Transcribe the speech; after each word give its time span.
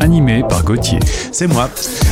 Animé 0.00 0.42
par 0.48 0.64
Gauthier. 0.64 0.98
C'est 1.30 1.46
moi. 1.46 1.68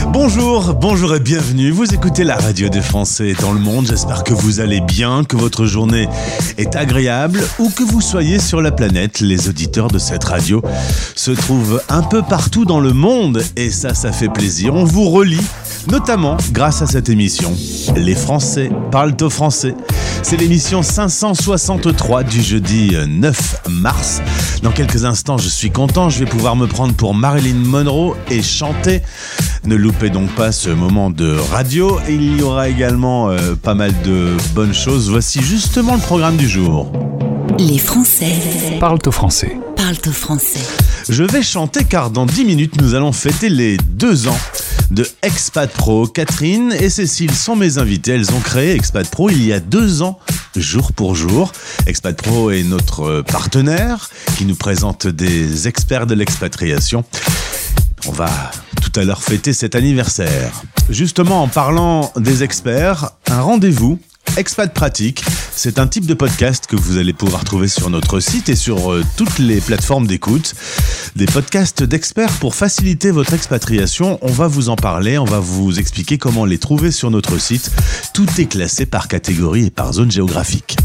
Bonjour, 0.09 0.75
bonjour 0.75 1.15
et 1.15 1.21
bienvenue. 1.21 1.71
Vous 1.71 1.95
écoutez 1.95 2.23
la 2.23 2.37
radio 2.37 2.69
des 2.69 2.83
Français 2.83 3.35
dans 3.41 3.53
le 3.53 3.59
monde. 3.59 3.87
J'espère 3.87 4.25
que 4.25 4.35
vous 4.35 4.61
allez 4.61 4.81
bien, 4.81 5.25
que 5.25 5.37
votre 5.37 5.65
journée 5.65 6.07
est 6.59 6.77
agréable 6.77 7.43
ou 7.59 7.71
que 7.71 7.83
vous 7.83 8.03
soyez 8.03 8.39
sur 8.39 8.61
la 8.61 8.73
planète. 8.73 9.21
Les 9.21 9.49
auditeurs 9.49 9.89
de 9.89 9.99
cette 9.99 10.25
radio 10.25 10.63
se 11.17 11.31
trouvent 11.31 11.83
un 11.89 12.03
peu 12.03 12.23
partout 12.23 12.67
dans 12.67 12.81
le 12.81 12.93
monde 12.93 13.43
et 13.57 13.71
ça, 13.71 13.95
ça 13.95 14.13
fait 14.13 14.29
plaisir. 14.29 14.75
On 14.75 14.85
vous 14.85 15.09
relie 15.09 15.41
notamment 15.91 16.37
grâce 16.53 16.83
à 16.83 16.87
cette 16.87 17.09
émission. 17.09 17.55
Les 17.97 18.15
Français 18.15 18.71
parlent 18.91 19.17
au 19.21 19.31
français. 19.31 19.75
C'est 20.23 20.37
l'émission 20.37 20.83
563 20.83 22.25
du 22.25 22.43
jeudi 22.43 22.97
9 23.07 23.63
mars. 23.69 24.21
Dans 24.63 24.71
quelques 24.71 25.05
instants, 25.05 25.39
je 25.39 25.49
suis 25.49 25.71
content, 25.71 26.11
je 26.11 26.19
vais 26.21 26.27
pouvoir 26.27 26.57
me 26.57 26.67
prendre 26.67 26.95
pour 26.95 27.15
Marilyn 27.15 27.55
Monroe 27.55 28.17
et 28.31 28.43
chanter. 28.43 29.03
Ne 29.65 29.77
loupez 29.77 30.11
donc 30.11 30.31
pas 30.33 30.53
ce 30.53 30.71
moment 30.71 31.11
de 31.11 31.37
radio. 31.53 31.99
Il 32.09 32.39
y 32.39 32.43
aura 32.43 32.69
également 32.69 33.31
euh, 33.31 33.55
pas 33.55 33.75
mal 33.75 33.93
de 34.05 34.37
bonnes 34.55 34.75
choses. 34.75 35.11
Voici 35.11 35.41
justement 35.43 35.95
le 35.95 36.01
programme 36.01 36.37
du 36.37 36.49
jour. 36.49 36.91
Les 37.59 37.79
Français 37.79 38.33
Parlent 38.79 38.99
au 39.07 39.11
français. 39.11 39.57
parlent 39.77 39.97
au 40.07 40.13
français. 40.13 40.61
Je 41.09 41.25
vais 41.25 41.43
chanter 41.43 41.85
car 41.85 42.11
dans 42.11 42.27
10 42.27 42.45
minutes, 42.45 42.81
nous 42.83 42.95
allons 42.95 43.13
fêter 43.13 43.49
les 43.49 43.79
deux 43.79 44.29
ans 44.29 44.39
de 44.91 45.09
Expat 45.23 45.71
Pro. 45.71 46.07
Catherine 46.07 46.71
et 46.79 46.91
Cécile 46.91 47.35
sont 47.35 47.57
mes 47.57 47.79
invitées. 47.79 48.13
Elles 48.13 48.31
ont 48.35 48.41
créé 48.41 48.73
Expat 48.73 49.09
Pro 49.09 49.31
il 49.31 49.43
y 49.43 49.55
a 49.55 49.59
deux 49.59 50.03
ans, 50.03 50.19
jour 50.55 50.93
pour 50.93 51.15
jour. 51.15 51.53
Expat 51.87 52.15
Pro 52.15 52.51
est 52.51 52.63
notre 52.63 53.23
partenaire 53.23 54.11
qui 54.37 54.45
nous 54.45 54.55
présente 54.55 55.07
des 55.07 55.67
experts 55.67 56.07
de 56.07 56.15
l'expatriation. 56.15 57.05
On 58.07 58.13
va 58.13 58.31
tout 58.83 59.01
à 59.01 59.05
l'heure 59.05 59.23
fêter 59.23 59.55
cet 59.55 59.75
anniversaire. 59.75 60.63
Justement, 60.91 61.43
en 61.43 61.49
parlant 61.49 62.13
des 62.17 62.43
experts, 62.43 63.13
un 63.31 63.41
rendez-vous 63.41 63.99
Expat 64.37 64.73
Pratique, 64.73 65.25
c'est 65.55 65.79
un 65.79 65.87
type 65.87 66.07
de 66.07 66.15
podcast 66.15 66.67
que 66.67 66.77
vous 66.77 66.99
allez 66.99 67.13
pouvoir 67.13 67.45
trouver 67.45 67.69
sur 67.69 67.91
notre 67.91 68.21
site 68.21 68.49
et 68.49 68.57
sur 68.57 68.93
euh, 68.93 69.05
toutes 69.17 69.39
les 69.39 69.61
plateformes 69.61 70.07
d'écoute. 70.07 70.55
Des 71.17 71.27
podcasts 71.27 71.83
d'experts 71.83 72.33
pour 72.41 72.55
faciliter 72.55 73.11
votre 73.11 73.35
expatriation. 73.35 74.19
On 74.23 74.31
va 74.31 74.47
vous 74.47 74.69
en 74.69 74.77
parler, 74.77 75.19
on 75.19 75.25
va 75.25 75.41
vous 75.41 75.79
expliquer 75.79 76.19
comment 76.19 76.45
les 76.45 76.59
trouver 76.59 76.91
sur 76.91 77.11
notre 77.11 77.39
site. 77.39 77.71
Tout 78.15 78.29
est 78.39 78.47
classé 78.47 78.87
par 78.87 79.09
catégorie 79.09 79.67
et 79.67 79.71
par 79.71 79.93
zone 79.93 80.11
géographique. 80.11 80.77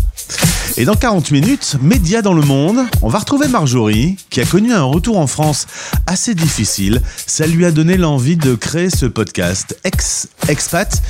Et 0.75 0.85
dans 0.85 0.95
40 0.95 1.29
minutes, 1.29 1.77
médias 1.83 2.23
dans 2.23 2.33
le 2.33 2.41
monde, 2.41 2.79
on 3.03 3.07
va 3.07 3.19
retrouver 3.19 3.47
Marjorie, 3.47 4.17
qui 4.31 4.41
a 4.41 4.45
connu 4.45 4.73
un 4.73 4.83
retour 4.83 5.19
en 5.19 5.27
France 5.27 5.67
assez 6.07 6.33
difficile. 6.33 7.01
Ça 7.27 7.45
lui 7.45 7.63
a 7.65 7.71
donné 7.71 7.95
l'envie 7.95 8.37
de 8.37 8.55
créer 8.55 8.89
ce 8.89 9.05
podcast 9.05 9.77
Ex 9.83 10.29
Expat. 10.47 11.03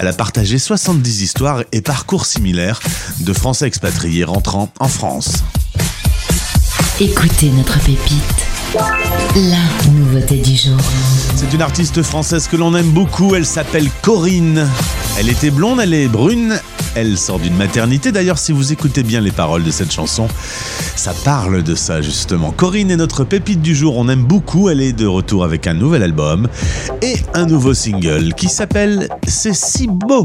Elle 0.00 0.08
a 0.08 0.12
partagé 0.12 0.58
70 0.58 1.22
histoires 1.22 1.62
et 1.72 1.80
parcours 1.80 2.26
similaires 2.26 2.80
de 3.20 3.32
Français 3.32 3.66
expatriés 3.66 4.24
rentrant 4.24 4.70
en 4.80 4.88
France. 4.88 5.44
Écoutez 7.00 7.48
notre 7.50 7.78
pépite. 7.80 8.46
La 9.34 9.90
nouveauté 9.92 10.36
du 10.36 10.56
jour. 10.56 10.78
C'est 11.36 11.54
une 11.54 11.62
artiste 11.62 12.02
française 12.02 12.48
que 12.48 12.56
l'on 12.56 12.74
aime 12.76 12.90
beaucoup, 12.90 13.34
elle 13.34 13.46
s'appelle 13.46 13.88
Corinne. 14.02 14.68
Elle 15.18 15.30
était 15.30 15.50
blonde, 15.50 15.80
elle 15.80 15.94
est 15.94 16.08
brune, 16.08 16.60
elle 16.96 17.18
sort 17.18 17.38
d'une 17.38 17.56
maternité. 17.56 18.10
D'ailleurs, 18.10 18.38
si 18.38 18.52
vous 18.52 18.72
écoutez 18.72 19.02
bien 19.02 19.20
les 19.20 19.30
paroles 19.30 19.62
de 19.62 19.70
cette 19.70 19.92
chanson, 19.92 20.28
ça 20.96 21.12
parle 21.24 21.62
de 21.62 21.74
ça 21.74 22.00
justement. 22.00 22.50
Corinne 22.50 22.90
est 22.90 22.96
notre 22.96 23.22
pépite 23.22 23.60
du 23.60 23.76
jour, 23.76 23.96
on 23.98 24.08
aime 24.08 24.24
beaucoup, 24.24 24.70
elle 24.70 24.80
est 24.80 24.94
de 24.94 25.06
retour 25.06 25.44
avec 25.44 25.66
un 25.66 25.74
nouvel 25.74 26.02
album 26.02 26.48
et 27.02 27.16
un 27.34 27.44
nouveau 27.44 27.74
single 27.74 28.32
qui 28.34 28.48
s'appelle 28.48 29.08
C'est 29.26 29.54
si 29.54 29.86
beau. 29.86 30.24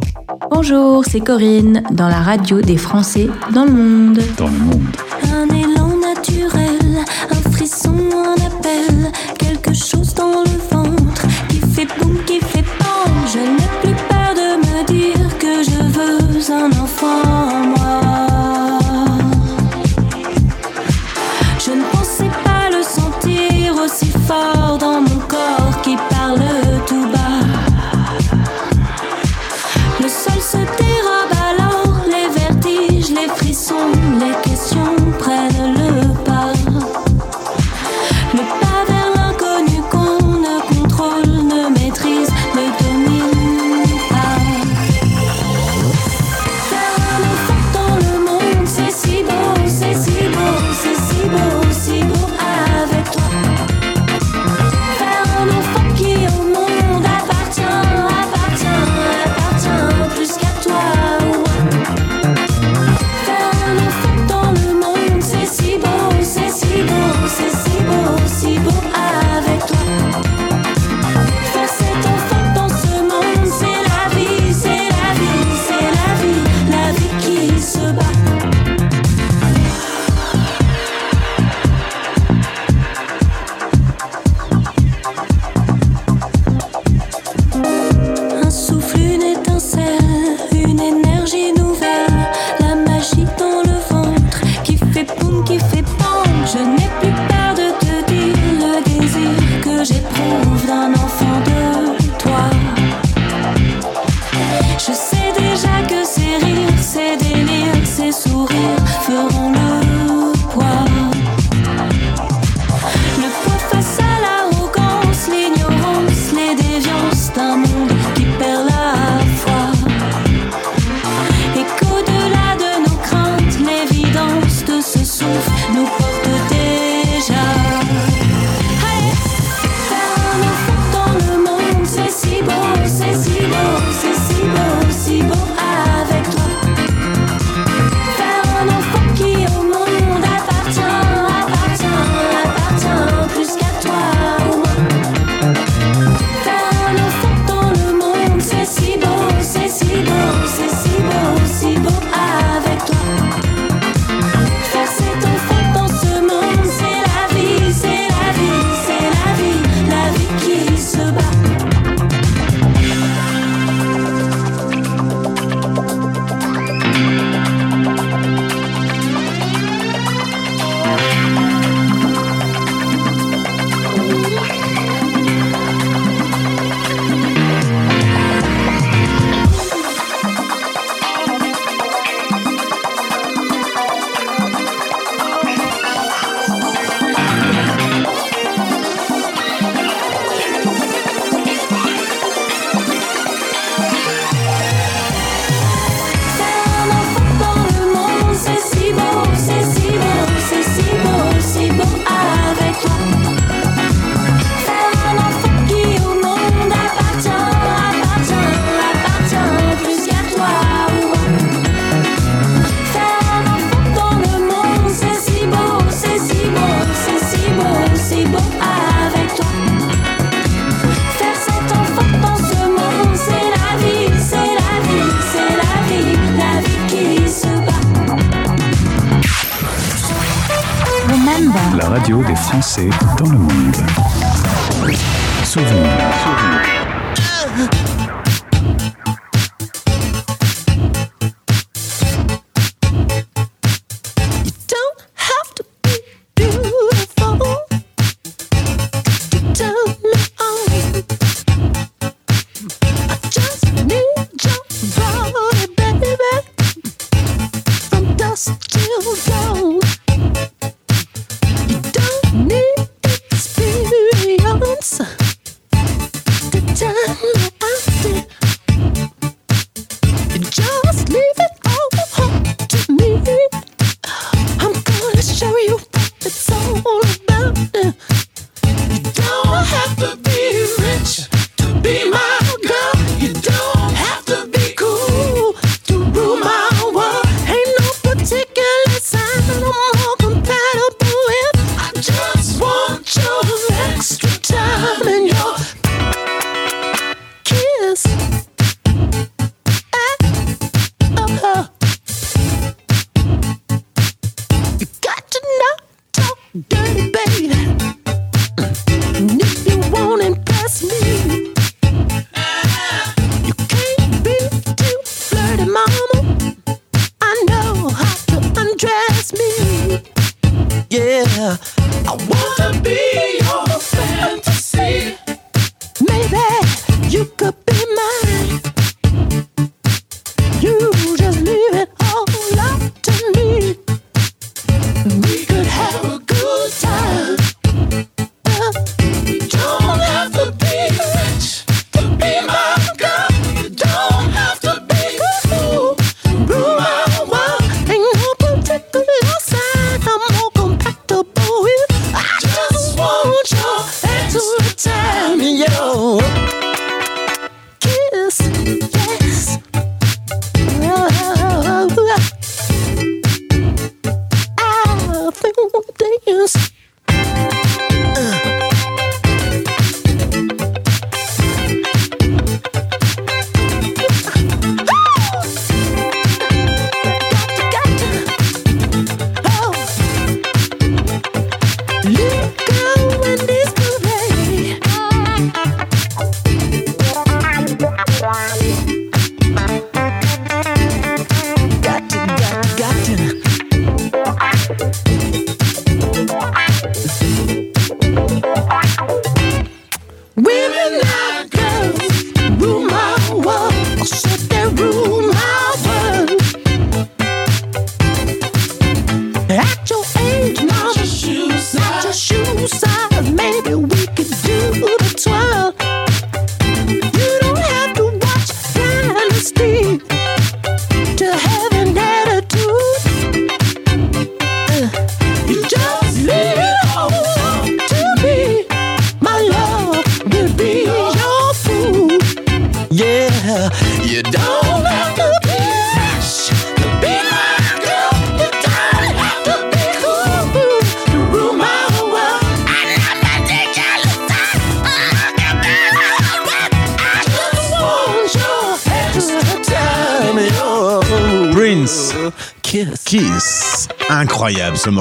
Bonjour, 0.50 1.04
c'est 1.06 1.20
Corinne, 1.20 1.84
dans 1.92 2.08
la 2.08 2.22
radio 2.22 2.62
des 2.62 2.78
Français 2.78 3.28
dans 3.53 3.66
le 3.66 3.72
monde. 3.72 4.22
Dans 4.38 4.48
le 4.48 4.58
monde. 4.58 4.98
Un 5.34 5.53
élan 5.53 5.98
naturel, 5.98 7.06
un 7.30 7.52
frisson, 7.52 7.96
un 8.14 8.46
appel, 8.46 9.12
quelque 9.38 9.74
chose 9.74 10.14
dans 10.14 10.44
le 10.44 10.76
ventre 10.76 11.28
qui 11.50 11.59
fait 11.59 11.88
boum, 12.00 12.18
qui 12.26 12.40
fait 12.40 12.51
veux 16.52 16.58
un 16.58 16.72
enfant 16.82 17.22
en 17.54 17.68
moi. 17.68 18.31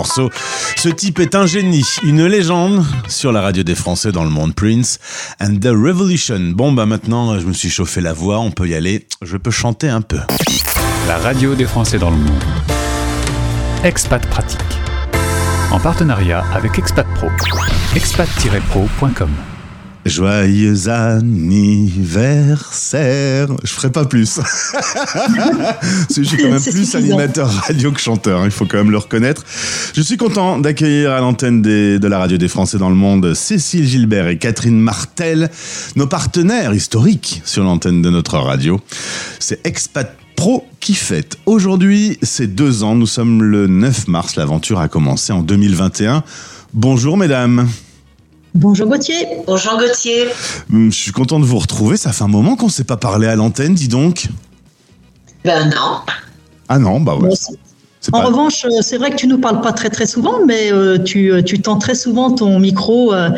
Ce 0.05 0.89
type 0.89 1.21
est 1.21 1.35
un 1.35 1.47
génie, 1.47 1.85
une 2.03 2.27
légende 2.27 2.85
sur 3.09 3.33
la 3.33 3.41
radio 3.41 3.63
des 3.63 3.75
Français 3.75 4.13
dans 4.13 4.25
le 4.25 4.31
monde 4.31 4.55
Prince 4.55 4.99
and 5.41 5.57
the 5.61 5.67
Revolution. 5.67 6.53
Bon 6.55 6.73
bah 6.73 6.87
maintenant 6.87 7.39
je 7.39 7.47
me 7.47 7.53
suis 7.53 7.71
chauffé 7.71 8.01
la 8.01 8.13
voix, 8.13 8.39
on 8.39 8.51
peut 8.51 8.69
y 8.69 8.75
aller, 8.75 9.07
je 9.23 9.37
peux 9.37 9.51
chanter 9.51 9.89
un 9.89 10.01
peu. 10.01 10.21
La 11.07 11.19
radio 11.19 11.55
des 11.55 11.67
Français 11.67 11.99
dans 11.99 12.11
le 12.11 12.17
monde. 12.17 12.43
Expat 13.85 14.25
pratique. 14.27 14.61
En 15.71 15.79
partenariat 15.79 16.45
avec 16.55 16.79
Expat 16.79 17.07
Pro. 17.15 17.29
expat-pro.com. 17.95 19.31
Joyeux 20.07 20.89
anniversaire. 20.89 21.99
Je 23.63 23.71
ferai 23.71 23.91
pas 23.91 24.07
plus. 24.07 24.41
je 26.17 26.23
suis 26.23 26.39
quand 26.39 26.49
même 26.51 26.63
plus 26.63 26.95
animateur 26.95 27.51
radio 27.51 27.93
que 27.93 28.01
chanteur, 28.01 28.41
hein. 28.41 28.47
il 28.47 28.51
faut 28.51 28.65
quand 28.65 28.79
même 28.79 28.91
le 28.91 28.97
reconnaître. 28.97 29.45
Je 29.95 30.01
suis 30.01 30.17
content 30.17 30.59
d'accueillir 30.59 31.13
à 31.13 31.21
l'antenne 31.21 31.61
de 31.61 32.07
la 32.09 32.19
radio 32.19 32.39
des 32.39 32.49
Français 32.49 32.79
dans 32.79 32.89
le 32.89 32.95
monde 32.95 33.35
Cécile 33.35 33.87
Gilbert 33.87 34.29
et 34.29 34.39
Catherine 34.39 34.81
Martel, 34.81 35.51
nos 35.97 36.07
partenaires 36.07 36.73
historiques 36.73 37.43
sur 37.45 37.63
l'antenne 37.63 38.01
de 38.01 38.09
notre 38.09 38.39
radio. 38.39 38.81
C'est 39.39 39.67
Expat 39.67 40.17
Pro 40.35 40.67
qui 40.81 40.95
fête. 40.95 41.37
Aujourd'hui, 41.45 42.19
c'est 42.23 42.47
deux 42.47 42.83
ans. 42.83 42.95
Nous 42.95 43.07
sommes 43.07 43.43
le 43.43 43.67
9 43.67 44.09
mars. 44.09 44.37
L'aventure 44.37 44.81
a 44.81 44.89
commencé 44.89 45.35
en 45.35 45.43
2021. 45.43 46.25
Bonjour, 46.73 47.19
mesdames. 47.19 47.69
Bonjour 48.55 48.89
Gauthier. 48.89 49.27
Bonjour 49.47 49.79
Gauthier. 49.79 50.27
Hum, 50.73 50.91
je 50.91 50.99
suis 50.99 51.13
content 51.13 51.39
de 51.39 51.45
vous 51.45 51.59
retrouver. 51.59 51.97
Ça 51.97 52.13
fait 52.13 52.25
un 52.25 52.29
moment 52.29 52.57
qu'on 52.57 52.67
ne 52.67 52.71
s'est 52.71 52.85
pas 52.85 52.97
parlé 52.97 53.27
à 53.29 53.37
l'antenne, 53.37 53.75
dis 53.75 53.89
donc. 53.89 54.29
Ben 55.45 55.71
non. 55.71 56.01
Ah 56.69 56.79
non, 56.79 57.01
bah 57.01 57.17
ouais. 57.17 57.31
En 58.13 58.23
revanche, 58.23 58.65
euh, 58.65 58.81
c'est 58.81 58.97
vrai 58.97 59.11
que 59.11 59.17
tu 59.17 59.27
nous 59.27 59.39
parles 59.39 59.61
pas 59.61 59.73
très 59.73 59.91
très 59.91 60.07
souvent, 60.07 60.39
mais 60.47 60.73
euh, 60.73 60.97
tu, 60.97 61.31
euh, 61.31 61.43
tu 61.43 61.61
tends 61.61 61.77
très 61.77 61.95
souvent 61.95 62.31
ton 62.31 62.59
micro 62.59 63.13
euh, 63.13 63.29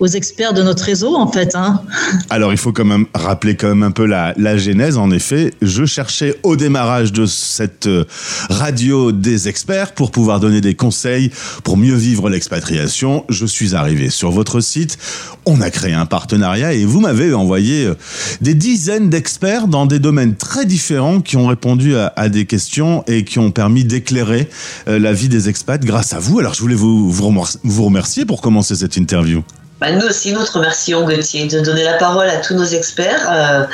aux 0.00 0.06
experts 0.06 0.52
de 0.52 0.62
notre 0.62 0.84
réseau, 0.84 1.16
en 1.16 1.32
fait. 1.32 1.54
Hein. 1.54 1.80
Alors, 2.30 2.52
il 2.52 2.58
faut 2.58 2.72
quand 2.72 2.84
même 2.84 3.06
rappeler 3.14 3.56
quand 3.56 3.68
même 3.68 3.82
un 3.82 3.90
peu 3.90 4.04
la, 4.04 4.34
la 4.36 4.58
genèse. 4.58 4.98
En 4.98 5.10
effet, 5.10 5.54
je 5.62 5.86
cherchais 5.86 6.38
au 6.42 6.56
démarrage 6.56 7.12
de 7.12 7.24
cette 7.24 7.88
radio 8.50 9.12
des 9.12 9.48
experts 9.48 9.92
pour 9.92 10.10
pouvoir 10.10 10.40
donner 10.40 10.60
des 10.60 10.74
conseils 10.74 11.30
pour 11.64 11.78
mieux 11.78 11.94
vivre 11.94 12.28
l'expatriation. 12.28 13.24
Je 13.30 13.46
suis 13.46 13.74
arrivé 13.74 14.10
sur 14.10 14.30
votre 14.30 14.60
site. 14.60 14.98
On 15.46 15.62
a 15.62 15.70
créé 15.70 15.94
un 15.94 16.06
partenariat 16.06 16.74
et 16.74 16.84
vous 16.84 17.00
m'avez 17.00 17.32
envoyé 17.32 17.90
des 18.42 18.54
dizaines 18.54 19.08
d'experts 19.08 19.68
dans 19.68 19.86
des 19.86 19.98
domaines 19.98 20.36
très 20.36 20.66
différents 20.66 21.20
qui 21.20 21.36
ont 21.36 21.46
répondu 21.46 21.96
à, 21.96 22.12
à 22.16 22.28
des 22.28 22.44
questions 22.44 23.04
et 23.06 23.24
qui 23.24 23.38
ont 23.38 23.50
permis 23.50 23.84
d'éclairer 23.84 24.01
euh, 24.10 24.98
la 24.98 25.12
vie 25.12 25.28
des 25.28 25.48
expats 25.48 25.84
grâce 25.84 26.12
à 26.12 26.18
vous. 26.18 26.38
Alors, 26.38 26.54
je 26.54 26.60
voulais 26.60 26.74
vous, 26.74 27.10
vous 27.10 27.28
remer- 27.28 27.56
vous 27.62 27.84
remercier 27.84 28.24
pour 28.24 28.40
commencer 28.40 28.74
cette 28.74 28.96
interview. 28.96 29.42
Bah, 29.80 29.90
nous 29.92 30.06
aussi, 30.06 30.32
nous 30.32 30.44
te 30.44 30.52
remercions, 30.52 31.04
Gauthier, 31.04 31.46
de 31.48 31.60
donner 31.60 31.82
la 31.84 31.94
parole 31.94 32.28
à 32.28 32.36
tous 32.36 32.54
nos 32.54 32.64
experts 32.64 33.28
euh, 33.32 33.64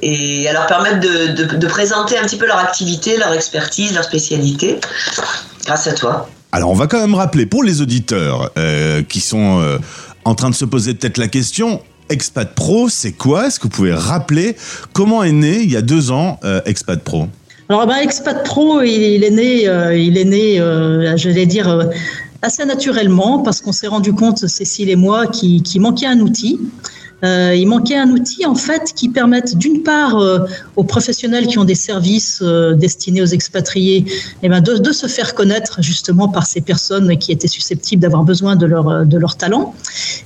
et 0.00 0.48
à 0.48 0.52
leur 0.54 0.66
permettre 0.66 1.00
de, 1.00 1.42
de- 1.44 1.56
de 1.56 1.66
présenter 1.66 2.16
un 2.16 2.22
petit 2.24 2.36
peu 2.38 2.46
leur 2.46 2.58
activité, 2.58 3.18
leur 3.18 3.32
expertise, 3.34 3.94
leur 3.94 4.04
spécialité, 4.04 4.78
grâce 5.66 5.86
à 5.86 5.92
toi. 5.92 6.28
Alors 6.52 6.70
on 6.70 6.74
va 6.74 6.86
quand 6.86 7.00
même 7.00 7.14
rappeler 7.14 7.46
pour 7.46 7.62
les 7.62 7.80
auditeurs 7.82 8.50
euh, 8.58 9.02
qui 9.02 9.20
sont 9.20 9.60
euh, 9.60 9.78
en 10.24 10.34
train 10.34 10.50
de 10.50 10.54
se 10.54 10.64
poser 10.64 10.94
peut-être 10.94 11.18
la 11.18 11.28
question, 11.28 11.82
Expat 12.08 12.54
Pro, 12.54 12.88
c'est 12.88 13.12
quoi? 13.12 13.46
Est-ce 13.46 13.58
que 13.60 13.64
vous 13.64 13.68
pouvez 13.68 13.92
rappeler 13.94 14.56
comment 14.94 15.22
est 15.22 15.30
né 15.30 15.60
il 15.60 15.70
y 15.70 15.76
a 15.76 15.82
deux 15.82 16.10
ans 16.10 16.40
Expat 16.64 17.00
Pro? 17.04 17.28
Alors, 17.70 17.86
ben, 17.86 17.98
Expat 17.98 18.42
Pro, 18.42 18.82
il, 18.82 19.22
est 19.22 19.30
né, 19.30 19.68
euh, 19.68 19.96
il 19.96 20.18
est 20.18 20.24
né, 20.24 20.60
euh, 20.60 21.16
je 21.16 21.30
vais 21.30 21.46
dire, 21.46 21.68
euh, 21.68 21.84
assez 22.42 22.64
naturellement, 22.64 23.44
parce 23.44 23.60
qu'on 23.60 23.70
s'est 23.70 23.86
rendu 23.86 24.12
compte, 24.12 24.44
Cécile 24.48 24.90
et 24.90 24.96
moi, 24.96 25.28
qu'il 25.28 25.80
manquait 25.80 26.06
un 26.06 26.18
outil. 26.18 26.58
Euh, 27.24 27.54
il 27.54 27.66
manquait 27.68 27.96
un 27.96 28.10
outil 28.10 28.46
en 28.46 28.54
fait 28.54 28.92
qui 28.94 29.08
permette 29.08 29.56
d'une 29.56 29.82
part 29.82 30.16
euh, 30.16 30.40
aux 30.76 30.84
professionnels 30.84 31.46
qui 31.46 31.58
ont 31.58 31.64
des 31.64 31.74
services 31.74 32.40
euh, 32.42 32.74
destinés 32.74 33.20
aux 33.20 33.26
expatriés 33.26 34.06
eh 34.42 34.48
ben, 34.48 34.60
de, 34.60 34.92
se 34.92 35.06
faire 35.06 35.34
connaître 35.34 35.82
justement 35.82 36.28
par 36.28 36.46
ces 36.46 36.60
personnes 36.60 37.16
qui 37.18 37.32
étaient 37.32 37.48
susceptibles 37.48 38.02
d'avoir 38.02 38.24
besoin 38.24 38.56
de 38.56 38.66
leur, 38.66 39.06
de 39.06 39.18
leur 39.18 39.36
talent. 39.36 39.74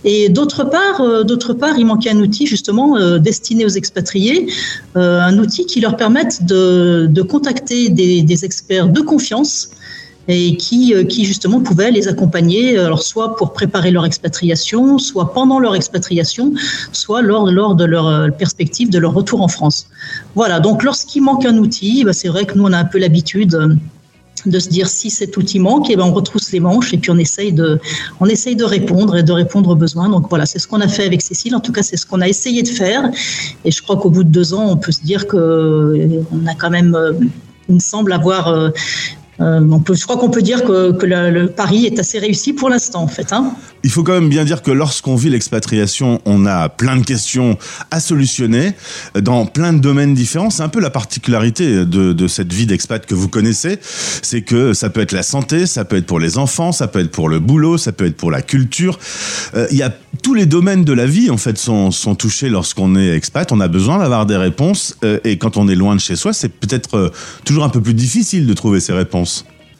Et 0.05 0.29
d'autre 0.29 0.65
part, 0.65 1.03
part, 1.59 1.79
il 1.79 1.85
manquait 1.85 2.11
un 2.11 2.19
outil 2.19 2.47
justement 2.47 3.19
destiné 3.19 3.65
aux 3.65 3.69
expatriés, 3.69 4.49
un 4.95 5.39
outil 5.39 5.67
qui 5.67 5.81
leur 5.81 5.97
permette 5.97 6.45
de, 6.45 7.07
de 7.11 7.23
contacter 7.23 7.91
des 7.91 8.45
experts 8.45 8.89
de 8.89 9.01
confiance 9.01 9.69
et 10.29 10.57
qui, 10.57 10.95
euh, 10.95 11.05
qui 11.05 11.25
justement 11.25 11.61
pouvaient 11.61 11.91
les 11.91 12.09
accompagner, 12.09 12.79
alors 12.79 13.03
soit 13.03 13.37
pour 13.37 13.53
préparer 13.53 13.91
leur 13.91 14.07
expatriation, 14.07 14.99
soit 14.99 15.33
pendant 15.33 15.59
leur 15.59 15.75
expatriation, 15.75 16.53
soit 16.93 17.23
lors, 17.23 17.51
lors 17.51 17.75
de 17.75 17.85
leur 17.85 18.07
euh, 18.07 18.29
perspective 18.29 18.91
de 18.91 18.99
leur 18.99 19.13
retour 19.13 19.43
en 19.43 19.49
France. 19.49 19.87
Voilà, 20.35 20.61
donc 20.61 20.83
lorsqu'il 20.83 21.23
manque 21.23 21.45
un 21.45 21.59
outil, 21.59 22.05
bah, 22.05 22.13
c'est 22.13 22.29
vrai 22.29 22.45
que 22.47 22.57
nous 22.57 22.65
on 22.65 22.73
a 22.73 22.79
un 22.79 22.85
peu 22.85 22.99
l'habitude 22.99 23.55
euh, 23.55 23.75
de 24.47 24.59
se 24.59 24.69
dire 24.69 24.89
si 24.89 25.11
cet 25.11 25.37
outil 25.37 25.59
manque, 25.59 25.91
et 25.91 25.97
ben 25.97 26.05
on 26.05 26.13
retrousse 26.13 26.53
les 26.53 26.61
manches 26.61 26.93
et 26.93 26.99
puis 26.99 27.11
on 27.11 27.19
essaye 27.19 27.53
de, 27.53 27.81
on 28.21 28.27
essaye 28.27 28.57
de 28.57 28.65
répondre 28.65 29.17
et 29.17 29.23
de 29.23 29.33
répondre 29.33 29.71
aux 29.71 29.77
besoins. 29.77 30.09
Donc 30.09 30.29
voilà, 30.29 30.47
c'est 30.47 30.59
ce 30.59 30.69
qu'on 30.69 30.81
a 30.81 30.89
fait 30.89 31.07
avec 31.07 31.23
Cécile. 31.23 31.55
En 31.55 31.61
tout 31.61 31.73
cas, 31.73 31.83
c'est 31.83 31.97
ce 31.97 32.07
qu'on 32.07 32.21
a 32.21 32.29
essayé 32.29 32.63
de 32.63 32.69
faire. 32.69 33.11
Et 33.65 33.71
je 33.71 33.83
crois 33.83 33.97
qu'au 33.97 34.11
bout 34.11 34.25
de 34.25 34.29
deux 34.29 34.53
ans, 34.53 34.67
on 34.69 34.77
peut 34.77 34.93
se 34.93 35.03
dire 35.03 35.27
que 35.27 35.37
euh, 35.37 36.23
on 36.33 36.47
a 36.47 36.55
quand 36.55 36.71
même, 36.71 36.95
euh, 36.95 37.13
il 37.69 37.77
me 37.77 37.81
semble 37.81 38.13
avoir 38.13 38.73
euh, 39.41 39.61
je 39.93 40.05
crois 40.05 40.17
qu'on 40.17 40.31
peut 40.31 40.43
dire 40.43 40.65
que, 40.65 40.97
le, 41.05 41.47
pari 41.47 41.87
est 41.87 41.99
assez 41.99 42.19
réussi 42.19 42.53
pour 42.53 42.71
l'instant, 42.71 43.03
en 43.03 43.09
fait. 43.09 43.33
Hein. 43.33 43.53
Il 43.83 43.91
faut 43.91 44.03
quand 44.03 44.13
même 44.13 44.29
bien 44.29 44.45
dire 44.45 44.63
que 44.63 44.71
lorsqu'on 44.71 45.17
vit 45.17 45.29
l'expatriation, 45.29 46.21
on 46.25 46.47
a 46.47 46.69
plein 46.69 46.97
de 46.97 47.05
questions 47.05 47.59
à 47.91 48.01
solutionner 48.01 48.73
dans 49.21 49.47
plein 49.47 49.73
de 49.73 49.79
domaines 49.79 50.15
différents. 50.15 50.51
C'est 50.51 50.63
un 50.63 50.69
peu 50.69 50.81
la 50.81 50.91
particularité 50.91 51.85
de, 51.85 52.29
cette 52.29 52.53
vie 52.53 52.67
d'expat 52.67 53.05
que 53.05 53.15
vous 53.15 53.29
connaissez, 53.29 53.79
c'est 53.83 54.43
que 54.43 54.73
ça 54.73 54.89
peut 54.89 55.01
être 55.01 55.13
la 55.13 55.23
santé, 55.23 55.67
ça 55.67 55.85
peut 55.85 55.97
être 55.97 56.07
pour 56.07 56.19
les 56.19 56.39
enfants, 56.39 56.73
ça 56.73 56.89
peut 56.89 57.01
être 57.01 57.11
pour 57.11 57.29
le 57.29 57.41
boulot, 57.41 57.77
ça 57.77 57.93
peut 57.93 58.07
être 58.07 58.17
pour 58.17 58.31
la 58.31 58.43
culture. 58.43 58.99
Euh, 59.55 59.67
Il 59.71 59.77
y 59.77 59.83
a 59.83 59.95
tous 60.23 60.35
les 60.35 60.47
domaines 60.47 60.85
de 60.85 60.93
la 60.93 61.07
vie 61.07 61.31
en 61.31 61.37
fait 61.37 61.59
sont, 61.59 61.91
sont 61.91 62.15
touchés 62.15 62.49
lorsqu'on 62.49 62.97
est 62.97 63.15
expat. 63.15 63.53
On 63.53 63.61
a 63.61 63.69
besoin 63.69 63.99
d'avoir 63.99 64.25
des 64.27 64.37
réponses 64.37 64.97
euh, 65.05 65.19
et 65.25 65.37
quand 65.37 65.57
on 65.57 65.69
est 65.69 65.75
loin 65.75 65.95
de 65.95 66.01
chez 66.01 66.17
soi, 66.17 66.33
c'est 66.33 66.49
peut-être 66.49 66.97
euh, 66.97 67.11
toujours 67.45 67.65
un 67.65 67.69
peu 67.69 67.81
plus 67.81 67.95
difficile 67.95 68.47
de 68.47 68.55
trouver 68.55 68.81
ces 68.81 68.93
réponses. 68.93 69.24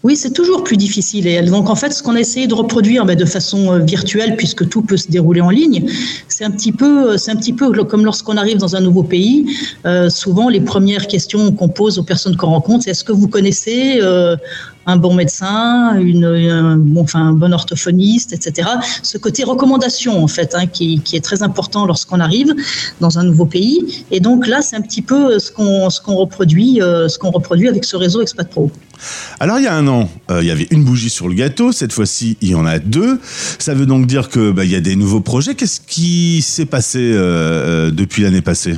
Oui, 0.05 0.17
c'est 0.17 0.33
toujours 0.33 0.63
plus 0.63 0.77
difficile. 0.77 1.27
Et 1.27 1.41
donc, 1.41 1.71
en 1.71 1.75
fait, 1.75 1.91
ce 1.91 2.03
qu'on 2.03 2.15
a 2.15 2.21
essayé 2.21 2.47
de 2.47 2.53
reproduire 2.53 3.07
ben, 3.07 3.17
de 3.17 3.25
façon 3.25 3.73
euh, 3.73 3.79
virtuelle, 3.79 4.37
puisque 4.37 4.69
tout 4.69 4.83
peut 4.83 4.99
se 4.99 5.09
dérouler 5.09 5.41
en 5.41 5.49
ligne, 5.49 5.87
c'est 6.29 6.45
un 6.45 6.51
petit 6.51 6.73
peu, 6.73 7.17
c'est 7.17 7.31
un 7.31 7.37
petit 7.37 7.55
peu 7.55 7.73
comme 7.85 8.05
lorsqu'on 8.05 8.37
arrive 8.37 8.59
dans 8.59 8.77
un 8.77 8.83
nouveau 8.83 9.03
pays. 9.03 9.47
Euh, 9.87 10.11
souvent, 10.11 10.51
les 10.51 10.61
premières 10.61 11.07
questions 11.07 11.53
qu'on 11.53 11.71
pose 11.71 11.99
aux 11.99 12.03
personnes 12.03 12.37
qu'on 12.37 12.49
rencontre, 12.49 12.85
c'est 12.85 12.91
est-ce 12.91 13.03
que 13.03 13.13
vous 13.13 13.29
connaissez 13.29 14.01
euh, 14.03 14.37
un 14.85 14.99
bon 14.99 15.15
médecin, 15.15 15.99
une, 15.99 16.27
un, 16.27 16.77
bon, 16.77 17.01
enfin, 17.01 17.29
un 17.29 17.33
bon 17.33 17.55
orthophoniste, 17.55 18.35
etc. 18.35 18.69
Ce 19.03 19.17
côté 19.17 19.43
recommandation, 19.43 20.23
en 20.23 20.29
fait, 20.29 20.55
hein, 20.55 20.67
qui, 20.67 21.01
est 21.15 21.25
très 21.25 21.43
important 21.43 21.87
lorsqu'on 21.87 22.21
arrive 22.21 22.55
dans 23.01 23.19
un 23.19 23.23
nouveau 23.23 23.47
pays. 23.47 24.05
Et 24.11 24.21
donc 24.21 24.47
là, 24.47 24.61
c'est 24.61 24.77
un 24.77 24.83
petit 24.83 25.01
peu 25.01 25.39
ce 25.39 25.51
qu'on 25.51 26.15
reproduit, 26.15 26.83
euh, 26.83 27.09
ce 27.09 27.19
qu'on 27.19 27.31
reproduit 27.31 27.69
avec 27.69 27.87
ce 27.87 27.97
réseau 27.97 28.21
Expat 28.21 28.51
Pro. 28.51 28.71
Alors 29.41 29.59
il 29.59 29.65
y 29.65 29.69
a 29.69 29.75
un 29.75 29.87
an, 29.89 30.11
euh, 30.31 30.43
il 30.43 30.47
y 30.47 30.51
avait 30.51 30.69
une 30.71 30.85
bougie 30.85 31.11
sur 31.11 31.29
le 31.29 31.35
gâteau. 31.35 31.73
Cette 31.73 31.93
fois-ci, 31.93 32.37
il 32.41 32.51
y 32.51 32.55
en 32.55 32.67
a 32.67 32.79
deux. 32.79 33.21
Ça 33.59 33.75
veut 33.75 33.87
donc 33.87 34.07
dire 34.07 34.29
que 34.29 34.51
bah, 34.51 34.65
y 34.65 34.75
a 34.75 34.81
des 34.81 34.97
nouveaux 34.97 35.21
projets. 35.21 35.55
Qu'est-ce 35.55 35.81
qui 35.81 36.43
s'est 36.43 36.67
passé 36.67 36.99
euh, 37.01 37.91
depuis 37.91 38.23
l'année 38.23 38.43
passée? 38.43 38.77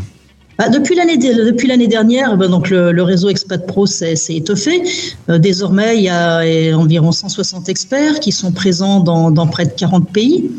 Bah, 0.58 0.68
depuis 0.68 0.94
l'année 0.94 1.16
depuis 1.16 1.68
l'année 1.68 1.86
dernière, 1.88 2.36
bah, 2.36 2.48
donc 2.48 2.70
le, 2.70 3.02
réseau 3.02 3.28
Expat 3.28 3.66
Pro 3.66 3.86
s'est 3.86 4.16
étoffé. 4.30 4.82
Euh, 5.28 5.38
désormais, 5.38 5.96
il 5.98 6.04
y 6.04 6.08
a 6.08 6.42
environ 6.76 7.12
160 7.12 7.68
experts 7.68 8.20
qui 8.20 8.32
sont 8.32 8.52
présents 8.52 9.00
dans, 9.00 9.46
près 9.46 9.66
de 9.66 9.72
40 9.72 10.10
pays. 10.10 10.50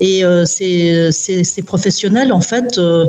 Et 0.00 0.24
euh, 0.24 0.44
ces, 0.44 1.62
professionnels, 1.64 2.32
en 2.32 2.40
fait, 2.40 2.78
euh, 2.78 3.06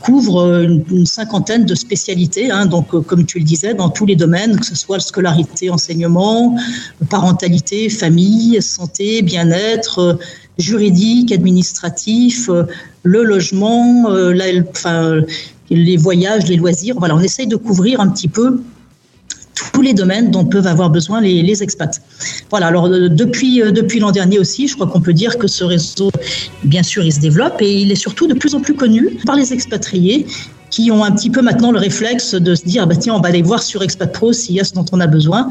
couvrent 0.00 0.62
une, 0.62 1.06
cinquantaine 1.06 1.64
de 1.64 1.74
spécialités. 1.74 2.50
Hein, 2.50 2.66
donc, 2.66 2.94
euh, 2.94 3.00
comme 3.00 3.24
tu 3.24 3.38
le 3.38 3.44
disais, 3.44 3.74
dans 3.74 3.88
tous 3.88 4.06
les 4.06 4.16
domaines, 4.16 4.58
que 4.58 4.66
ce 4.66 4.74
soit 4.74 5.00
scolarité, 5.00 5.70
enseignement, 5.70 6.56
parentalité, 7.10 7.88
famille, 7.88 8.60
santé, 8.62 9.22
bien-être 9.22 9.98
euh, 9.98 10.14
juridique, 10.58 11.32
administratif, 11.32 12.48
euh, 12.48 12.64
le 13.02 13.22
logement, 13.22 14.08
la, 14.08 14.46
enfin, 14.70 15.20
les 15.70 15.96
voyages, 15.96 16.46
les 16.46 16.56
loisirs. 16.56 16.96
Voilà, 16.98 17.14
on 17.16 17.20
essaye 17.20 17.46
de 17.46 17.56
couvrir 17.56 18.00
un 18.00 18.08
petit 18.08 18.28
peu 18.28 18.60
tous 19.72 19.82
les 19.82 19.94
domaines 19.94 20.30
dont 20.30 20.44
peuvent 20.44 20.66
avoir 20.66 20.90
besoin 20.90 21.20
les, 21.20 21.62
expats. 21.62 22.00
Voilà, 22.50 22.66
alors 22.66 22.86
euh, 22.86 23.08
depuis, 23.08 23.62
euh, 23.62 23.70
depuis 23.70 24.00
l'an 24.00 24.10
dernier 24.10 24.38
aussi, 24.38 24.68
je 24.68 24.74
crois 24.74 24.86
qu'on 24.86 25.00
peut 25.00 25.12
dire 25.12 25.38
que 25.38 25.46
ce 25.46 25.64
réseau, 25.64 26.10
bien 26.64 26.82
sûr, 26.82 27.04
il 27.04 27.12
se 27.12 27.20
développe 27.20 27.60
et 27.60 27.72
il 27.72 27.90
est 27.92 27.96
surtout 27.96 28.26
de 28.26 28.34
plus 28.34 28.54
en 28.54 28.60
plus 28.60 28.74
connu 28.74 29.18
par 29.24 29.36
les 29.36 29.52
expatriés 29.52 30.26
qui 30.70 30.90
ont 30.90 31.04
un 31.04 31.12
petit 31.12 31.30
peu 31.30 31.42
maintenant 31.42 31.72
le 31.72 31.78
réflexe 31.78 32.34
de 32.34 32.54
se 32.54 32.64
dire, 32.64 32.86
bah, 32.86 32.96
tiens, 32.96 33.14
on 33.14 33.20
va 33.20 33.28
aller 33.28 33.42
voir 33.42 33.62
sur 33.62 33.82
Expat 33.82 34.12
Pro 34.12 34.32
s'il 34.32 34.56
y 34.56 34.60
a 34.60 34.64
ce 34.64 34.74
dont 34.74 34.84
on 34.92 35.00
a 35.00 35.06
besoin. 35.06 35.48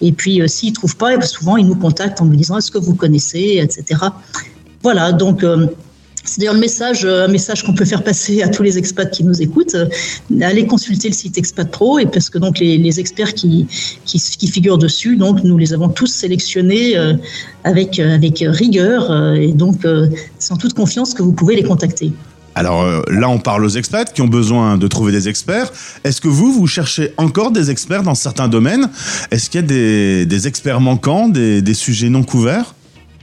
Et 0.00 0.12
puis, 0.12 0.40
euh, 0.40 0.48
s'ils 0.48 0.70
ne 0.70 0.74
trouvent 0.74 0.96
pas, 0.96 1.20
souvent, 1.20 1.56
ils 1.56 1.66
nous 1.66 1.76
contactent 1.76 2.20
en 2.20 2.24
nous 2.24 2.36
disant, 2.36 2.58
est-ce 2.58 2.70
que 2.70 2.78
vous 2.78 2.94
connaissez, 2.94 3.60
etc. 3.62 4.00
Voilà, 4.82 5.12
donc... 5.12 5.44
Euh, 6.24 6.28
c'est 6.34 6.40
d'ailleurs 6.40 6.54
le 6.54 6.60
message, 6.60 7.04
un 7.04 7.28
message 7.28 7.62
qu'on 7.62 7.74
peut 7.74 7.84
faire 7.84 8.02
passer 8.02 8.42
à 8.42 8.48
tous 8.48 8.62
les 8.62 8.78
expats 8.78 9.10
qui 9.10 9.24
nous 9.24 9.42
écoutent. 9.42 9.76
Allez 10.40 10.66
consulter 10.66 11.08
le 11.08 11.14
site 11.14 11.38
Expat 11.38 11.70
Pro 11.70 11.98
et 11.98 12.06
parce 12.06 12.30
que 12.30 12.38
donc 12.38 12.58
les, 12.58 13.00
experts 13.00 13.34
qui, 13.34 13.66
qui, 14.04 14.48
figurent 14.48 14.78
dessus, 14.78 15.16
donc 15.16 15.42
nous 15.42 15.58
les 15.58 15.72
avons 15.72 15.88
tous 15.88 16.06
sélectionnés 16.06 16.96
euh, 16.96 17.14
avec, 17.64 17.98
avec 17.98 18.44
rigueur 18.46 19.10
euh, 19.10 19.34
et 19.34 19.52
donc 19.52 19.84
euh, 19.84 20.08
en 20.50 20.56
toute 20.56 20.74
confiance 20.74 21.14
que 21.14 21.22
vous 21.22 21.32
pouvez 21.32 21.56
les 21.56 21.62
contacter. 21.62 22.12
Alors 22.54 22.82
euh, 22.82 23.02
là, 23.08 23.28
on 23.28 23.38
parle 23.38 23.64
aux 23.64 23.70
expats 23.70 24.12
qui 24.12 24.22
ont 24.22 24.28
besoin 24.28 24.76
de 24.76 24.86
trouver 24.86 25.10
des 25.10 25.28
experts. 25.28 25.72
Est-ce 26.04 26.20
que 26.20 26.28
vous, 26.28 26.52
vous 26.52 26.66
cherchez 26.68 27.12
encore 27.16 27.50
des 27.50 27.70
experts 27.70 28.04
dans 28.04 28.14
certains 28.14 28.48
domaines? 28.48 28.88
Est-ce 29.32 29.50
qu'il 29.50 29.60
y 29.60 29.64
a 29.64 29.66
des, 29.66 30.46
experts 30.46 30.80
manquants, 30.80 31.28
des 31.28 31.74
sujets 31.74 32.10
non 32.10 32.22
couverts? 32.22 32.74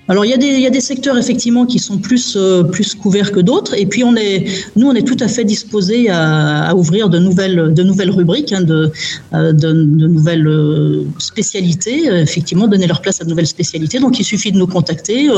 Alors 0.07 0.25
il 0.25 0.31
y, 0.31 0.65
a 0.65 0.69
des, 0.69 0.81
secteurs 0.81 1.17
effectivement 1.17 1.65
qui 1.65 1.77
sont 1.79 1.97
plus, 1.99 2.35
euh, 2.35 2.63
plus 2.63 2.95
couverts 2.95 3.31
que 3.31 3.39
d'autres. 3.39 3.77
Et 3.77 3.85
puis 3.85 4.03
on 4.03 4.15
est, 4.15 4.45
nous, 4.75 4.87
on 4.87 4.93
est 4.93 5.07
tout 5.07 5.17
à 5.19 5.27
fait 5.27 5.45
disposés 5.45 6.09
à, 6.09 6.75
ouvrir 6.75 7.07
de 7.07 7.19
nouvelles, 7.19 7.73
de 7.73 7.83
nouvelles 7.83 8.09
rubriques, 8.09 8.51
hein, 8.51 8.61
de, 8.61 8.91
euh, 9.33 9.53
de, 9.53 9.71
de, 9.71 10.07
nouvelles 10.07 10.47
euh, 10.47 11.05
spécialités, 11.19 12.07
effectivement, 12.07 12.67
donner 12.67 12.87
leur 12.87 13.01
place 13.01 13.21
à 13.21 13.25
de 13.25 13.29
nouvelles 13.29 13.47
spécialités. 13.47 13.99
Donc 13.99 14.19
il 14.19 14.25
suffit 14.25 14.51
de 14.51 14.57
nous 14.57 14.67
contacter. 14.67 15.29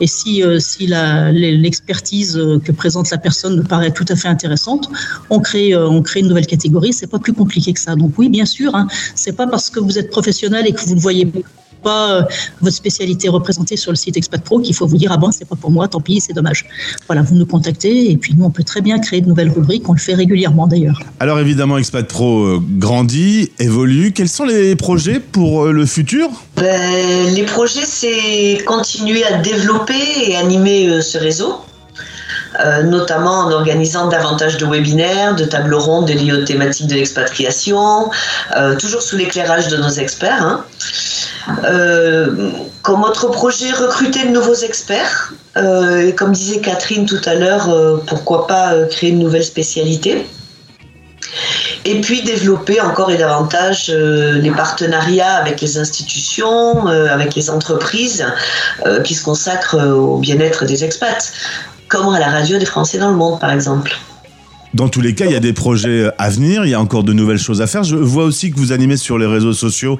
et 0.00 0.06
si, 0.06 0.42
si 0.58 0.86
l'expertise 0.88 2.38
que 2.64 2.72
présente 2.72 3.10
la 3.10 3.18
personne 3.18 3.56
nous 3.56 3.64
paraît 3.64 3.92
tout 3.92 4.06
à 4.08 4.16
fait 4.16 4.28
intéressante, 4.28 4.90
on 5.30 5.38
crée, 5.38 5.74
on 5.76 6.02
crée 6.02 6.20
une 6.20 6.28
nouvelle 6.28 6.46
catégorie. 6.46 6.92
C'est 6.92 7.06
pas 7.06 7.20
plus 7.20 7.32
compliqué 7.32 7.72
que 7.72 7.80
ça. 7.80 7.94
Donc 7.94 8.12
oui, 8.18 8.28
bien 8.28 8.44
sûr, 8.44 8.74
hein, 8.74 8.86
c'est 9.14 9.36
pas 9.36 9.46
parce 9.46 9.70
que 9.70 9.78
vous 9.80 9.98
êtes 9.98 10.10
professionnel 10.10 10.66
et 10.66 10.72
que 10.72 10.80
vous 10.80 10.96
ne 10.96 11.00
voyez 11.00 11.26
pas 11.82 12.12
euh, 12.12 12.22
votre 12.60 12.76
spécialité 12.76 13.28
représentée 13.28 13.76
sur 13.76 13.92
le 13.92 13.96
site 13.96 14.16
Expat 14.16 14.42
Pro 14.42 14.60
qu'il 14.60 14.74
faut 14.74 14.86
vous 14.86 14.96
dire 14.96 15.10
ah 15.12 15.16
bon 15.16 15.30
c'est 15.32 15.46
pas 15.46 15.56
pour 15.56 15.70
moi 15.70 15.88
tant 15.88 16.00
pis 16.00 16.20
c'est 16.20 16.32
dommage. 16.32 16.66
Voilà 17.06 17.22
vous 17.22 17.34
nous 17.34 17.46
contactez 17.46 18.10
et 18.10 18.16
puis 18.16 18.34
nous 18.36 18.44
on 18.44 18.50
peut 18.50 18.64
très 18.64 18.80
bien 18.80 18.98
créer 18.98 19.20
de 19.20 19.28
nouvelles 19.28 19.50
rubriques 19.50 19.88
on 19.88 19.92
le 19.92 19.98
fait 19.98 20.14
régulièrement 20.14 20.66
d'ailleurs. 20.66 21.00
Alors 21.18 21.38
évidemment 21.38 21.78
Expat 21.78 22.06
Pro 22.06 22.44
euh, 22.44 22.62
grandit 22.78 23.50
évolue. 23.58 24.12
Quels 24.12 24.28
sont 24.28 24.44
les 24.44 24.76
projets 24.76 25.20
pour 25.20 25.64
euh, 25.64 25.72
le 25.72 25.86
futur? 25.86 26.28
Ben, 26.56 27.34
les 27.34 27.44
projets 27.44 27.84
c'est 27.84 28.62
continuer 28.66 29.24
à 29.24 29.38
développer 29.38 29.94
et 30.26 30.36
animer 30.36 31.00
ce 31.02 31.18
réseau 31.18 31.54
euh, 32.64 32.82
notamment 32.82 33.40
en 33.40 33.52
organisant 33.52 34.08
davantage 34.08 34.56
de 34.56 34.66
webinaires, 34.66 35.34
de 35.34 35.44
tables 35.44 35.74
rondes 35.74 36.10
liées 36.10 36.32
aux 36.32 36.44
thématiques 36.44 36.88
de 36.88 36.94
l'expatriation, 36.94 38.10
euh, 38.56 38.76
toujours 38.76 39.02
sous 39.02 39.16
l'éclairage 39.16 39.68
de 39.68 39.76
nos 39.76 39.88
experts. 39.88 40.42
Hein. 40.42 40.64
Euh, 41.64 42.50
comme 42.82 43.02
autre 43.02 43.28
projet, 43.28 43.70
recruter 43.72 44.24
de 44.24 44.30
nouveaux 44.30 44.54
experts. 44.54 45.32
et 45.56 46.14
comme 46.14 46.32
disait 46.32 46.60
Catherine 46.60 47.06
tout 47.06 47.20
à 47.24 47.34
l'heure, 47.34 47.68
pourquoi 48.06 48.46
pas 48.46 48.74
créer 48.90 49.10
une 49.10 49.18
nouvelle 49.18 49.44
spécialité 49.44 50.26
et 51.84 52.00
puis 52.00 52.22
développer 52.22 52.80
encore 52.80 53.10
et 53.10 53.16
davantage 53.16 53.88
les 53.88 54.50
partenariats 54.50 55.34
avec 55.34 55.60
les 55.60 55.78
institutions, 55.78 56.86
avec 56.86 57.34
les 57.34 57.50
entreprises 57.50 58.24
qui 59.04 59.14
se 59.14 59.24
consacrent 59.24 59.78
au 59.78 60.18
bien-être 60.18 60.64
des 60.64 60.84
expats 60.84 61.32
comme 61.90 62.08
à 62.14 62.20
la 62.20 62.30
radio 62.30 62.56
des 62.56 62.64
Français 62.64 62.98
dans 62.98 63.10
le 63.10 63.16
monde, 63.16 63.38
par 63.40 63.50
exemple. 63.50 63.98
Dans 64.72 64.88
tous 64.88 65.00
les 65.00 65.16
cas, 65.16 65.24
il 65.24 65.32
y 65.32 65.36
a 65.36 65.40
des 65.40 65.52
projets 65.52 66.12
à 66.16 66.30
venir, 66.30 66.64
il 66.64 66.70
y 66.70 66.74
a 66.74 66.80
encore 66.80 67.02
de 67.02 67.12
nouvelles 67.12 67.38
choses 67.38 67.60
à 67.60 67.66
faire. 67.66 67.82
Je 67.82 67.96
vois 67.96 68.22
aussi 68.22 68.52
que 68.52 68.56
vous 68.56 68.70
animez 68.70 68.96
sur 68.96 69.18
les 69.18 69.26
réseaux 69.26 69.52
sociaux 69.52 69.98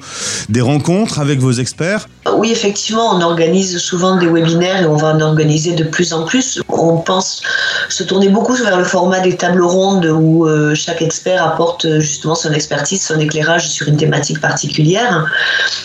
des 0.48 0.60
rencontres 0.60 1.18
avec 1.18 1.40
vos 1.40 1.50
experts. 1.50 2.08
Oui, 2.36 2.52
effectivement, 2.52 3.16
on 3.16 3.20
organise 3.20 3.78
souvent 3.78 4.16
des 4.16 4.28
webinaires 4.28 4.82
et 4.82 4.86
on 4.86 4.96
va 4.96 5.08
en 5.08 5.20
organiser 5.20 5.74
de 5.74 5.82
plus 5.82 6.12
en 6.12 6.24
plus. 6.24 6.62
On 6.68 6.98
pense 6.98 7.42
se 7.88 8.04
tourner 8.04 8.28
beaucoup 8.28 8.54
vers 8.54 8.78
le 8.78 8.84
format 8.84 9.18
des 9.18 9.36
tables 9.36 9.62
rondes 9.62 10.06
où 10.06 10.46
euh, 10.46 10.74
chaque 10.76 11.02
expert 11.02 11.42
apporte 11.42 11.86
euh, 11.86 11.98
justement 11.98 12.36
son 12.36 12.52
expertise, 12.52 13.04
son 13.04 13.18
éclairage 13.18 13.68
sur 13.68 13.88
une 13.88 13.96
thématique 13.96 14.40
particulière. 14.40 15.26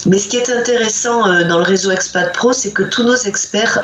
Mais 0.06 0.20
ce 0.20 0.28
qui 0.28 0.38
est 0.38 0.50
intéressant 0.52 1.28
euh, 1.28 1.44
dans 1.44 1.58
le 1.58 1.64
réseau 1.64 1.90
Expat 1.90 2.32
Pro, 2.34 2.54
c'est 2.54 2.72
que 2.72 2.84
tous 2.84 3.04
nos 3.04 3.16
experts, 3.16 3.82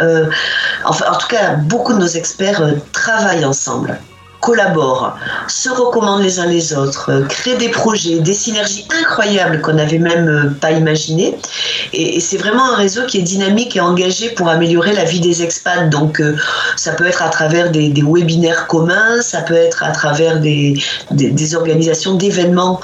enfin 0.86 1.06
en 1.12 1.18
tout 1.18 1.28
cas 1.28 1.56
beaucoup 1.56 1.94
de 1.94 2.00
nos 2.00 2.08
experts 2.08 2.76
travaillent 2.92 3.46
ensemble 3.46 4.00
collaborent, 4.41 5.15
se 5.47 5.69
recommandent 5.69 6.23
les 6.23 6.39
uns 6.39 6.47
les 6.47 6.73
autres, 6.73 7.12
euh, 7.12 7.25
créent 7.25 7.58
des 7.58 7.69
projets, 7.69 8.19
des 8.19 8.34
synergies 8.34 8.88
incroyables 9.01 9.62
qu'on 9.62 9.73
n'avait 9.73 9.99
même 9.99 10.27
euh, 10.27 10.49
pas 10.60 10.71
imaginées. 10.71 11.38
Et, 11.93 12.19
c'est 12.19 12.38
vraiment 12.38 12.73
un 12.73 12.75
réseau 12.75 13.06
qui 13.06 13.19
est 13.19 13.23
dynamique 13.23 13.75
et 13.75 13.80
engagé 13.80 14.30
pour 14.30 14.49
améliorer 14.49 14.93
la 14.93 15.06
vie 15.06 15.19
des 15.19 15.43
expats. 15.43 15.89
Donc 15.89 16.19
euh, 16.19 16.36
ça 16.75 16.93
peut 16.93 17.06
être 17.06 17.21
à 17.21 17.30
travers 17.30 17.71
des, 17.71 17.93
webinaires 18.01 18.67
communs, 18.67 19.21
ça 19.21 19.41
peut 19.41 19.54
être 19.54 19.84
à 19.84 19.91
travers 19.91 20.39
des, 20.39 20.82
des, 21.12 21.56
organisations 21.56 22.15
d'événements 22.15 22.82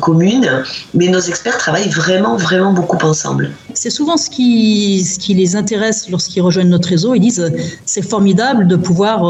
communes, 0.00 0.62
mais 0.94 1.08
nos 1.08 1.20
experts 1.20 1.58
travaillent 1.58 1.88
vraiment, 1.88 2.36
vraiment 2.36 2.72
beaucoup 2.72 2.98
ensemble. 3.04 3.50
C'est 3.78 3.90
souvent 3.90 4.16
ce 4.16 4.30
qui, 4.30 5.34
les 5.34 5.54
intéresse 5.54 6.08
lorsqu'ils 6.10 6.40
rejoignent 6.40 6.70
notre 6.70 6.88
réseau. 6.88 7.14
Ils 7.14 7.20
disent 7.20 7.52
c'est 7.84 8.02
formidable 8.02 8.66
de 8.66 8.76
pouvoir 8.76 9.20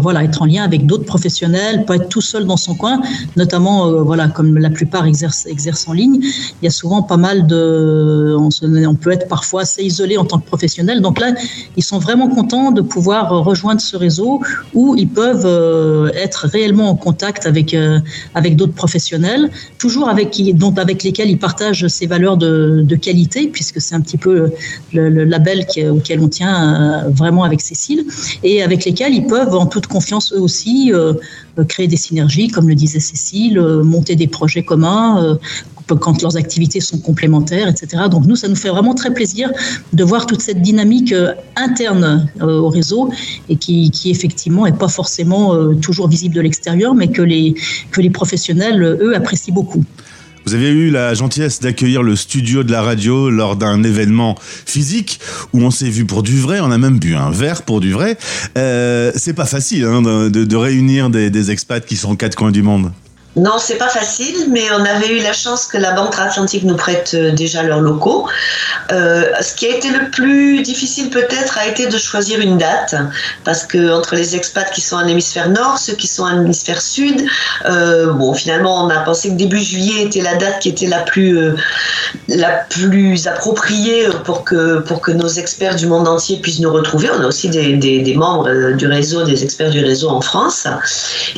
voilà, 0.00 0.24
être 0.24 0.42
en 0.42 0.46
lien 0.46 0.64
avec 0.64 0.86
d'autres 0.86 1.04
professionnels, 1.04 1.84
pas 1.84 1.96
être 1.96 2.08
tout 2.08 2.20
seul 2.20 2.46
dans 2.46 2.56
son 2.56 2.74
coin, 2.74 3.00
notamment 3.36 3.86
euh, 3.86 4.02
voilà 4.02 4.28
comme 4.28 4.58
la 4.58 4.70
plupart 4.70 5.06
exercent, 5.06 5.46
en 5.86 5.92
ligne. 5.92 6.18
Il 6.20 6.64
y 6.64 6.68
a 6.68 6.70
souvent 6.70 7.02
pas 7.02 7.16
mal 7.16 7.46
de, 7.46 8.36
on, 8.38 8.94
peut 8.94 9.12
être 9.12 9.28
parfois 9.28 9.62
assez 9.62 9.82
isolé 9.82 10.16
en 10.16 10.24
tant 10.24 10.38
que 10.38 10.46
professionnel. 10.46 11.00
Donc 11.00 11.20
là, 11.20 11.32
ils 11.76 11.82
sont 11.82 11.98
vraiment 11.98 12.28
contents 12.28 12.70
de 12.70 12.80
pouvoir 12.80 13.30
rejoindre 13.44 13.80
ce 13.80 13.96
réseau 13.96 14.40
où 14.74 14.94
ils 14.96 15.08
peuvent 15.08 15.46
euh, 15.46 16.10
être 16.14 16.46
réellement 16.46 16.90
en 16.90 16.96
contact 16.96 17.46
avec 17.46 17.74
euh, 17.74 18.00
avec 18.34 18.56
d'autres 18.56 18.74
professionnels, 18.74 19.50
toujours 19.78 20.08
avec 20.08 20.40
dont 20.54 20.74
avec 20.74 21.02
lesquels 21.02 21.30
ils 21.30 21.38
partagent 21.38 21.86
ces 21.88 22.06
valeurs 22.06 22.36
de, 22.36 22.82
de 22.84 22.96
qualité, 22.96 23.48
puisque 23.48 23.80
c'est 23.90 23.96
un 23.96 24.00
petit 24.00 24.18
peu 24.18 24.52
le, 24.92 25.24
label 25.24 25.66
auquel 25.90 26.20
on 26.20 26.28
tient 26.28 27.08
vraiment 27.08 27.42
avec 27.42 27.60
Cécile, 27.60 28.04
et 28.44 28.62
avec 28.62 28.84
lesquels 28.84 29.14
ils 29.14 29.26
peuvent 29.26 29.54
en 29.54 29.66
toute 29.66 29.88
confiance 29.88 30.32
eux 30.32 30.40
aussi 30.40 30.92
euh, 30.92 31.14
créer 31.64 31.88
des 31.88 31.96
synergies, 31.96 32.48
comme 32.48 32.68
le 32.68 32.74
disait 32.74 33.00
Cécile, 33.00 33.58
euh, 33.58 33.82
monter 33.82 34.14
des 34.14 34.28
projets 34.28 34.62
communs 34.62 35.22
euh, 35.22 35.34
quand 35.88 36.22
leurs 36.22 36.36
activités 36.36 36.80
sont 36.80 36.98
complémentaires, 36.98 37.66
etc. 37.66 38.04
Donc 38.08 38.24
nous, 38.24 38.36
ça 38.36 38.46
nous 38.46 38.54
fait 38.54 38.68
vraiment 38.68 38.94
très 38.94 39.12
plaisir 39.12 39.50
de 39.92 40.04
voir 40.04 40.26
toute 40.26 40.40
cette 40.40 40.62
dynamique 40.62 41.12
interne 41.56 42.28
au 42.40 42.68
réseau 42.68 43.10
et 43.48 43.56
qui, 43.56 43.90
qui 43.90 44.12
effectivement 44.12 44.66
n'est 44.66 44.72
pas 44.72 44.86
forcément 44.86 45.74
toujours 45.74 46.06
visible 46.06 46.36
de 46.36 46.42
l'extérieur, 46.42 46.94
mais 46.94 47.08
que 47.08 47.22
les, 47.22 47.56
que 47.90 48.00
les 48.00 48.10
professionnels, 48.10 48.80
eux, 48.80 49.16
apprécient 49.16 49.52
beaucoup. 49.52 49.82
Vous 50.46 50.54
avez 50.54 50.70
eu 50.70 50.90
la 50.90 51.14
gentillesse 51.14 51.60
d'accueillir 51.60 52.02
le 52.02 52.16
studio 52.16 52.62
de 52.62 52.72
la 52.72 52.82
radio 52.82 53.30
lors 53.30 53.56
d'un 53.56 53.82
événement 53.82 54.36
physique 54.40 55.20
où 55.52 55.62
on 55.62 55.70
s'est 55.70 55.90
vu 55.90 56.06
pour 56.06 56.22
du 56.22 56.38
vrai, 56.38 56.60
on 56.60 56.70
a 56.70 56.78
même 56.78 56.98
bu 56.98 57.14
un 57.14 57.30
verre 57.30 57.62
pour 57.62 57.80
du 57.80 57.92
vrai. 57.92 58.16
Euh, 58.56 59.12
c'est 59.16 59.34
pas 59.34 59.46
facile 59.46 59.84
hein, 59.84 60.00
de, 60.02 60.56
réunir 60.56 61.10
des, 61.10 61.30
des 61.30 61.50
expats 61.50 61.84
qui 61.84 61.96
sont 61.96 62.12
aux 62.12 62.16
quatre 62.16 62.36
coins 62.36 62.52
du 62.52 62.62
monde. 62.62 62.90
Non, 63.36 63.58
c'est 63.58 63.76
pas 63.76 63.88
facile, 63.88 64.48
mais 64.50 64.64
on 64.72 64.84
avait 64.84 65.16
eu 65.16 65.22
la 65.22 65.32
chance 65.32 65.66
que 65.66 65.78
la 65.78 65.92
Banque 65.92 66.18
Atlantique 66.18 66.64
nous 66.64 66.74
prête 66.74 67.12
euh, 67.14 67.30
déjà 67.30 67.62
leurs 67.62 67.80
locaux. 67.80 68.26
Euh, 68.90 69.24
ce 69.40 69.54
qui 69.54 69.66
a 69.66 69.76
été 69.76 69.88
le 69.90 70.10
plus 70.10 70.62
difficile 70.62 71.10
peut-être 71.10 71.56
a 71.56 71.68
été 71.68 71.86
de 71.86 71.96
choisir 71.96 72.40
une 72.40 72.58
date, 72.58 72.96
parce 73.44 73.64
que 73.64 73.92
entre 73.96 74.16
les 74.16 74.34
expats 74.34 74.68
qui 74.72 74.80
sont 74.80 74.96
en 74.96 75.06
hémisphère 75.06 75.48
nord, 75.48 75.78
ceux 75.78 75.92
qui 75.92 76.08
sont 76.08 76.24
en 76.24 76.40
hémisphère 76.40 76.82
sud, 76.82 77.24
euh, 77.66 78.12
bon, 78.12 78.34
finalement, 78.34 78.84
on 78.84 78.90
a 78.90 78.98
pensé 78.98 79.28
que 79.28 79.34
début 79.34 79.62
juillet 79.62 80.02
était 80.02 80.22
la 80.22 80.34
date 80.34 80.58
qui 80.58 80.70
était 80.70 80.88
la 80.88 80.98
plus, 80.98 81.54
la 82.26 82.64
plus 82.68 83.28
appropriée 83.28 84.08
pour 84.24 84.42
que, 84.42 84.80
pour 84.80 85.00
que 85.00 85.12
nos 85.12 85.28
experts 85.28 85.76
du 85.76 85.86
monde 85.86 86.08
entier 86.08 86.38
puissent 86.38 86.60
nous 86.60 86.72
retrouver. 86.72 87.08
On 87.16 87.22
a 87.22 87.26
aussi 87.28 87.48
des, 87.48 87.76
des, 87.76 88.14
membres 88.16 88.72
du 88.72 88.88
réseau, 88.88 89.22
des 89.22 89.44
experts 89.44 89.70
du 89.70 89.84
réseau 89.84 90.08
en 90.08 90.20
France, 90.20 90.66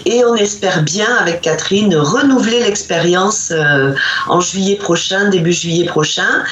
et 0.06 0.24
on 0.24 0.34
espère 0.36 0.82
bien 0.82 1.14
avec 1.20 1.42
Catherine 1.42 1.82
renouveler 1.96 2.60
l'expérience 2.60 3.50
euh, 3.50 3.94
en 4.28 4.40
juillet 4.40 4.76
prochain, 4.76 5.28
début 5.30 5.52
juillet 5.52 5.86
prochain. 5.86 6.42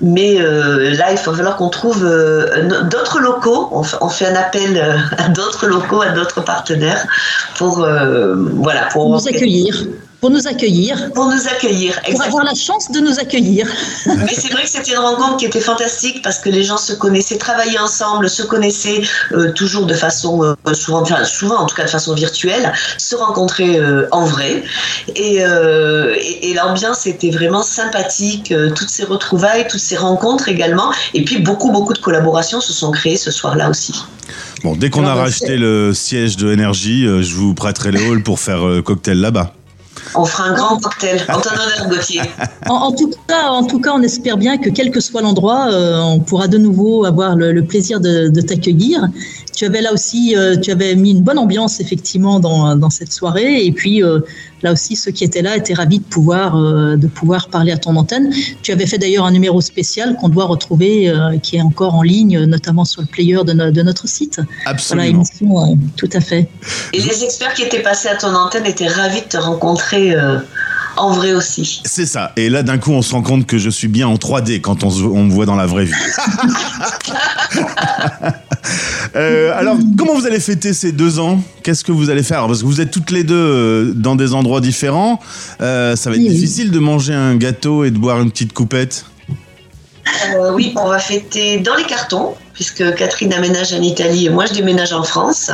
Mais 0.00 0.40
euh, 0.40 0.94
là, 0.96 1.12
il 1.12 1.16
va 1.16 1.34
falloir 1.34 1.56
qu'on 1.56 1.70
trouve 1.70 2.04
euh, 2.04 2.84
d'autres 2.84 3.20
locaux. 3.20 3.68
On, 3.72 4.08
fait 4.08 4.26
un 4.26 4.36
appel 4.36 4.80
à 5.18 5.28
d'autres 5.28 5.66
locaux, 5.66 6.02
à 6.02 6.10
d'autres 6.10 6.42
partenaires 6.42 7.06
pour, 7.56 7.86
voilà, 8.56 8.86
pour 8.92 9.08
nous 9.08 9.28
accueillir 9.28 9.86
pour 10.22 10.30
nous 10.30 10.46
accueillir. 10.46 11.10
Pour 11.14 11.26
nous 11.26 11.48
accueillir, 11.48 11.98
exactement. 12.06 12.18
Pour 12.18 12.26
avoir 12.26 12.44
la 12.44 12.54
chance 12.54 12.92
de 12.92 13.00
nous 13.00 13.18
accueillir. 13.18 13.66
Mais 14.06 14.32
c'est 14.32 14.52
vrai 14.52 14.62
que 14.62 14.68
c'était 14.68 14.92
une 14.92 14.98
rencontre 14.98 15.38
qui 15.38 15.46
était 15.46 15.60
fantastique 15.60 16.22
parce 16.22 16.38
que 16.38 16.48
les 16.48 16.62
gens 16.62 16.76
se 16.76 16.92
connaissaient, 16.92 17.38
travaillaient 17.38 17.80
ensemble, 17.80 18.30
se 18.30 18.44
connaissaient 18.44 19.02
euh, 19.32 19.50
toujours 19.52 19.84
de 19.84 19.94
façon, 19.94 20.44
euh, 20.44 20.74
souvent, 20.74 21.02
enfin, 21.02 21.24
souvent 21.24 21.56
en 21.56 21.66
tout 21.66 21.74
cas 21.74 21.86
de 21.86 21.90
façon 21.90 22.14
virtuelle, 22.14 22.72
se 22.98 23.16
rencontraient 23.16 23.80
euh, 23.80 24.06
en 24.12 24.24
vrai. 24.24 24.62
Et, 25.16 25.38
et, 25.38 26.50
et 26.50 26.54
l'ambiance 26.54 27.04
était 27.08 27.30
vraiment 27.30 27.64
sympathique, 27.64 28.54
toutes 28.76 28.90
ces 28.90 29.04
retrouvailles, 29.04 29.66
toutes 29.68 29.80
ces 29.80 29.96
rencontres 29.96 30.48
également. 30.48 30.92
Et 31.14 31.24
puis 31.24 31.38
beaucoup, 31.40 31.72
beaucoup 31.72 31.94
de 31.94 31.98
collaborations 31.98 32.60
se 32.60 32.72
sont 32.72 32.92
créées 32.92 33.16
ce 33.16 33.32
soir-là 33.32 33.68
aussi. 33.68 34.04
Bon, 34.62 34.76
dès 34.76 34.88
qu'on 34.88 35.04
a 35.04 35.14
racheté 35.14 35.56
le 35.56 35.92
siège 35.92 36.36
de 36.36 36.52
Énergie, 36.52 37.06
je 37.06 37.34
vous 37.34 37.54
prêterai 37.54 37.90
le 37.90 38.00
hall 38.06 38.22
pour 38.22 38.38
faire 38.38 38.62
cocktail 38.84 39.18
là-bas. 39.18 39.52
On 40.14 40.24
fera 40.24 40.44
un 40.44 40.54
grand 40.54 40.78
cocktail 40.78 41.24
en 42.68 42.92
en 43.48 43.64
tout 43.66 43.80
cas, 43.80 43.92
on 43.94 44.02
espère 44.02 44.36
bien 44.36 44.58
que 44.58 44.70
quel 44.70 44.90
que 44.90 45.00
soit 45.00 45.22
l'endroit, 45.22 45.68
euh, 45.70 45.98
on 45.98 46.20
pourra 46.20 46.48
de 46.48 46.58
nouveau 46.58 47.04
avoir 47.04 47.36
le, 47.36 47.62
plaisir 47.64 48.00
de, 48.00 48.40
t'accueillir. 48.40 49.08
Tu 49.54 49.64
avais 49.66 49.80
là 49.82 49.92
aussi, 49.92 50.34
euh, 50.36 50.56
tu 50.56 50.70
avais 50.70 50.94
mis 50.94 51.10
une 51.10 51.20
bonne 51.22 51.38
ambiance 51.38 51.78
effectivement 51.80 52.40
dans, 52.40 52.74
dans 52.76 52.90
cette 52.90 53.12
soirée, 53.12 53.64
et 53.66 53.70
puis 53.72 54.02
euh, 54.02 54.20
là 54.62 54.72
aussi, 54.72 54.96
ceux 54.96 55.10
qui 55.10 55.24
étaient 55.24 55.42
là 55.42 55.56
étaient 55.56 55.74
ravis 55.74 55.98
de 55.98 56.04
pouvoir, 56.04 56.56
euh, 56.56 56.96
de 56.96 57.06
pouvoir 57.06 57.48
parler 57.48 57.70
à 57.72 57.76
ton 57.76 57.94
antenne. 57.96 58.32
Tu 58.62 58.72
avais 58.72 58.86
fait 58.86 58.98
d'ailleurs 58.98 59.26
un 59.26 59.30
numéro 59.32 59.60
spécial 59.60 60.16
qu'on 60.20 60.28
doit 60.30 60.46
retrouver, 60.46 61.08
euh, 61.10 61.36
qui 61.38 61.56
est 61.56 61.62
encore 61.62 61.94
en 61.94 62.02
ligne, 62.02 62.40
notamment 62.44 62.84
sur 62.84 63.02
le 63.02 63.06
player 63.06 63.38
de, 63.44 63.52
no- 63.52 63.70
de 63.70 63.82
notre 63.82 64.08
site. 64.08 64.40
Absolument. 64.64 65.22
Voilà, 65.46 65.68
émission, 65.70 65.72
euh, 65.72 65.76
tout 65.96 66.08
à 66.14 66.20
fait. 66.20 66.48
Et 66.94 67.00
les 67.00 67.22
experts 67.24 67.54
qui 67.54 67.62
étaient 67.62 67.82
passés 67.82 68.08
à 68.08 68.16
ton 68.16 68.34
antenne 68.34 68.64
étaient 68.66 68.88
ravis 68.88 69.20
de 69.20 69.26
te 69.26 69.36
rencontrer 69.36 70.14
euh, 70.14 70.38
en 70.96 71.10
vrai 71.12 71.32
aussi. 71.34 71.80
C'est 71.84 72.04
ça. 72.06 72.32
Et 72.36 72.48
là, 72.50 72.62
d'un 72.62 72.78
coup, 72.78 72.92
on 72.92 73.00
se 73.02 73.12
rend 73.12 73.22
compte 73.22 73.46
que 73.46 73.56
je 73.58 73.70
suis 73.70 73.88
bien 73.88 74.08
en 74.08 74.14
3D 74.16 74.60
quand 74.60 74.84
on, 74.84 74.90
se- 74.90 75.02
on 75.02 75.24
me 75.24 75.30
voit 75.32 75.46
dans 75.46 75.56
la 75.56 75.66
vraie 75.66 75.84
vie. 75.86 75.92
Euh, 79.14 79.52
alors, 79.54 79.76
comment 79.98 80.14
vous 80.14 80.26
allez 80.26 80.40
fêter 80.40 80.72
ces 80.72 80.92
deux 80.92 81.18
ans? 81.18 81.40
Qu'est-ce 81.62 81.84
que 81.84 81.92
vous 81.92 82.08
allez 82.10 82.22
faire? 82.22 82.46
Parce 82.46 82.60
que 82.60 82.66
vous 82.66 82.80
êtes 82.80 82.90
toutes 82.90 83.10
les 83.10 83.24
deux 83.24 83.34
euh, 83.34 83.92
dans 83.94 84.16
des 84.16 84.32
endroits 84.34 84.60
différents. 84.60 85.20
Euh, 85.60 85.96
ça 85.96 86.10
va 86.10 86.16
être 86.16 86.22
Oui, 86.22 86.28
oui. 86.28 86.34
difficile 86.34 86.70
de 86.70 86.78
manger 86.78 87.12
un 87.14 87.36
gâteau 87.36 87.84
et 87.84 87.90
de 87.90 87.98
boire 87.98 88.20
une 88.20 88.30
petite 88.30 88.52
coupette? 88.52 89.04
Euh, 90.34 90.52
oui, 90.54 90.72
on 90.76 90.88
va 90.88 90.98
fêter 90.98 91.58
dans 91.58 91.74
les 91.76 91.84
cartons, 91.84 92.34
puisque 92.54 92.94
Catherine 92.94 93.32
aménage 93.32 93.72
en 93.72 93.80
Italie 93.80 94.26
et 94.26 94.30
moi 94.30 94.46
je 94.46 94.52
déménage 94.52 94.92
en 94.92 95.02
France. 95.02 95.50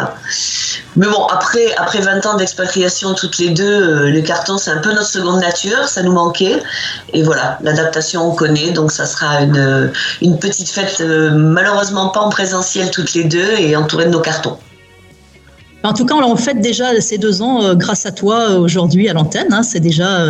Mais 0.97 1.07
bon, 1.07 1.25
après, 1.27 1.75
après 1.77 2.01
20 2.01 2.27
ans 2.27 2.37
d'expatriation 2.37 3.15
toutes 3.15 3.39
les 3.39 3.51
deux, 3.51 3.65
euh, 3.65 4.11
les 4.11 4.23
cartons 4.23 4.59
c'est 4.59 4.71
un 4.71 4.79
peu 4.79 4.93
notre 4.93 5.09
seconde 5.09 5.41
nature, 5.41 5.89
ça 5.89 6.03
nous 6.03 6.13
manquait. 6.13 6.61
Et 7.13 7.23
voilà, 7.23 7.59
l'adaptation 7.63 8.29
on 8.31 8.35
connaît, 8.35 8.73
donc 8.73 8.91
ça 8.91 9.07
sera 9.07 9.43
une, 9.43 9.93
une 10.23 10.39
petite 10.39 10.69
fête, 10.69 11.01
euh, 11.01 11.31
malheureusement 11.31 12.09
pas 12.09 12.21
en 12.21 12.31
présentiel 12.31 12.91
toutes 12.91 13.15
les 13.15 13.25
deux 13.25 13.53
et 13.59 13.77
entourée 13.77 14.07
de 14.07 14.11
nos 14.11 14.21
cartons. 14.21 14.57
En 15.85 15.93
tout 15.93 16.05
cas, 16.05 16.15
on 16.17 16.35
fête 16.35 16.61
déjà 16.61 17.01
ces 17.01 17.19
deux 17.19 17.41
ans 17.41 17.63
euh, 17.63 17.75
grâce 17.75 18.05
à 18.05 18.11
toi 18.11 18.51
aujourd'hui 18.51 19.09
à 19.09 19.13
l'antenne. 19.13 19.53
hein. 19.53 19.63
C'est 19.63 19.81
déjà 19.81 20.23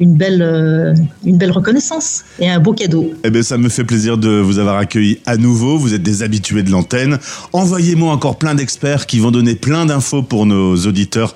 une, 0.00 0.14
belle, 0.14 0.42
euh, 0.42 0.94
une 1.24 1.38
belle 1.38 1.50
reconnaissance 1.50 2.24
et 2.38 2.48
un 2.48 2.60
beau 2.60 2.72
cadeau. 2.72 3.12
Eh 3.24 3.30
bien, 3.30 3.42
ça 3.42 3.58
me 3.58 3.68
fait 3.68 3.84
plaisir 3.84 4.18
de 4.18 4.28
vous 4.28 4.58
avoir 4.58 4.76
accueilli 4.76 5.20
à 5.26 5.36
nouveau. 5.36 5.78
Vous 5.78 5.94
êtes 5.94 6.02
des 6.02 6.22
habitués 6.22 6.62
de 6.62 6.70
l'antenne. 6.70 7.18
Envoyez-moi 7.52 8.12
encore 8.12 8.36
plein 8.36 8.54
d'experts 8.54 9.06
qui 9.06 9.18
vont 9.18 9.30
donner 9.30 9.54
plein 9.54 9.86
d'infos 9.86 10.22
pour 10.22 10.46
nos 10.46 10.76
auditeurs 10.76 11.34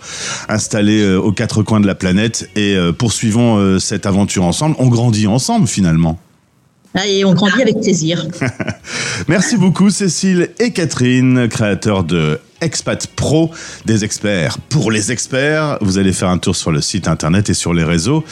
installés 0.48 1.02
euh, 1.02 1.18
aux 1.18 1.32
quatre 1.32 1.62
coins 1.62 1.80
de 1.80 1.86
la 1.86 1.94
planète. 1.94 2.48
Et 2.56 2.74
euh, 2.74 2.92
poursuivons 2.92 3.78
cette 3.78 4.06
aventure 4.06 4.44
ensemble. 4.44 4.76
On 4.78 4.88
grandit 4.88 5.26
ensemble, 5.26 5.66
finalement. 5.66 6.18
Ah, 6.94 7.06
Et 7.06 7.24
on 7.24 7.34
grandit 7.34 7.62
avec 7.62 7.80
plaisir. 7.80 8.26
Merci 9.28 9.56
beaucoup, 9.56 9.90
Cécile 9.90 10.50
et 10.58 10.72
Catherine, 10.72 11.48
créateurs 11.48 12.04
de 12.04 12.40
Expat 12.60 13.06
Pro, 13.08 13.50
des 13.86 14.04
experts 14.04 14.58
pour 14.68 14.90
les 14.90 15.12
experts. 15.12 15.78
Vous 15.80 15.98
allez 15.98 16.12
faire 16.12 16.28
un 16.28 16.38
tour 16.38 16.56
sur 16.56 16.72
le 16.72 16.80
site 16.80 17.08
internet 17.08 17.50
et 17.50 17.54
sur 17.54 17.72
les 17.74 17.84
réseaux. 17.84 18.24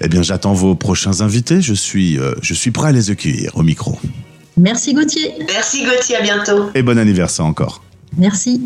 Eh 0.00 0.08
bien, 0.08 0.22
j'attends 0.22 0.54
vos 0.54 0.74
prochains 0.74 1.20
invités. 1.20 1.60
Je 1.60 1.74
suis, 1.74 2.18
euh, 2.18 2.34
je 2.42 2.54
suis 2.54 2.70
prêt 2.70 2.88
à 2.88 2.92
les 2.92 3.10
accueillir 3.10 3.52
au 3.56 3.62
micro. 3.62 3.98
Merci 4.56 4.94
Gauthier. 4.94 5.32
Merci 5.48 5.84
Gauthier, 5.84 6.16
à 6.16 6.22
bientôt. 6.22 6.70
Et 6.74 6.82
bon 6.82 6.98
anniversaire 6.98 7.44
encore. 7.44 7.82
Merci. 8.16 8.60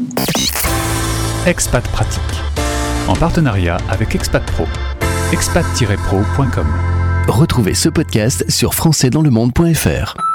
Expat 1.46 1.86
Pratique. 1.88 2.22
En 3.06 3.14
partenariat 3.14 3.78
avec 3.88 4.14
Expat 4.14 4.44
Pro. 4.44 4.64
expat-pro.com. 5.32 6.66
Retrouvez 7.28 7.74
ce 7.74 7.88
podcast 7.88 8.44
sur 8.50 8.74
françaisdanslemonde.fr. 8.74 10.27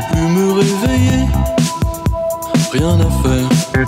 plus 0.00 0.28
me 0.28 0.52
réveiller, 0.52 1.26
rien 2.72 3.00
à 3.00 3.10
faire. 3.22 3.86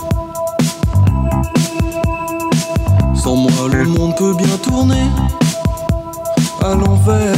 Sans 3.15 3.37
moi, 3.37 3.69
le 3.71 3.85
monde 3.85 4.17
peut 4.17 4.35
bien 4.35 4.57
tourner 4.63 5.07
à 6.63 6.75
l'envers. 6.75 7.37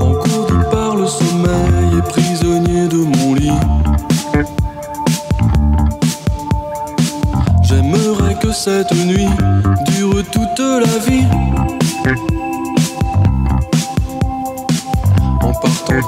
Engourdi 0.00 0.58
par 0.70 0.96
le 0.96 1.06
sommeil 1.06 1.98
et 1.98 2.02
prisonnier 2.02 2.88
de 2.88 2.96
mon 2.96 3.34
lit. 3.34 3.60
J'aimerais 7.62 8.34
que 8.34 8.52
cette 8.52 8.92
nuit 8.92 9.28
dure 9.86 10.22
toute 10.30 10.58
la 10.58 10.98
vie. 11.06 12.35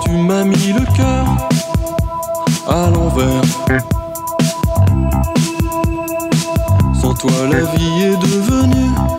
Tu 0.05 0.11
m'as 0.11 0.45
mis 0.45 0.73
le 0.73 0.85
cœur 0.97 1.27
à 2.67 2.91
l'envers. 2.91 3.43
Sans 7.01 7.15
toi, 7.15 7.31
la 7.51 7.61
vie 7.61 8.03
est 8.03 8.17
devenue 8.17 9.18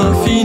Ce 0.00 0.06
bleu 0.06 0.39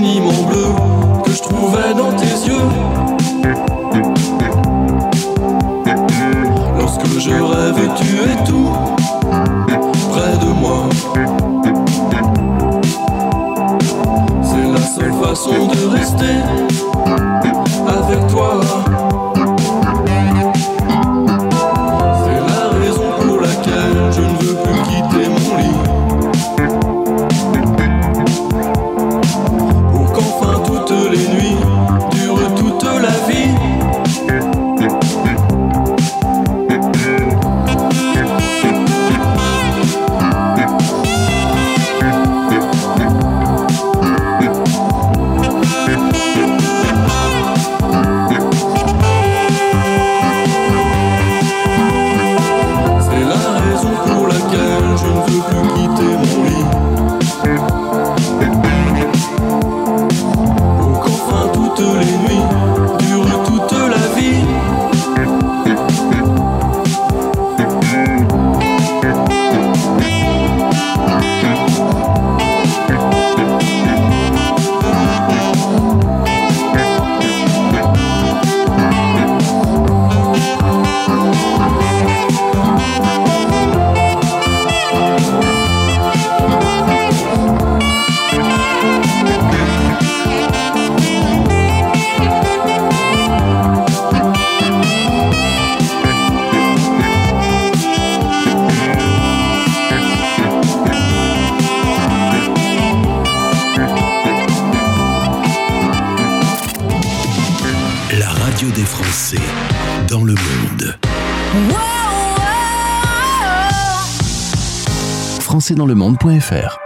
Françaisdanslemonde.fr 115.65 116.78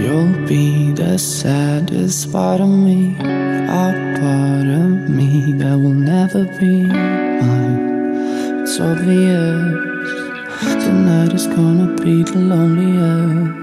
You'll 0.00 0.46
be 0.46 0.92
the 0.92 1.18
saddest 1.18 2.32
part 2.32 2.62
of 2.62 2.70
me, 2.70 3.14
a 3.18 4.16
part 4.18 4.66
of 4.66 5.10
me 5.10 5.52
that 5.58 5.76
will 5.76 5.92
never 5.92 6.44
be 6.58 6.86
mine. 6.86 8.62
It's 8.62 8.80
obvious 8.80 9.60
tonight 10.84 11.34
is 11.34 11.46
gonna 11.48 11.94
be 12.02 12.22
the 12.22 12.38
loneliest. 12.38 13.60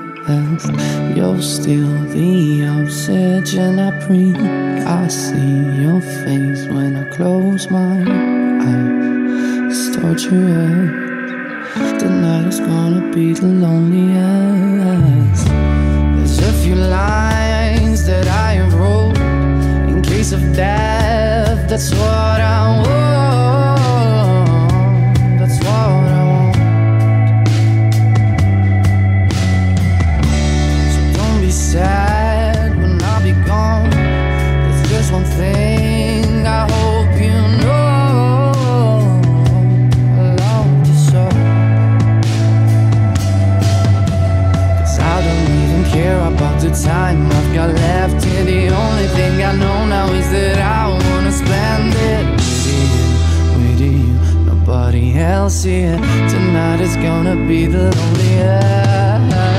You're 1.18 1.42
still 1.42 2.04
the 2.14 2.66
oxygen 2.68 3.80
I 3.80 3.90
breathe. 4.06 4.38
I 4.86 5.08
see 5.08 5.82
your 5.82 6.02
face 6.02 6.68
when 6.68 6.98
I 6.98 7.10
close 7.16 7.72
my 7.72 8.04
eyes. 8.62 9.72
It's 9.72 9.96
torture. 9.98 11.09
Tonight 12.00 12.48
is 12.48 12.62
gonna 12.62 13.12
be 13.14 13.34
the 13.34 13.46
loneliest. 13.46 15.48
There's 15.48 16.40
a 16.40 16.54
few 16.64 16.76
lines 16.76 18.06
that 18.06 18.26
I 18.26 18.54
have 18.54 18.74
wrote 18.74 19.18
in 19.90 20.02
case 20.02 20.32
of 20.32 20.40
death. 20.56 21.70
That's 21.70 21.92
what 21.92 22.40
I 22.40 22.82
want. 22.82 23.09
The 46.70 46.84
time 46.84 47.26
I've 47.32 47.54
got 47.54 47.70
left 47.70 48.24
here. 48.24 48.44
The 48.44 48.68
only 48.70 49.08
thing 49.08 49.44
I 49.44 49.56
know 49.56 49.86
now 49.86 50.12
is 50.14 50.30
that 50.32 50.58
I 50.60 50.90
wanna 50.90 51.32
spend 51.32 51.94
it 51.96 52.26
with 52.36 52.68
you, 52.68 53.58
with 53.58 53.82
you. 53.82 54.46
Nobody 54.46 55.18
else 55.18 55.64
here. 55.64 55.98
Tonight 55.98 56.82
is 56.82 56.96
gonna 56.98 57.36
be 57.48 57.66
the 57.66 57.92
loneliest. 57.96 59.59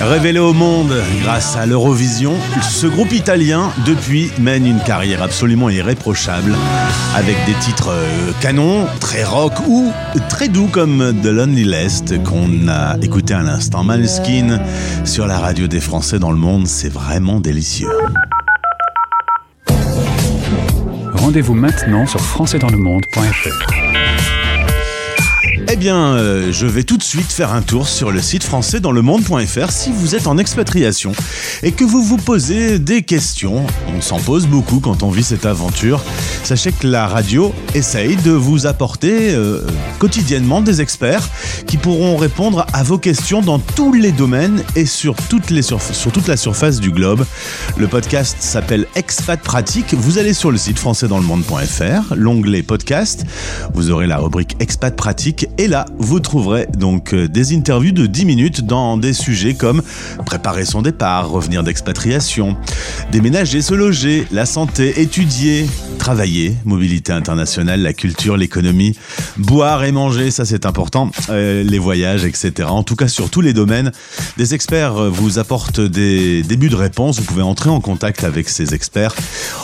Révélé 0.00 0.38
au 0.38 0.52
monde 0.52 0.92
grâce 1.22 1.56
à 1.56 1.66
l'Eurovision, 1.66 2.34
ce 2.62 2.86
groupe 2.86 3.12
italien, 3.12 3.72
depuis, 3.86 4.30
mène 4.38 4.66
une 4.66 4.80
carrière 4.80 5.22
absolument 5.22 5.70
irréprochable, 5.70 6.54
avec 7.14 7.36
des 7.46 7.54
titres 7.54 7.90
euh, 7.90 8.32
canons, 8.40 8.86
très 9.00 9.24
rock 9.24 9.52
ou 9.66 9.92
très 10.28 10.48
doux 10.48 10.66
comme 10.66 11.14
The 11.22 11.26
Lonely 11.26 11.64
Lest 11.64 12.22
qu'on 12.22 12.68
a 12.68 12.96
écouté 13.00 13.34
à 13.34 13.42
l'instant. 13.42 13.84
Maneskin 13.84 14.60
sur 15.04 15.26
la 15.26 15.38
radio 15.38 15.68
des 15.68 15.80
Français 15.80 16.18
dans 16.18 16.32
le 16.32 16.38
monde, 16.38 16.66
c'est 16.66 16.92
vraiment 16.92 17.40
délicieux. 17.40 17.88
Rendez-vous 21.14 21.54
maintenant 21.54 22.06
sur 22.06 22.20
françaisdanslemonde.fr. 22.20 24.33
Eh 25.74 25.76
bien, 25.76 26.14
euh, 26.14 26.52
je 26.52 26.68
vais 26.68 26.84
tout 26.84 26.96
de 26.96 27.02
suite 27.02 27.32
faire 27.32 27.52
un 27.52 27.60
tour 27.60 27.88
sur 27.88 28.12
le 28.12 28.22
site 28.22 28.44
français 28.44 28.78
dans 28.78 28.92
le 28.92 29.02
monde.fr 29.02 29.72
si 29.72 29.90
vous 29.90 30.14
êtes 30.14 30.28
en 30.28 30.38
expatriation 30.38 31.10
et 31.64 31.72
que 31.72 31.82
vous 31.82 32.00
vous 32.00 32.16
posez 32.16 32.78
des 32.78 33.02
questions. 33.02 33.66
On 33.92 34.00
s'en 34.00 34.20
pose 34.20 34.46
beaucoup 34.46 34.78
quand 34.78 35.02
on 35.02 35.10
vit 35.10 35.24
cette 35.24 35.46
aventure. 35.46 36.00
Sachez 36.44 36.70
que 36.70 36.86
la 36.86 37.08
radio 37.08 37.52
essaye 37.74 38.14
de 38.14 38.30
vous 38.30 38.66
apporter 38.66 39.34
euh, 39.34 39.62
quotidiennement 39.98 40.60
des 40.60 40.80
experts 40.80 41.28
qui 41.66 41.76
pourront 41.76 42.16
répondre 42.16 42.66
à 42.72 42.84
vos 42.84 42.98
questions 42.98 43.40
dans 43.40 43.58
tous 43.58 43.92
les 43.92 44.12
domaines 44.12 44.62
et 44.76 44.86
sur, 44.86 45.16
toute 45.28 45.50
la 45.50 46.36
surface 46.36 46.78
du 46.78 46.92
globe. 46.92 47.26
Le 47.76 47.88
podcast 47.88 48.36
s'appelle 48.38 48.86
Expat 48.94 49.40
Pratique. 49.40 49.92
Vous 49.94 50.18
allez 50.18 50.34
sur 50.34 50.52
le 50.52 50.56
site 50.56 50.78
françaisdanslemonde.fr, 50.78 52.14
l'onglet 52.14 52.62
podcast. 52.62 53.24
Vous 53.74 53.90
aurez 53.90 54.06
la 54.06 54.18
rubrique 54.18 54.54
Expat 54.60 54.94
Pratique 54.94 55.48
et 55.58 55.63
Et 55.64 55.66
là, 55.66 55.86
vous 55.96 56.20
trouverez 56.20 56.66
donc 56.76 57.14
euh, 57.14 57.26
des 57.26 57.56
interviews 57.56 57.92
de 57.92 58.04
10 58.04 58.26
minutes 58.26 58.66
dans 58.66 58.98
des 58.98 59.14
sujets 59.14 59.54
comme 59.54 59.80
préparer 60.26 60.66
son 60.66 60.82
départ, 60.82 61.30
revenir 61.30 61.64
d'expatriation, 61.64 62.54
déménager, 63.10 63.62
se 63.62 63.72
loger, 63.72 64.26
la 64.30 64.44
santé, 64.44 65.00
étudier, 65.00 65.64
travailler, 65.98 66.54
mobilité 66.66 67.12
internationale, 67.12 67.80
la 67.80 67.94
culture, 67.94 68.36
l'économie, 68.36 68.94
boire 69.38 69.84
et 69.84 69.92
manger, 69.92 70.30
ça 70.30 70.44
c'est 70.44 70.66
important, 70.66 71.10
euh, 71.30 71.62
les 71.62 71.78
voyages, 71.78 72.26
etc. 72.26 72.68
En 72.68 72.82
tout 72.82 72.94
cas, 72.94 73.08
sur 73.08 73.30
tous 73.30 73.40
les 73.40 73.54
domaines, 73.54 73.90
des 74.36 74.52
experts 74.52 74.98
euh, 74.98 75.08
vous 75.08 75.38
apportent 75.38 75.80
des 75.80 76.42
débuts 76.42 76.68
de 76.68 76.76
réponse. 76.76 77.20
Vous 77.20 77.24
pouvez 77.24 77.40
entrer 77.40 77.70
en 77.70 77.80
contact 77.80 78.22
avec 78.22 78.50
ces 78.50 78.74
experts. 78.74 79.14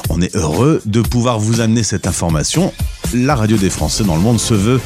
On 0.09 0.23
est 0.23 0.35
heureux 0.35 0.81
de 0.87 1.03
pouvoir 1.03 1.39
vous 1.39 1.61
amener 1.61 1.83
cette 1.83 2.07
information. 2.07 2.73
La 3.15 3.35
radio 3.35 3.57
des 3.57 3.71
Français 3.71 4.05
dans 4.05 4.15
le 4.15 4.23
monde 4.23 4.39
se 4.39 4.55
veut 4.55 4.81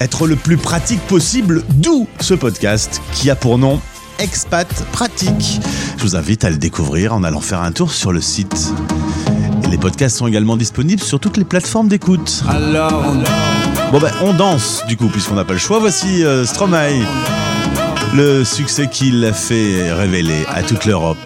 être 0.00 0.26
le 0.26 0.36
plus 0.36 0.56
pratique 0.56 1.00
possible, 1.02 1.62
d'où 1.74 2.08
ce 2.20 2.32
podcast 2.34 3.02
qui 3.12 3.28
a 3.28 3.36
pour 3.36 3.58
nom 3.58 3.80
Expat 4.18 4.66
Pratique. 4.92 5.60
Je 5.98 6.02
vous 6.02 6.16
invite 6.16 6.44
à 6.44 6.50
le 6.50 6.56
découvrir 6.56 7.12
en 7.12 7.22
allant 7.22 7.40
faire 7.40 7.60
un 7.60 7.72
tour 7.72 7.92
sur 7.92 8.12
le 8.12 8.22
site. 8.22 8.72
Et 9.64 9.68
les 9.68 9.78
podcasts 9.78 10.16
sont 10.16 10.26
également 10.26 10.56
disponibles 10.56 11.02
sur 11.02 11.20
toutes 11.20 11.36
les 11.36 11.44
plateformes 11.44 11.88
d'écoute. 11.88 12.42
Alors 12.48 13.04
on 13.06 13.92
Bon 13.92 14.00
ben 14.00 14.10
on 14.22 14.32
danse 14.32 14.82
du 14.88 14.96
coup 14.96 15.08
puisqu'on 15.08 15.34
n'a 15.34 15.44
pas 15.44 15.52
le 15.52 15.58
choix. 15.58 15.78
Voici 15.78 16.24
euh, 16.24 16.46
Stromae. 16.46 17.04
Le 18.16 18.44
succès 18.44 18.86
qu'il 18.86 19.22
a 19.26 19.34
fait 19.34 19.92
révéler 19.92 20.46
à 20.48 20.62
toute 20.62 20.86
l'Europe. 20.86 21.18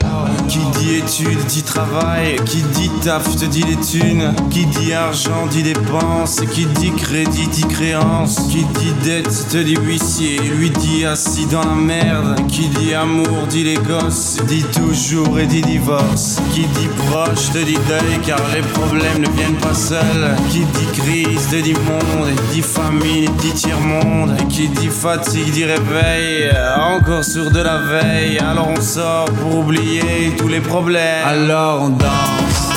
Qui 0.49 0.59
dit 0.81 0.97
études 0.97 1.45
dit 1.47 1.63
travail, 1.63 2.35
qui 2.45 2.63
dit 2.63 2.91
taf 3.05 3.37
te 3.37 3.45
dit 3.45 3.63
les 3.63 3.77
thunes, 3.77 4.35
qui 4.51 4.67
dit 4.67 4.93
argent 4.93 5.47
dit 5.49 5.63
dépenses, 5.63 6.41
qui 6.53 6.67
dit 6.67 6.91
crédit 6.91 7.47
dit 7.47 7.67
créance, 7.69 8.37
qui 8.51 8.65
dit 8.65 8.93
dette 9.05 9.47
te 9.49 9.59
dit 9.59 9.77
huissier, 9.77 10.41
lui 10.41 10.71
dit 10.71 11.05
assis 11.05 11.47
dans 11.47 11.63
la 11.63 11.77
merde, 11.77 12.35
qui 12.49 12.69
dit 12.69 12.93
amour 12.95 13.47
dit 13.49 13.63
les 13.63 13.77
gosses, 13.77 14.39
dit 14.49 14.65
toujours 14.65 15.39
et 15.39 15.47
dit 15.47 15.63
divorce, 15.63 16.41
qui 16.53 16.63
dit 16.63 16.89
proche 17.07 17.51
te 17.53 17.59
dit 17.59 17.79
deuil 17.89 18.19
car 18.27 18.41
les 18.53 18.63
problèmes 18.63 19.21
ne 19.21 19.29
viennent 19.37 19.61
pas 19.61 19.75
seuls, 19.75 20.35
qui 20.51 20.61
dit 20.61 21.01
crise 21.01 21.49
te 21.51 21.57
dit 21.63 21.75
monde, 21.75 22.31
dit 22.53 22.63
famine 22.63 23.31
dit 23.39 23.53
tiers-monde, 23.53 24.37
qui 24.49 24.69
dit 24.69 24.89
fatigue 24.89 25.53
dit 25.53 25.65
réveil, 25.65 26.51
encore 26.81 27.25
sur 27.25 27.51
de 27.51 27.61
la 27.61 27.79
veille, 27.79 28.39
alors 28.39 28.69
on 28.69 28.81
sort 28.81 29.27
pour 29.27 29.59
oublier 29.61 30.35
tous 30.39 30.49
les 30.49 30.61
problèmes. 30.61 31.27
Alors 31.27 31.83
on 31.83 31.91
danse. 31.91 32.71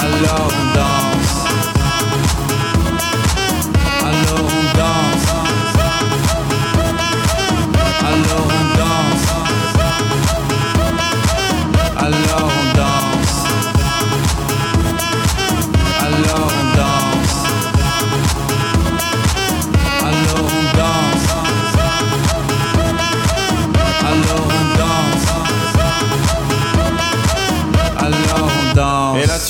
Alors 0.00 0.48
on 0.48 0.74
danse. 0.76 0.93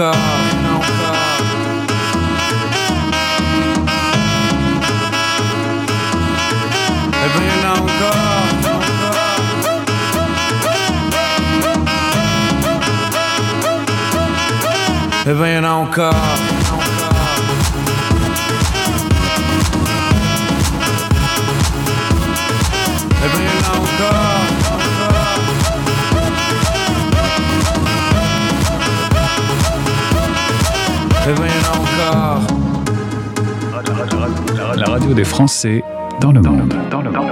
nunca, 0.00 0.12
nunca. 0.62 1.12
É 7.22 7.28
bem 7.38 7.50
nunca, 7.62 8.10
nunca. 8.64 8.90
É 15.26 15.34
nunca. 15.60 16.49
La 34.76 34.84
radio 34.86 35.14
des 35.14 35.24
Français 35.24 35.84
dans 36.20 36.32
le 36.32 36.40
monde. 36.40 36.74
Dans 36.90 37.02
le 37.02 37.10
monde. 37.10 37.30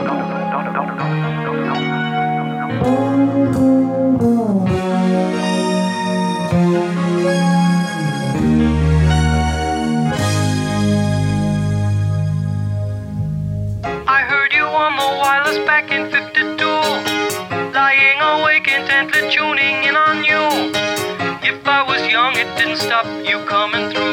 I 14.06 14.20
heard 14.22 14.52
you 14.52 14.64
on 14.64 14.96
the 14.96 15.08
wireless 15.18 15.58
back 15.66 15.90
in 15.90 16.08
52 16.08 16.64
Lying 17.74 18.20
awake 18.20 18.68
intently 18.68 19.28
tuning 19.30 19.82
in 19.84 19.96
on 19.96 20.22
you 20.22 20.70
If 21.42 21.66
I 21.66 21.82
was 21.82 22.06
young 22.08 22.36
it 22.36 22.46
didn't 22.56 22.76
stop 22.76 23.06
you 23.28 23.44
coming 23.46 23.90
through 23.90 24.07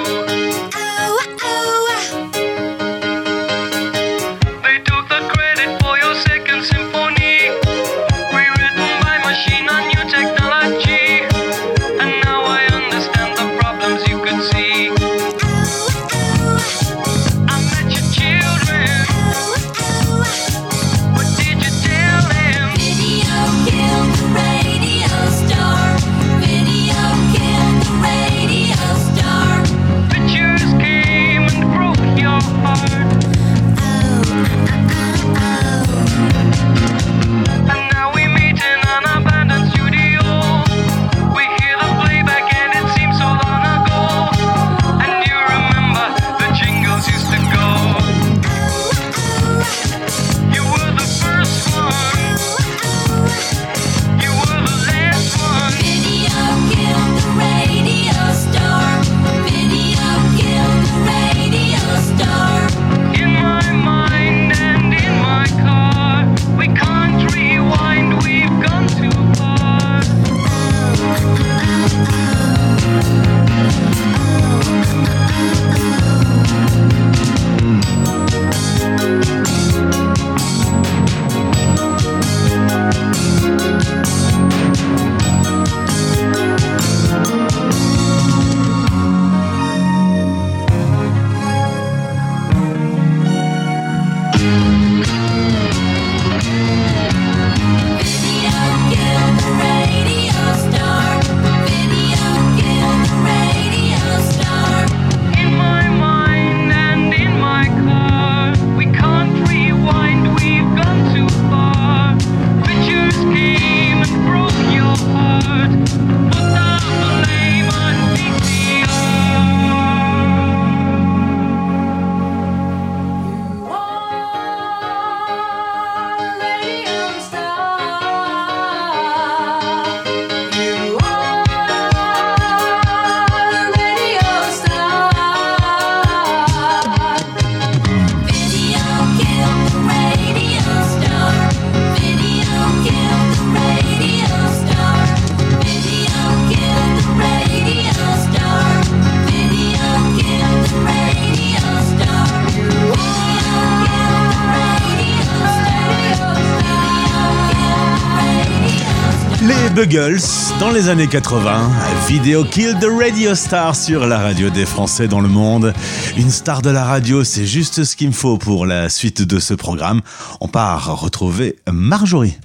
Buggles 159.76 160.21
dans 160.61 160.71
les 160.71 160.88
années 160.88 161.07
80. 161.07 161.69
Vidéo 162.07 162.45
Kill 162.45 162.78
the 162.80 162.88
Radio 162.97 163.36
Star 163.36 163.76
sur 163.76 164.07
la 164.07 164.19
radio 164.19 164.49
des 164.49 164.65
Français 164.65 165.09
dans 165.09 165.19
le 165.19 165.28
monde. 165.28 165.73
Une 166.15 166.30
star 166.30 166.61
de 166.61 166.69
la 166.69 166.86
radio, 166.86 167.26
c'est 167.26 167.45
juste 167.45 167.84
ce 167.84 167.97
qu'il 167.97 168.07
me 168.07 168.13
faut 168.13 168.38
pour 168.38 168.65
la 168.65 168.88
suite 168.88 169.21
de 169.21 169.38
ce 169.38 169.53
programme. 169.53 169.99
On 170.39 170.47
part 170.47 171.01
retrouver 171.01 171.57
Marjorie. 171.69 172.38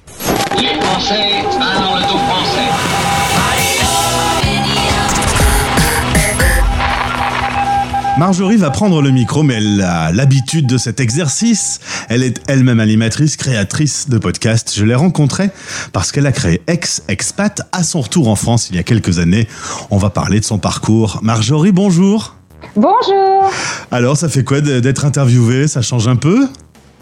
Parlent 1.59 1.90
Marjorie 8.19 8.57
va 8.57 8.71
prendre 8.71 9.01
le 9.01 9.11
micro, 9.11 9.43
mais 9.43 9.55
elle 9.55 9.81
a 9.81 10.13
l'habitude 10.13 10.67
de 10.67 10.77
cet 10.77 11.01
exercice. 11.01 11.81
Elle 12.09 12.23
est 12.23 12.43
elle-même 12.49 12.81
animatrice, 12.81 13.37
créatrice 13.37 14.09
de 14.09 14.19
podcasts. 14.19 14.75
Je 14.77 14.85
l'ai 14.85 14.95
rencontrée 14.95 15.51
parce 15.93 16.13
qu'elle 16.13 16.27
a 16.27 16.33
créé 16.33 16.61
Ex-Expat 16.67 17.63
à 17.73 17.83
son 17.83 18.03
retour 18.03 18.29
en 18.29 18.37
France 18.37 18.69
il 18.71 18.77
y 18.77 18.79
a 18.79 18.83
quelques 18.83 19.19
années. 19.21 19.49
On 19.91 19.97
va 19.97 20.11
parler 20.11 20.41
de 20.41 20.45
son 20.45 20.59
parcours. 20.59 21.21
Marjorie, 21.23 21.73
bonjour. 21.73 22.35
Bonjour. 22.77 23.51
Alors, 23.91 24.17
ça 24.17 24.29
fait 24.29 24.45
quoi 24.45 24.61
d'être 24.61 25.05
interviewée? 25.05 25.67
Ça 25.67 25.81
change 25.81 26.07
un 26.07 26.17
peu? 26.17 26.47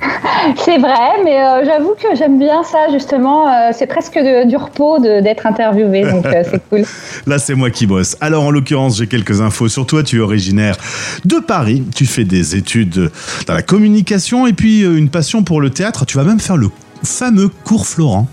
C'est 0.64 0.78
vrai, 0.78 1.22
mais 1.24 1.42
euh, 1.42 1.64
j'avoue 1.64 1.94
que 1.94 2.16
j'aime 2.16 2.38
bien 2.38 2.62
ça 2.62 2.86
justement. 2.92 3.48
euh, 3.48 3.70
c'est 3.72 3.86
presque 3.86 4.18
du 4.46 4.56
repos 4.56 4.98
d'être 4.98 5.46
interviewé, 5.46 6.02
donc 6.02 6.26
euh, 6.26 6.42
c'est 6.48 6.62
cool. 6.68 6.84
Là, 7.26 7.38
c'est 7.38 7.54
moi 7.54 7.70
qui 7.70 7.86
bosse. 7.86 8.16
Alors, 8.20 8.44
en 8.44 8.50
l'occurrence, 8.50 8.98
j'ai 8.98 9.06
quelques 9.06 9.40
infos 9.40 9.68
sur 9.68 9.86
toi. 9.86 10.02
Tu 10.02 10.18
es 10.18 10.20
originaire 10.20 10.76
de 11.24 11.36
Paris. 11.36 11.82
Tu 11.94 12.06
fais 12.06 12.24
des 12.24 12.56
études 12.56 13.10
dans 13.46 13.54
la 13.54 13.62
communication 13.62 14.46
et 14.46 14.52
puis 14.52 14.82
une 14.82 15.08
passion 15.10 15.42
pour 15.42 15.60
le 15.60 15.70
théâtre. 15.70 16.06
Tu 16.06 16.16
vas 16.16 16.24
même 16.24 16.40
faire 16.40 16.56
le 16.56 16.70
fameux 17.02 17.48
cours 17.48 17.86
Florent. 17.86 18.26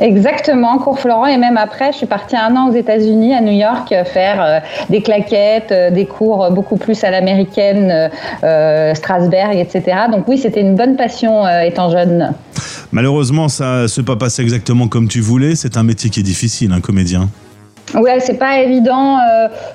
Exactement, 0.00 0.78
cours 0.78 0.98
Florent. 0.98 1.26
Et 1.26 1.36
même 1.36 1.56
après, 1.56 1.92
je 1.92 1.98
suis 1.98 2.06
partie 2.06 2.36
un 2.36 2.54
an 2.56 2.68
aux 2.68 2.74
États-Unis, 2.74 3.34
à 3.34 3.40
New 3.40 3.52
York, 3.52 3.92
euh, 3.92 4.04
faire 4.04 4.42
euh, 4.42 4.58
des 4.90 5.02
claquettes, 5.02 5.70
euh, 5.72 5.90
des 5.90 6.06
cours 6.06 6.50
beaucoup 6.50 6.76
plus 6.76 7.04
à 7.04 7.10
l'américaine, 7.10 8.10
euh, 8.42 8.94
Strasberg, 8.94 9.56
etc. 9.56 9.96
Donc 10.10 10.26
oui, 10.26 10.38
c'était 10.38 10.60
une 10.60 10.74
bonne 10.74 10.96
passion 10.96 11.46
étant 11.62 11.90
jeune. 11.90 12.32
Malheureusement, 12.92 13.48
ça 13.48 13.88
s'est 13.88 14.02
pas 14.02 14.16
passé 14.16 14.42
exactement 14.42 14.88
comme 14.88 15.08
tu 15.08 15.20
voulais. 15.20 15.54
C'est 15.54 15.76
un 15.76 15.82
métier 15.82 16.10
qui 16.10 16.20
est 16.20 16.24
difficile, 16.24 16.72
un 16.72 16.80
comédien. 16.80 17.28
Ouais, 17.94 18.18
c'est 18.18 18.38
pas 18.38 18.58
évident. 18.58 19.18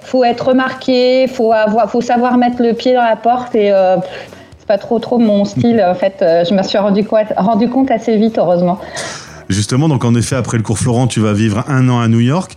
faut 0.01 0.23
être 0.23 0.49
remarqué, 0.49 1.27
faut 1.27 1.53
avoir, 1.53 1.89
faut 1.89 2.01
savoir 2.01 2.37
mettre 2.37 2.61
le 2.61 2.73
pied 2.73 2.93
dans 2.93 3.03
la 3.03 3.15
porte 3.15 3.55
et 3.55 3.71
c'est 4.57 4.67
pas 4.67 4.77
trop 4.77 4.99
trop 4.99 5.17
mon 5.17 5.45
style. 5.45 5.83
En 5.85 5.95
fait, 5.95 6.15
je 6.19 6.53
me 6.53 6.63
suis 6.63 6.77
rendu, 6.77 7.05
rendu 7.37 7.69
compte 7.69 7.91
assez 7.91 8.17
vite, 8.17 8.37
heureusement. 8.37 8.79
Justement, 9.49 9.89
donc 9.89 10.05
en 10.05 10.13
effet, 10.13 10.35
après 10.35 10.57
le 10.57 10.63
cours 10.63 10.77
Florent, 10.77 11.07
tu 11.07 11.19
vas 11.21 11.33
vivre 11.33 11.63
un 11.67 11.89
an 11.89 11.99
à 11.99 12.07
New 12.07 12.19
York. 12.19 12.55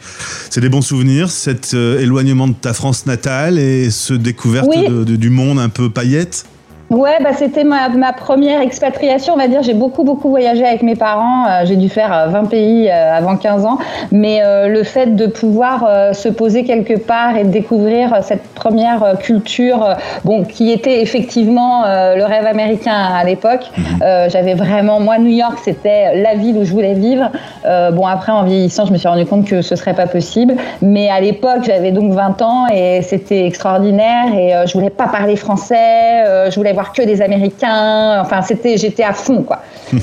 C'est 0.51 0.61
des 0.61 0.69
bons 0.69 0.83
souvenirs, 0.83 1.31
cet 1.31 1.73
euh, 1.73 1.99
éloignement 2.01 2.49
de 2.49 2.53
ta 2.53 2.75
France 2.75 3.07
natale 3.07 3.59
et 3.59 3.91
ce 3.91 4.13
découverte 4.13 4.69
Oui. 4.69 4.87
de- 4.89 5.03
de- 5.05 5.17
du 5.17 5.31
monde 5.31 5.59
un 5.59 5.71
peu 5.71 5.89
paillette? 5.89 6.45
Ouais, 6.93 7.17
bah, 7.23 7.31
c'était 7.35 7.65
ma, 7.65 7.89
ma 7.89 8.13
première 8.13 8.61
expatriation, 8.61 9.33
on 9.33 9.39
va 9.39 9.49
dire. 9.49 9.63
J'ai 9.63 9.73
beaucoup, 9.73 10.05
beaucoup 10.05 10.29
voyagé 10.29 10.63
avec 10.67 10.83
mes 10.83 10.95
parents. 10.95 11.47
Euh, 11.47 11.63
j'ai 11.65 11.77
dû 11.77 11.89
faire 11.89 12.13
euh, 12.13 12.27
20 12.27 12.45
pays 12.51 12.91
euh, 12.91 13.17
avant 13.17 13.37
15 13.39 13.65
ans. 13.65 13.79
Mais 14.11 14.43
euh, 14.45 14.69
le 14.69 14.83
fait 14.83 15.17
de 15.17 15.27
pouvoir 15.27 15.87
euh, 15.89 16.13
se 16.13 16.29
poser 16.29 16.65
quelque 16.65 16.99
part 16.99 17.35
et 17.39 17.45
de 17.45 17.49
découvrir 17.49 18.13
euh, 18.13 18.19
cette 18.21 18.43
première 18.53 19.03
euh, 19.03 19.15
culture, 19.15 19.83
euh, 19.83 19.95
bon, 20.27 20.45
qui 20.45 20.71
était 20.71 21.01
effectivement 21.01 21.83
euh, 21.87 22.15
le 22.15 22.27
rêve 22.27 22.45
américain 22.45 22.93
à 22.95 23.25
l'époque, 23.25 23.71
euh, 24.03 24.29
j'avais 24.29 24.53
vraiment, 24.53 25.01
moi, 25.01 25.17
New 25.17 25.31
York, 25.33 25.61
c'était 25.65 26.21
la 26.21 26.35
ville 26.35 26.59
où 26.59 26.65
je 26.65 26.73
voulais 26.73 26.93
vivre. 26.93 27.31
Euh, 27.65 27.91
bon, 27.91 28.07
après, 28.07 28.33
en 28.33 28.43
vieillissant, 28.43 28.85
je 28.85 28.93
me 28.93 28.99
suis 28.99 29.09
rendu 29.09 29.25
compte 29.25 29.47
que 29.47 29.63
ce 29.63 29.77
serait 29.77 29.95
pas 29.95 30.07
possible. 30.09 30.57
Mais 30.83 31.09
à 31.09 31.21
l'époque, 31.23 31.63
j'avais 31.65 31.91
donc 31.91 32.13
20 32.13 32.43
ans 32.43 32.67
et 32.71 33.01
c'était 33.01 33.47
extraordinaire. 33.47 34.27
Et 34.37 34.55
euh, 34.55 34.67
je 34.67 34.75
voulais 34.75 34.91
pas 34.91 35.09
parler 35.09 35.37
français. 35.37 36.27
euh, 36.27 36.51
je 36.51 36.57
voulais 36.57 36.75
voir 36.75 36.82
que 36.91 37.03
des 37.03 37.23
Américains. 37.23 38.21
Enfin, 38.21 38.43
c'était, 38.43 38.77
j'étais 38.77 39.05
à 39.05 39.13
fond, 39.13 39.45
quoi. 39.45 39.63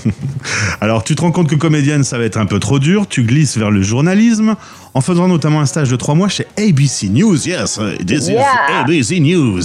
Alors, 0.82 1.04
tu 1.04 1.16
te 1.16 1.22
rends 1.22 1.32
compte 1.32 1.50
que 1.50 1.56
comédienne, 1.56 2.06
ça 2.06 2.18
va 2.18 2.24
être 2.24 2.38
un 2.38 2.46
peu 2.46 2.60
trop 2.60 2.80
dur. 2.80 3.08
Tu 3.08 3.24
glisses 3.24 3.58
vers 3.58 3.72
le 3.72 3.82
journalisme 3.82 4.56
en 4.94 5.02
faisant 5.02 5.28
notamment 5.28 5.60
un 5.60 5.66
stage 5.66 5.90
de 5.92 5.96
trois 5.96 6.16
mois 6.16 6.30
chez 6.30 6.48
ABC 6.58 7.10
News. 7.10 7.48
Yes, 7.48 7.80
this 8.06 8.28
Yeah. 8.28 8.42
is 8.42 8.84
ABC 8.84 9.20
News. 9.20 9.62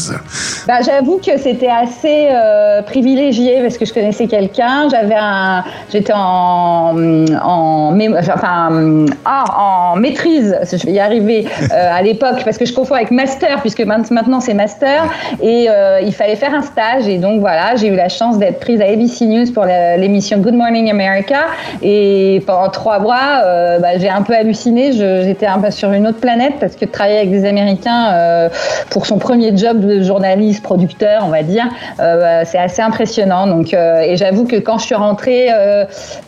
Bah, 0.67 0.81
j'avoue 0.85 1.19
que 1.19 1.39
c'était 1.39 1.69
assez 1.71 2.29
euh, 2.31 2.83
privilégié 2.83 3.61
parce 3.63 3.79
que 3.79 3.85
je 3.87 3.93
connaissais 3.95 4.27
quelqu'un. 4.27 4.89
J'avais 4.91 5.15
un, 5.19 5.65
j'étais 5.91 6.13
en, 6.15 6.95
en, 7.43 7.99
enfin, 8.19 9.07
ah, 9.25 9.45
en 9.93 9.97
maîtrise, 9.97 10.57
je 10.71 10.87
vais 10.87 10.93
y 10.93 11.01
arriver 11.01 11.47
euh, 11.73 11.97
à 11.99 12.03
l'époque 12.03 12.43
parce 12.45 12.59
que 12.59 12.67
je 12.67 12.73
confonds 12.75 12.95
avec 12.97 13.11
master 13.11 13.61
puisque 13.61 13.81
main- 13.81 14.03
maintenant 14.11 14.41
c'est 14.41 14.55
master 14.55 15.05
et 15.43 15.67
euh, 15.71 16.01
il 16.03 16.13
fallait 16.13 16.37
faire 16.37 16.55
un 16.55 16.63
stage 16.63 17.09
et 17.09 17.19
donc 17.19 17.41
voilà, 17.41 17.77
j'ai 17.77 17.89
eu 17.89 17.97
la 17.97 18.09
chance 18.11 18.39
d'être 18.39 18.61
prise 18.61 18.81
à 18.81 18.85
ABC 18.85 19.25
News 19.27 19.51
pour 19.53 19.65
l'émission 19.65 20.39
Good 20.39 20.55
Morning 20.55 20.91
America 20.91 21.47
et 21.83 22.43
pendant 22.47 22.69
trois 22.69 22.99
mois, 22.99 23.41
bah, 23.81 23.99
j'ai 23.99 24.09
un 24.11 24.23
peu 24.23 24.35
halluciné. 24.35 24.93
Je- 24.93 25.14
J'étais 25.23 25.47
un 25.47 25.59
peu 25.59 25.71
sur 25.71 25.93
une 25.93 26.07
autre 26.07 26.21
planète 26.21 26.55
parce 26.61 26.77
que 26.77 26.85
travailler 26.85 27.19
avec 27.19 27.31
des 27.31 27.45
Américains 27.45 28.13
euh, 28.13 28.49
pour 28.91 29.07
son 29.07 29.19
premier 29.19 29.57
job 29.57 29.81
de 29.81 30.03
journaliste, 30.03 30.63
producteur, 30.63 31.23
on 31.25 31.31
va 31.31 31.43
dire, 31.43 31.65
euh, 32.01 32.21
bah, 32.21 32.45
c'est 32.45 32.59
assez 32.59 32.83
impressionnant. 32.83 33.47
Donc, 33.47 33.75
euh, 33.75 34.01
et 34.01 34.17
j'avoue 34.17 34.45
que 34.45 34.57
quand 34.57 34.79
je 34.79 34.87
suis 34.87 34.95
rentrée, 34.95 35.49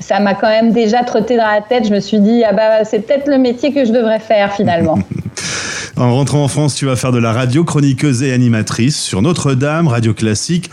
ça 0.01 0.21
m'a 0.21 0.35
quand 0.35 0.49
même 0.49 0.73
déjà 0.73 1.03
trotté 1.03 1.37
dans 1.37 1.47
la 1.47 1.61
tête. 1.61 1.87
Je 1.87 1.93
me 1.93 2.01
suis 2.01 2.21
dit, 2.21 2.45
ah 2.45 2.53
bah, 2.53 2.85
c'est 2.85 3.01
peut-être 3.01 3.29
le 3.29 3.39
métier 3.39 3.73
que 3.73 3.85
je 3.85 3.93
devrais 3.93 4.21
faire 4.21 4.53
finalement. 4.53 4.99
En 5.99 6.15
rentrant 6.15 6.45
en 6.45 6.49
France, 6.49 6.75
tu 6.75 6.85
vas 6.85 6.95
faire 6.95 7.11
de 7.11 7.19
la 7.19 7.33
radio, 7.33 7.65
chroniqueuse 7.65 8.23
et 8.23 8.31
animatrice 8.35 9.01
sur 9.01 9.23
Notre-Dame, 9.23 9.89
radio 9.89 10.13
classique. 10.13 10.71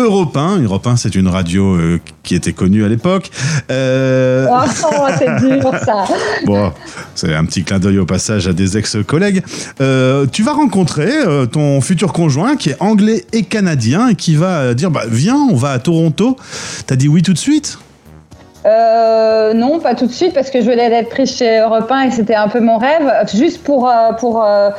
Europe 0.00 0.36
1, 0.36 0.58
Europe 0.62 0.86
1 0.86 0.96
c'est 0.96 1.14
une 1.14 1.28
radio 1.28 1.74
euh, 1.74 2.00
qui 2.22 2.34
était 2.34 2.52
connue 2.52 2.84
à 2.84 2.88
l'époque. 2.88 3.30
Euh, 3.70 4.46
oh, 4.50 5.06
c'est 5.18 5.46
dur 5.46 5.72
ça. 5.84 6.04
Bon, 6.46 6.72
c'est 7.14 7.34
un 7.34 7.44
petit 7.44 7.62
clin 7.64 7.78
d'œil 7.78 7.98
au 7.98 8.06
passage 8.06 8.48
à 8.48 8.52
des 8.52 8.78
ex-collègues. 8.78 9.42
Euh, 9.80 10.26
tu 10.30 10.42
vas 10.42 10.52
rencontrer 10.52 11.10
euh, 11.10 11.46
ton 11.46 11.80
futur 11.80 12.12
conjoint 12.12 12.56
qui 12.56 12.70
est 12.70 12.76
anglais 12.80 13.24
et 13.32 13.42
canadien 13.42 14.08
et 14.08 14.14
qui 14.14 14.36
va 14.36 14.74
dire 14.74 14.90
bah, 14.90 15.04
Viens, 15.08 15.36
on 15.50 15.56
va 15.56 15.70
à 15.70 15.78
Toronto. 15.78 16.36
T'as 16.86 16.96
dit 16.96 17.08
oui 17.08 17.22
tout 17.22 17.32
de 17.32 17.38
suite? 17.38 17.78
Euh, 18.66 19.54
non, 19.54 19.78
pas 19.78 19.94
tout 19.94 20.06
de 20.06 20.12
suite 20.12 20.34
parce 20.34 20.50
que 20.50 20.60
je 20.60 20.70
voulais 20.70 20.92
être 20.92 21.08
prise 21.08 21.36
chez 21.36 21.60
Europe 21.60 21.90
1 21.90 22.02
et 22.02 22.10
c'était 22.10 22.34
un 22.34 22.48
peu 22.48 22.60
mon 22.60 22.78
rêve. 22.78 23.10
Juste 23.34 23.62
pour, 23.62 23.88
euh, 23.88 24.12
pour 24.18 24.44
euh, 24.44 24.70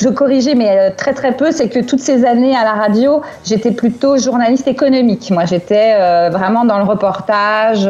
je 0.00 0.08
corriger, 0.08 0.54
mais 0.54 0.70
euh, 0.70 0.90
très 0.96 1.12
très 1.12 1.32
peu, 1.32 1.52
c'est 1.52 1.68
que 1.68 1.80
toutes 1.80 2.00
ces 2.00 2.24
années 2.24 2.54
à 2.54 2.64
la 2.64 2.72
radio, 2.72 3.20
j'étais 3.44 3.72
plutôt 3.72 4.16
journaliste 4.16 4.68
économique. 4.68 5.30
Moi, 5.30 5.44
j'étais 5.44 5.96
vraiment 6.30 6.64
dans 6.64 6.78
le 6.78 6.84
reportage. 6.84 7.88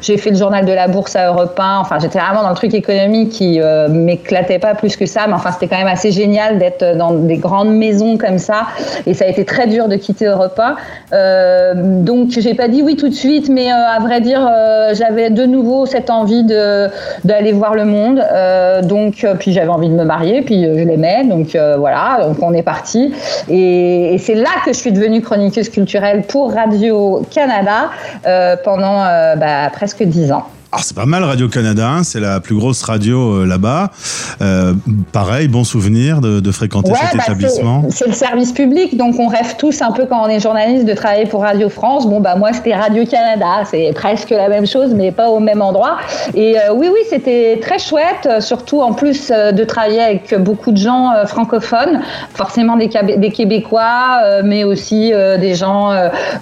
j'ai 0.00 0.16
fait 0.16 0.30
le 0.30 0.36
journal 0.36 0.64
de 0.64 0.72
la 0.72 0.88
bourse 0.88 1.16
à 1.16 1.28
Europe 1.28 1.58
1. 1.58 1.78
Enfin, 1.78 1.98
j'étais 1.98 2.18
vraiment 2.18 2.42
dans 2.42 2.48
le 2.50 2.54
truc 2.54 2.74
économique 2.74 3.30
qui 3.30 3.60
m'éclatait 3.90 4.58
pas 4.58 4.74
plus 4.74 4.96
que 4.96 5.06
ça. 5.06 5.26
Mais 5.26 5.34
enfin, 5.34 5.52
c'était 5.52 5.68
quand 5.68 5.78
même 5.78 5.92
assez 5.92 6.10
génial 6.10 6.58
d'être 6.58 6.96
dans 6.96 7.12
des 7.12 7.36
grandes 7.36 7.74
maisons 7.74 8.16
comme 8.16 8.38
ça. 8.38 8.66
Et 9.06 9.14
ça 9.14 9.24
a 9.26 9.28
été 9.28 9.44
très 9.44 9.66
dur 9.66 9.88
de 9.88 9.96
quitter 9.96 10.26
Europe 10.26 10.58
1. 10.58 10.76
Euh, 11.12 11.74
donc, 11.76 12.30
j'ai 12.30 12.54
pas 12.54 12.68
dit 12.68 12.82
oui 12.82 12.96
tout 12.96 13.08
de 13.08 13.14
suite, 13.14 13.48
mais 13.48 13.70
à 13.70 13.98
vrai 14.00 14.20
dire, 14.20 14.48
j'avais 14.94 15.30
de 15.30 15.44
nouveau 15.44 15.86
cette 15.86 16.10
envie 16.10 16.44
d'aller 16.44 17.52
voir 17.52 17.74
le 17.74 17.84
monde. 17.84 18.18
Euh, 18.20 18.82
donc, 18.82 19.24
euh, 19.24 19.34
puis 19.38 19.52
j'avais 19.52 19.68
envie 19.68 19.88
de 19.88 19.94
me 19.94 20.04
marier, 20.04 20.42
puis 20.42 20.64
euh, 20.64 20.78
je 20.78 20.84
l'aimais. 20.84 21.24
Donc 21.24 21.54
euh, 21.54 21.76
voilà, 21.78 22.26
donc 22.26 22.36
on 22.42 22.52
est 22.52 22.62
parti. 22.62 23.12
Et, 23.48 24.16
c'est 24.18 24.34
là 24.34 24.50
que 24.64 24.72
je 24.72 24.78
suis 24.78 24.92
devenue 24.92 25.20
chroniqueuse 25.20 25.68
culturelle 25.68 26.22
pour 26.22 26.52
Radio 26.52 27.22
Canada 27.30 27.90
euh, 28.26 28.56
pendant 28.62 29.02
euh, 29.04 29.36
bah, 29.36 29.70
presque 29.72 30.02
dix 30.02 30.30
ans. 30.32 30.44
Alors 30.74 30.84
c'est 30.84 30.96
pas 30.96 31.04
mal 31.04 31.22
Radio-Canada, 31.22 31.86
hein, 31.86 32.02
c'est 32.02 32.18
la 32.18 32.40
plus 32.40 32.54
grosse 32.54 32.82
radio 32.82 33.42
euh, 33.42 33.46
là-bas. 33.46 33.90
Euh, 34.40 34.72
pareil, 35.12 35.46
bon 35.46 35.64
souvenir 35.64 36.22
de, 36.22 36.40
de 36.40 36.50
fréquenter 36.50 36.90
Ouais, 36.92 36.98
cet 37.10 37.18
bah, 37.18 37.24
établissement. 37.26 37.84
c'est- 37.90 38.06
le 38.06 38.14
service 38.14 38.52
public, 38.52 38.96
donc 38.96 39.16
on 39.18 39.26
rêve 39.26 39.56
tous 39.58 39.82
un 39.82 39.92
peu 39.92 40.06
quand 40.06 40.24
on 40.24 40.28
est 40.28 40.40
journaliste 40.40 40.86
de 40.86 40.94
travailler 40.94 41.26
pour 41.26 41.42
Radio 41.42 41.68
France. 41.68 42.06
Bon, 42.08 42.20
bah 42.20 42.36
moi 42.36 42.54
c'était 42.54 42.74
Radio 42.74 43.04
Canada, 43.04 43.64
c'est 43.70 43.92
presque 43.94 44.30
la 44.30 44.48
même 44.48 44.66
chose, 44.66 44.94
mais 44.94 45.12
pas 45.12 45.28
au 45.28 45.40
même 45.40 45.60
endroit. 45.60 45.98
Et 46.34 46.58
euh, 46.58 46.72
oui, 46.74 46.88
oui, 46.90 47.00
c'était 47.10 47.60
très 47.60 47.78
chouette, 47.78 48.26
surtout 48.40 48.80
en 48.80 48.94
plus 48.94 49.28
de 49.28 49.64
travailler 49.64 50.00
avec 50.00 50.34
beaucoup 50.40 50.72
de 50.72 50.78
gens 50.78 51.12
francophones, 51.26 52.00
forcément 52.32 52.76
des, 52.78 52.88
Québécois, 52.88 54.40
mais 54.42 54.64
aussi 54.64 55.10
des 55.10 55.54
gens 55.54 55.90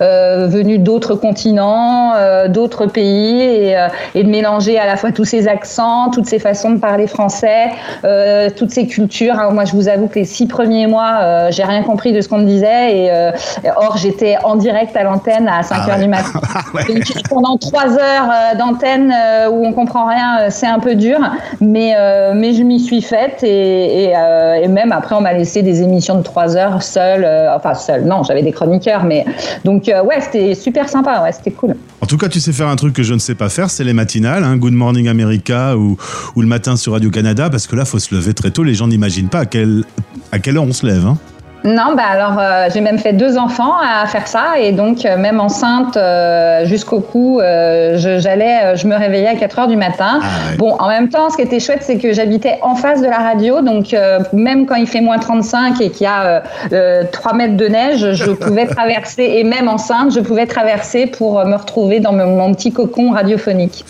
venus 0.01 0.79
d'autres 0.79 1.17
continents, 1.17 2.13
d'autres 2.49 2.87
pays. 2.87 3.75
Et, 4.15 4.20
et 4.21 4.23
de 4.23 4.29
mélanger 4.29 4.79
à 4.79 4.85
la 4.85 4.97
fois 4.99 5.13
tous 5.13 5.25
ces 5.25 5.49
accents, 5.49 6.11
toutes 6.11 6.27
ces 6.27 6.39
façons 6.39 6.71
de 6.73 6.79
parler 6.79 7.07
français, 7.07 7.71
euh, 8.05 8.51
toutes 8.55 8.71
ces 8.71 8.87
cultures. 8.87 9.35
Alors 9.39 9.53
moi, 9.53 9.65
je 9.65 9.73
vous 9.73 9.89
avoue 9.89 10.09
que 10.09 10.19
les 10.19 10.27
six 10.27 10.47
premiers 10.47 10.87
mois, 10.87 11.21
euh, 11.23 11.49
j'ai 11.51 11.65
rien 11.65 11.83
compris 11.83 12.13
de 12.13 12.21
ce 12.21 12.29
qu'on 12.29 12.39
me 12.39 12.45
disait. 12.45 12.99
Et 12.99 13.11
euh, 13.11 13.31
or, 13.77 13.97
j'étais 13.97 14.37
en 14.45 14.57
direct 14.57 14.95
à 14.95 15.05
l'antenne 15.05 15.49
à 15.49 15.63
5 15.63 15.75
Ah 15.81 15.95
ouais. 15.95 16.03
du 16.03 16.09
matin. 16.09 16.41
Donc, 16.87 17.05
pendant 17.31 17.57
trois 17.57 17.89
heures 17.95 18.29
euh, 18.31 18.59
d'antenne 18.59 19.11
où 19.51 19.65
on 19.65 19.73
comprend 19.73 20.07
rien, 20.07 20.51
c'est 20.51 20.67
un 20.67 20.81
peu 20.81 20.95
dur. 20.95 21.19
Mais, 21.63 21.95
mais 22.35 22.53
je 22.53 22.63
m'y 22.63 22.79
suis 22.79 23.01
faite 23.01 23.43
et, 23.43 24.05
et, 24.05 24.15
et 24.63 24.69
même 24.69 24.93
après, 24.93 25.15
on 25.15 25.23
m'a 25.23 25.33
laissé 25.33 25.63
des 25.63 25.81
émissions 25.83 26.17
de 26.17 26.23
trois 26.23 26.57
heures 26.57 26.83
seule. 26.83 27.27
enfin, 27.55 27.75
seule, 27.75 28.05
non, 28.05 28.23
j'avais 28.23 28.43
des 28.43 28.53
chroniqueurs. 28.53 29.05
Mais 29.05 29.25
donc, 29.65 29.85
ouais, 29.87 30.21
c'était 30.21 30.55
super 30.55 30.89
sympa. 30.91 31.23
Ouais, 31.23 31.33
c'était 31.33 31.53
cool. 31.53 31.77
En 32.03 32.07
tout 32.07 32.19
cas, 32.19 32.29
tu 32.29 32.41
sais 32.41 32.53
faire 32.53 32.69
un 32.69 32.77
truc 32.77 32.95
que 32.95 33.03
je 33.03 33.15
ne 33.15 33.19
sais 33.19 33.35
pas 33.35 33.49
faire, 33.49 33.71
c'est 33.71 33.85
les 33.85 33.95
hein, 34.19 34.57
Good 34.57 34.73
Morning 34.73 35.09
America 35.09 35.77
ou, 35.77 35.97
le 36.37 36.47
matin 36.47 36.77
sur 36.77 36.93
Radio 36.93 37.11
Canada, 37.11 37.51
parce 37.51 37.67
que 37.67 37.77
là, 37.77 37.85
faut 37.85 37.99
se 37.99 38.15
lever 38.15 38.35
très 38.35 38.51
tôt. 38.51 38.63
Les 38.63 38.75
gens 38.75 38.89
n'imaginent 38.89 39.29
pas 39.29 39.41
à 39.41 39.47
quelle, 39.47 39.85
à 40.33 40.39
quelle 40.39 40.57
heure 40.57 40.65
on 40.65 40.73
se 40.73 40.87
lève. 40.87 41.07
Hein. 41.07 41.19
Non, 41.65 41.95
bah 41.95 42.05
alors 42.11 42.39
euh, 42.39 42.69
j'ai 42.73 42.81
même 42.81 42.99
fait 42.99 43.13
deux 43.13 43.37
enfants 43.37 43.75
à 43.79 44.07
faire 44.07 44.27
ça 44.27 44.59
et 44.59 44.73
donc 44.73 45.05
euh, 45.05 45.19
même 45.19 45.41
enceinte 45.41 45.97
euh, 45.97 46.65
jusqu'au 46.65 47.01
cou, 47.01 47.39
euh, 47.39 47.99
je, 47.99 48.19
j'allais, 48.19 48.77
je 48.77 48.87
me 48.87 48.97
réveillais 48.97 49.29
à 49.29 49.35
4 49.35 49.59
heures 49.59 49.69
du 49.69 49.77
matin. 49.77 50.21
Bon, 50.57 50.75
en 50.79 50.89
même 50.89 51.11
temps, 51.11 51.29
ce 51.29 51.37
qui 51.37 51.43
était 51.43 51.61
chouette, 51.61 51.83
c'est 51.83 51.99
que 51.99 52.13
j'habitais 52.13 52.59
en 52.63 52.77
face 52.77 53.03
de 53.03 53.09
la 53.09 53.19
radio, 53.19 53.61
donc 53.61 53.93
euh, 53.93 54.21
même 54.33 54.65
quand 54.65 54.77
il 54.77 54.87
fait 54.87 55.03
moins 55.03 55.19
35 55.19 55.81
et 55.81 55.91
qu'il 55.91 56.05
y 56.05 56.07
a 56.07 56.25
euh, 56.25 56.41
euh, 56.73 57.05
3 57.13 57.35
mètres 57.35 57.57
de 57.57 57.67
neige, 57.67 58.13
je 58.13 58.31
pouvais 58.31 58.67
traverser 58.67 59.25
et 59.37 59.45
même 59.45 59.69
enceinte, 59.69 60.15
je 60.15 60.21
pouvais 60.21 60.47
traverser 60.47 61.07
pour 61.07 61.45
me 61.45 61.57
retrouver 61.57 62.01
dans 62.01 62.13
mon, 62.13 62.37
mon 62.37 62.55
petit 62.55 62.73
cocon 62.73 63.11
radiophonique. 63.11 63.85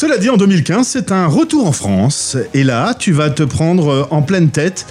Cela 0.00 0.16
dit, 0.16 0.30
en 0.30 0.38
2015, 0.38 0.86
c'est 0.86 1.12
un 1.12 1.26
retour 1.26 1.66
en 1.66 1.72
France. 1.72 2.38
Et 2.54 2.64
là, 2.64 2.94
tu 2.94 3.12
vas 3.12 3.28
te 3.28 3.42
prendre 3.42 3.88
euh, 3.88 4.06
en 4.10 4.22
pleine 4.22 4.48
tête 4.48 4.86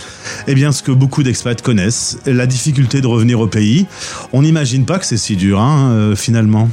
eh 0.45 0.53
bien, 0.53 0.71
ce 0.71 0.83
que 0.83 0.91
beaucoup 0.91 1.23
d'expats 1.23 1.63
connaissent, 1.63 2.19
la 2.27 2.45
difficulté 2.45 3.01
de 3.01 3.07
revenir 3.07 3.39
au 3.39 3.47
pays. 3.47 3.87
On 4.33 4.43
n'imagine 4.43 4.85
pas 4.85 4.99
que 4.99 5.07
c'est 5.07 5.17
si 5.17 5.35
dur, 5.35 5.59
hein, 5.61 5.93
euh, 5.93 6.15
finalement. 6.15 6.69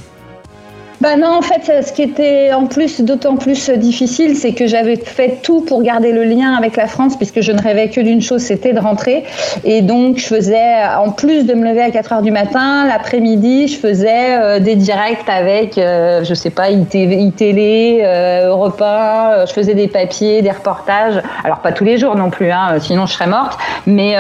Bah 1.03 1.17
non, 1.17 1.29
en 1.37 1.43
fait, 1.43 1.85
ce 1.85 1.93
qui 1.93 2.03
était 2.03 2.53
en 2.55 2.67
plus 2.67 3.03
d'autant 3.03 3.37
plus 3.37 3.69
difficile, 3.69 4.35
c'est 4.35 4.53
que 4.53 4.67
j'avais 4.67 4.97
fait 4.97 5.41
tout 5.43 5.61
pour 5.61 5.83
garder 5.83 6.11
le 6.11 6.25
lien 6.25 6.55
avec 6.55 6.75
la 6.77 6.87
France, 6.87 7.19
puisque 7.19 7.43
je 7.43 7.53
ne 7.53 7.61
rêvais 7.61 7.91
que 7.91 8.01
d'une 8.01 8.23
chose, 8.23 8.41
c'était 8.41 8.73
de 8.73 8.81
rentrer. 8.81 9.25
Et 9.65 9.83
donc, 9.83 10.17
je 10.17 10.27
faisais, 10.27 10.85
en 10.99 11.11
plus 11.11 11.45
de 11.45 11.53
me 11.53 11.69
lever 11.69 11.83
à 11.83 11.91
4 11.91 12.15
heures 12.15 12.23
du 12.23 12.31
matin, 12.31 12.87
l'après-midi, 12.87 13.69
je 13.69 13.77
faisais 13.77 14.39
euh, 14.39 14.59
des 14.59 14.75
directs 14.75 15.29
avec, 15.29 15.77
euh, 15.77 16.25
je 16.25 16.33
sais 16.33 16.49
pas, 16.49 16.71
ITV, 16.71 17.17
iTélé, 17.17 18.01
euh, 18.03 18.49
Europe 18.49 18.81
1, 18.81 18.85
euh, 18.87 19.47
je 19.47 19.53
faisais 19.53 19.75
des 19.75 19.89
papiers, 19.89 20.41
des 20.41 20.51
reportages. 20.51 21.21
Alors, 21.45 21.59
pas 21.59 21.73
tous 21.73 21.85
les 21.85 21.99
jours 21.99 22.17
non 22.17 22.31
plus, 22.31 22.51
hein, 22.51 22.79
sinon 22.81 23.05
je 23.05 23.13
serais 23.13 23.27
morte. 23.27 23.59
Mais 23.87 24.17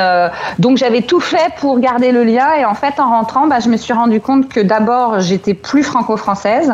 donc, 0.59 0.77
j'avais 0.77 1.03
tout 1.03 1.21
fait 1.21 1.53
pour 1.59 1.79
garder 1.81 2.13
le 2.13 2.23
lien. 2.23 2.53
Et 2.61 2.65
en 2.67 2.75
fait, 2.75 3.01
en 3.01 3.09
rentrant, 3.11 3.47
bah, 3.47 3.61
je 3.65 3.71
me 3.71 3.79
suis 3.79 3.95
rendu 3.95 4.21
compte 4.21 4.49
que 4.49 4.61
d'abord, 4.61 5.21
j'étais 5.21 5.55
plus 5.55 5.83
franco-française 5.83 6.66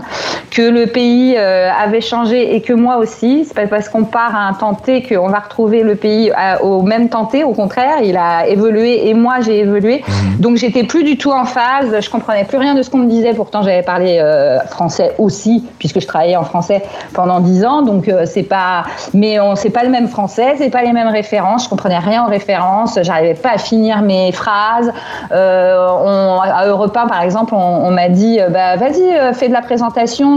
que 0.51 0.63
le 0.63 0.87
pays 0.87 1.35
euh, 1.37 1.71
avait 1.73 2.01
changé 2.01 2.55
et 2.55 2.61
que 2.61 2.73
moi 2.73 2.97
aussi. 2.99 3.45
C'est 3.47 3.55
pas 3.55 3.67
parce 3.67 3.89
qu'on 3.89 4.05
part 4.05 4.35
à 4.37 4.49
un 4.49 4.53
tenté 4.55 5.03
qu'on 5.03 5.29
va 5.29 5.39
retrouver 5.41 5.83
le 5.83 5.95
pays 5.97 6.31
à- 6.37 6.63
au 6.63 6.83
même 6.83 7.09
tenté. 7.09 7.45
Au 7.45 7.53
contraire, 7.53 7.97
il 8.03 8.17
a 8.17 8.47
évolué 8.47 9.09
et 9.09 9.15
moi 9.15 9.35
j'ai 9.41 9.61
évolué. 9.61 10.03
Donc 10.39 10.57
j'étais 10.57 10.85
plus 10.85 11.05
du 11.05 11.17
tout 11.19 11.31
en 11.33 11.45
phase. 11.45 11.99
Je 12.01 12.11
comprenais 12.11 12.45
plus 12.45 12.59
rien 12.59 12.75
de 12.75 12.83
ce 12.83 12.91
qu'on 12.91 12.99
me 12.99 13.07
disait. 13.09 13.33
Pourtant 13.35 13.63
j'avais 13.63 13.83
parlé 13.83 14.19
euh, 14.21 14.59
français 14.67 15.13
aussi 15.19 15.65
puisque 15.79 16.01
je 16.01 16.07
travaillais 16.07 16.37
en 16.37 16.45
français 16.45 16.83
pendant 17.15 17.41
dix 17.41 17.65
ans. 17.65 17.83
Donc 17.83 18.09
euh, 18.09 18.25
c'est 18.27 18.43
pas, 18.43 18.85
mais 19.15 19.41
on 19.41 19.55
c'est 19.57 19.71
pas 19.71 19.85
le 19.85 19.91
même 19.91 20.09
français, 20.09 20.55
c'est 20.59 20.71
pas 20.71 20.83
les 20.83 20.93
mêmes 20.93 21.09
références. 21.09 21.65
Je 21.65 21.69
comprenais 21.69 21.99
rien 21.99 22.25
aux 22.25 22.31
références. 22.31 22.99
J'arrivais 23.03 23.35
pas 23.35 23.51
à 23.55 23.59
finir 23.59 24.03
mes 24.03 24.33
phrases. 24.33 24.93
Euh, 25.33 25.87
on, 26.05 26.41
à 26.41 26.67
Europe 26.67 26.97
1, 26.97 27.07
par 27.07 27.23
exemple, 27.23 27.55
on, 27.55 27.59
on 27.87 27.91
m'a 27.91 28.09
dit 28.09 28.41
euh, 28.41 28.49
bah 28.49 28.77
vas-y 28.77 29.03
euh, 29.03 29.33
fais 29.33 29.49
de 29.49 29.53
la 29.53 29.61
présentation, 29.63 29.82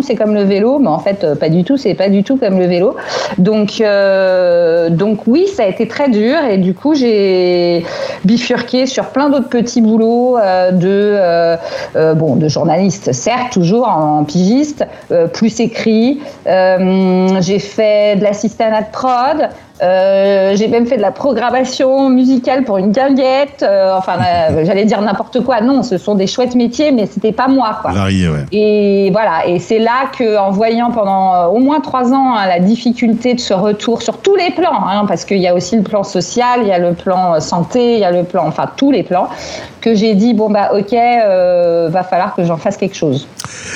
c'est 0.02 0.16
comme 0.16 0.34
le 0.34 0.44
vélo, 0.44 0.80
mais 0.80 0.88
en 0.88 1.00
fait 1.00 1.24
euh, 1.24 1.36
pas 1.36 1.50
du 1.50 1.64
tout, 1.64 1.78
c'est 1.78 1.94
pas 1.94 2.10
du 2.10 2.24
tout 2.24 2.38
comme 2.38 2.60
le 2.60 2.66
vélo. 2.66 2.96
Donc 3.38 3.82
euh, 3.82 4.75
donc 4.90 5.28
oui, 5.28 5.48
ça 5.48 5.64
a 5.64 5.68
été 5.68 5.88
très 5.88 6.10
dur 6.10 6.38
et 6.50 6.58
du 6.58 6.74
coup 6.74 6.94
j'ai 6.94 7.86
bifurqué 8.24 8.86
sur 8.86 9.06
plein 9.08 9.30
d'autres 9.30 9.50
petits 9.50 9.82
boulots 9.82 10.38
euh, 10.38 10.72
de 10.72 10.88
euh, 10.88 11.58
euh, 11.96 12.14
bon 12.14 12.36
de 12.36 12.48
journaliste, 12.48 13.12
certes 13.14 13.54
toujours 13.54 13.88
en, 13.88 14.24
pigiste, 14.24 14.86
euh, 15.12 15.28
plus 15.28 15.60
écrit. 15.60 16.20
Euh, 16.48 17.40
j'ai 17.42 17.60
fait 17.60 18.18
de 18.18 18.24
l'assistanat 18.24 18.82
de 18.82 18.92
prod. 18.92 19.50
Euh, 19.84 20.56
j'ai 20.56 20.70
même 20.70 20.86
fait 20.86 20.96
de 20.96 21.02
la 21.02 21.12
programmation 21.12 22.10
musicale 22.10 22.64
pour 22.64 22.78
une 22.78 22.92
guinguette. 22.92 23.62
Euh, 23.62 23.94
enfin, 23.98 24.14
euh, 24.14 24.64
j'allais 24.66 24.86
dire 24.86 25.02
n'importe 25.02 25.44
quoi. 25.44 25.62
Non, 25.62 25.84
ce 25.84 25.98
sont 25.98 26.16
des 26.16 26.28
chouettes 26.28 26.56
métiers, 26.56 26.92
mais 26.92 27.06
c'était 27.06 27.34
pas 27.34 27.48
moi, 27.48 27.80
quoi. 27.82 27.92
Varié, 27.92 28.30
ouais. 28.30 28.46
Et 28.52 29.10
voilà, 29.12 29.46
et 29.48 29.60
c'est 29.60 29.80
là 29.80 30.10
que, 30.18 30.38
en 30.38 30.52
voyant 30.52 30.92
pendant 30.92 31.36
euh, 31.36 31.46
au 31.48 31.60
moins 31.60 31.82
trois 31.82 32.14
ans 32.14 32.36
hein, 32.36 32.48
la 32.48 32.60
difficulté 32.60 33.34
de 33.34 33.40
ce 33.40 33.54
retour 33.54 34.02
sur 34.02 34.18
tous 34.20 34.36
les 34.36 34.52
plans, 34.52 34.75
hein, 34.88 35.06
parce 35.08 35.26
qu'il 35.26 35.40
y 35.40 35.48
a 35.48 35.54
aussi 35.54 35.76
le 35.76 35.84
plan 35.84 36.04
social, 36.04 36.62
il 36.62 36.68
y 36.68 36.72
a 36.72 36.80
le 36.80 36.94
plan 36.94 37.36
euh, 37.36 37.40
santé, 37.40 37.94
il 37.96 38.00
y 38.00 38.06
a 38.06 38.12
le 38.12 38.24
plan, 38.24 38.46
enfin 38.48 38.70
tous 38.76 38.92
les 38.92 39.04
plans, 39.04 39.30
que 39.86 39.94
j'ai 39.94 40.16
dit 40.16 40.34
bon 40.34 40.50
bah 40.50 40.72
ok, 40.74 40.94
euh, 40.94 41.90
va 41.92 42.04
falloir 42.04 42.34
que 42.34 42.44
j'en 42.44 42.58
fasse 42.58 42.76
quelque 42.76 42.96
chose. 42.96 43.28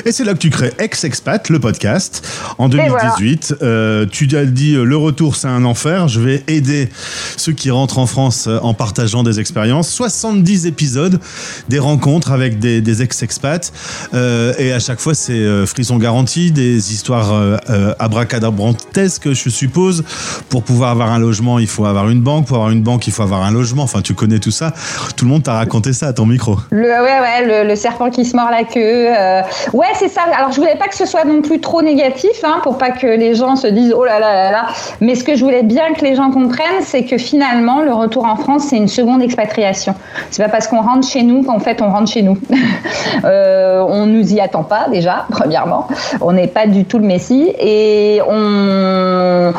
Et 0.06 0.12
c'est 0.12 0.24
là 0.24 0.34
que 0.34 0.39
tu 0.39 0.50
crées 0.50 0.74
Ex-Expat, 0.80 1.50
le 1.50 1.60
podcast. 1.60 2.28
En 2.58 2.68
2018, 2.68 3.58
euh, 3.62 4.08
tu 4.10 4.28
as 4.36 4.45
dit 4.45 4.74
le 4.74 4.97
retour, 4.97 5.36
c'est 5.36 5.47
un 5.47 5.66
enfer. 5.66 6.08
Je 6.08 6.20
vais 6.20 6.43
aider 6.47 6.89
ceux 7.38 7.52
qui 7.52 7.70
rentrent 7.70 8.00
en 8.00 8.08
France 8.08 8.50
en 8.64 8.74
partageant 8.74 9.22
des 9.22 9.39
expériences. 9.39 9.89
70 9.89 10.66
épisodes, 10.66 11.20
des 11.68 11.78
rencontres 11.78 12.32
avec 12.32 12.58
des, 12.58 12.82
des 12.82 13.04
ex-expats. 13.04 13.72
Euh, 14.16 14.54
et 14.58 14.74
à 14.74 14.80
chaque 14.80 15.00
fois, 15.00 15.14
c'est 15.14 15.66
frisson 15.68 15.97
garanti, 15.97 16.52
des 16.52 16.91
histoires 16.91 17.60
abracadabrantesques, 18.00 19.32
je 19.34 19.50
suppose. 19.50 20.04
Pour 20.50 20.64
pouvoir 20.64 20.89
avoir 20.90 21.12
un 21.12 21.20
logement, 21.20 21.60
il 21.60 21.68
faut 21.68 21.86
avoir 21.86 22.10
une 22.10 22.22
banque. 22.22 22.48
Pour 22.48 22.58
avoir 22.58 22.72
une 22.72 22.82
banque, 22.82 23.08
il 23.08 23.14
faut 23.14 23.24
avoir 23.24 23.44
un 23.44 23.52
logement. 23.52 23.84
Enfin, 23.84 24.02
tu 24.02 24.14
connais 24.14 24.40
tout 24.40 24.52
ça. 24.52 24.74
Tout 25.16 25.26
le 25.26 25.32
monde 25.32 25.44
t'a 25.44 25.54
raconté 25.54 25.94
ça 25.94 26.08
à 26.08 26.14
ton 26.14 26.26
micro. 26.26 26.58
Le, 26.72 27.76
serpent 27.76 28.10
qui 28.10 28.26
se 28.26 28.36
mord 28.36 28.50
la 28.52 28.64
queue. 28.64 28.80
euh, 29.18 29.42
ouais, 29.74 29.88
c'est 29.96 30.10
ça. 30.10 30.22
Alors, 30.36 30.52
je 30.52 30.58
voulais 30.58 30.76
pas 30.76 30.88
que 30.88 30.96
ce 30.96 31.06
soit 31.06 31.24
non 31.26 31.42
plus 31.42 31.60
trop 31.60 31.82
négatif, 31.82 32.44
hein, 32.44 32.60
pour 32.64 32.78
pas 32.78 32.92
que 32.92 33.08
les 33.08 33.36
gens 33.36 33.56
se 33.56 33.68
disent 33.68 33.94
oh 33.96 34.04
là 34.04 34.20
là 34.20 34.34
là 34.34 34.52
là. 34.52 34.68
Mais 35.02 35.16
ce 35.16 35.24
que 35.24 35.36
je 35.36 35.44
voulais 35.44 35.64
bien 35.64 35.94
que 35.94 36.04
les 36.04 36.16
gens 36.16 36.32
comprennent, 36.32 36.82
c'est 36.82 37.04
que 37.06 37.18
finalement, 37.18 37.82
le 37.82 37.94
retour 37.94 38.26
en 38.26 38.36
France, 38.36 38.66
c'est 38.70 38.78
une 38.78 38.88
seconde 38.88 39.22
expatriation. 39.22 39.96
C'est 40.32 40.44
pas 40.44 40.50
parce 40.50 40.68
qu'on 40.68 40.82
rentre 40.82 41.08
chez 41.08 41.24
nous 41.24 41.44
qu'en 41.44 41.60
fait, 41.60 41.82
on 41.82 41.90
rentre 41.90 42.12
chez 42.12 42.22
nous. 42.22 42.38
euh, 43.24 43.86
on 43.88 44.06
nous 44.06 44.34
y 44.34 44.40
attend 44.40 44.64
pas, 44.64 44.88
déjà, 44.90 45.26
premièrement. 45.30 45.88
On 46.22 46.34
n'est 46.34 46.48
pas 46.48 46.68
du 46.68 46.86
tout 46.86 47.00
le 47.00 47.06
Messie. 47.06 47.54
Et 47.60 48.22
on. 48.28 49.54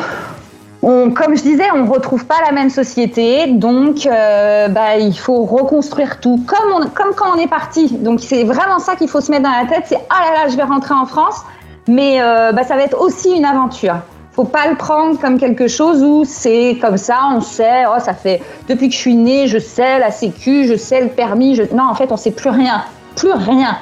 On, 0.83 1.11
comme 1.11 1.35
je 1.37 1.43
disais, 1.43 1.65
on 1.75 1.85
retrouve 1.85 2.25
pas 2.25 2.37
la 2.43 2.51
même 2.51 2.71
société, 2.71 3.47
donc 3.47 4.07
euh, 4.07 4.67
bah, 4.67 4.97
il 4.97 5.15
faut 5.17 5.43
reconstruire 5.43 6.19
tout, 6.19 6.43
comme, 6.47 6.73
on- 6.73 6.87
comme 6.87 7.13
quand 7.15 7.35
on 7.35 7.39
est 7.39 7.47
parti. 7.47 7.87
Donc 7.99 8.19
c'est 8.19 8.43
vraiment 8.43 8.79
ça 8.79 8.95
qu'il 8.95 9.07
faut 9.07 9.21
se 9.21 9.29
mettre 9.29 9.43
dans 9.43 9.51
la 9.51 9.65
tête, 9.67 9.83
c'est 9.85 9.99
ah 10.09 10.23
là 10.25 10.43
là, 10.43 10.49
je 10.49 10.57
vais 10.57 10.63
rentrer 10.63 10.95
en 10.95 11.05
France, 11.05 11.41
mais 11.87 12.19
euh, 12.19 12.51
bah, 12.51 12.63
ça 12.63 12.75
va 12.75 12.81
être 12.81 12.99
aussi 12.99 13.29
une 13.31 13.45
aventure. 13.45 13.97
Faut 14.33 14.45
pas 14.45 14.67
le 14.69 14.75
prendre 14.75 15.19
comme 15.19 15.37
quelque 15.37 15.67
chose 15.67 16.01
où 16.01 16.23
c'est 16.25 16.77
comme 16.81 16.97
ça, 16.97 17.17
on 17.35 17.41
sait, 17.41 17.83
oh 17.87 17.99
ça 17.99 18.13
fait 18.15 18.41
depuis 18.67 18.87
que 18.89 18.95
je 18.95 18.99
suis 18.99 19.15
née, 19.15 19.47
je 19.47 19.59
sais 19.59 19.99
la 19.99 20.09
sécu, 20.09 20.65
je 20.67 20.75
sais 20.77 21.01
le 21.01 21.09
permis, 21.09 21.55
je... 21.55 21.63
non 21.75 21.83
en 21.83 21.93
fait 21.95 22.11
on 22.11 22.17
sait 22.17 22.31
plus 22.31 22.49
rien, 22.49 22.81
plus 23.15 23.33
rien. 23.33 23.77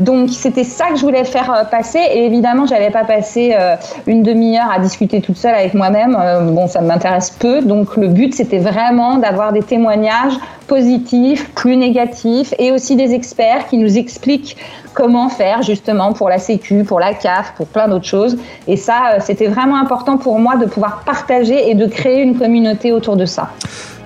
Donc 0.00 0.30
c'était 0.30 0.64
ça 0.64 0.86
que 0.88 0.96
je 0.96 1.02
voulais 1.02 1.24
faire 1.24 1.52
euh, 1.52 1.64
passer 1.64 1.98
et 1.98 2.24
évidemment 2.24 2.66
j'allais 2.66 2.90
pas 2.90 3.04
passer 3.04 3.54
euh, 3.54 3.76
une 4.06 4.22
demi-heure 4.22 4.70
à 4.70 4.78
discuter 4.78 5.20
toute 5.20 5.36
seule 5.36 5.54
avec 5.54 5.74
moi-même. 5.74 6.16
Euh, 6.18 6.40
bon 6.40 6.66
ça 6.66 6.80
m'intéresse 6.80 7.30
peu 7.30 7.60
donc 7.60 7.96
le 7.96 8.08
but 8.08 8.34
c'était 8.34 8.58
vraiment 8.58 9.18
d'avoir 9.18 9.52
des 9.52 9.62
témoignages 9.62 10.32
positifs, 10.66 11.50
plus 11.54 11.76
négatifs 11.76 12.54
et 12.58 12.72
aussi 12.72 12.96
des 12.96 13.12
experts 13.12 13.66
qui 13.68 13.76
nous 13.76 13.98
expliquent 13.98 14.56
comment 14.94 15.28
faire 15.28 15.62
justement 15.62 16.14
pour 16.14 16.30
la 16.30 16.38
sécu, 16.38 16.82
pour 16.84 16.98
la 16.98 17.12
CAF, 17.12 17.52
pour 17.56 17.66
plein 17.66 17.86
d'autres 17.86 18.06
choses. 18.06 18.38
Et 18.66 18.76
ça 18.76 19.18
c'était 19.20 19.48
vraiment 19.48 19.76
important 19.76 20.16
pour 20.16 20.38
moi 20.38 20.56
de 20.56 20.64
pouvoir 20.64 21.02
partager 21.04 21.68
et 21.68 21.74
de 21.74 21.86
créer 21.86 22.22
une 22.22 22.38
communauté 22.38 22.92
autour 22.92 23.16
de 23.16 23.26
ça. 23.26 23.50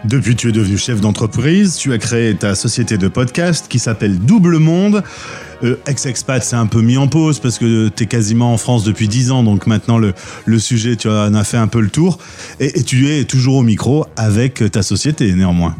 Depuis, 0.04 0.36
tu 0.36 0.50
es 0.50 0.52
devenu 0.52 0.76
chef 0.76 1.00
d'entreprise, 1.00 1.76
tu 1.76 1.94
as 1.94 1.98
créé 1.98 2.34
ta 2.34 2.54
société 2.54 2.98
de 2.98 3.08
podcast 3.08 3.66
qui 3.68 3.78
s'appelle 3.78 4.18
Double 4.18 4.58
Monde. 4.58 5.02
Euh, 5.62 5.76
Ex-expat, 5.86 6.44
c'est 6.44 6.56
un 6.56 6.66
peu 6.66 6.82
mis 6.82 6.98
en 6.98 7.08
pause 7.08 7.40
parce 7.40 7.58
que 7.58 7.88
tu 7.88 8.02
es 8.02 8.06
quasiment 8.06 8.52
en 8.52 8.58
France 8.58 8.84
depuis 8.84 9.08
10 9.08 9.30
ans, 9.30 9.42
donc 9.42 9.66
maintenant 9.66 9.96
le, 9.96 10.12
sujet, 10.58 10.96
tu 10.96 11.08
en 11.08 11.32
as 11.32 11.44
fait 11.44 11.56
un 11.56 11.68
peu 11.68 11.80
le 11.80 11.88
tour. 11.88 12.18
Et 12.60 12.82
tu 12.82 13.08
es 13.08 13.24
toujours 13.24 13.56
au 13.56 13.62
micro 13.62 14.04
avec 14.16 14.62
ta 14.70 14.82
société, 14.82 15.32
néanmoins. 15.32 15.74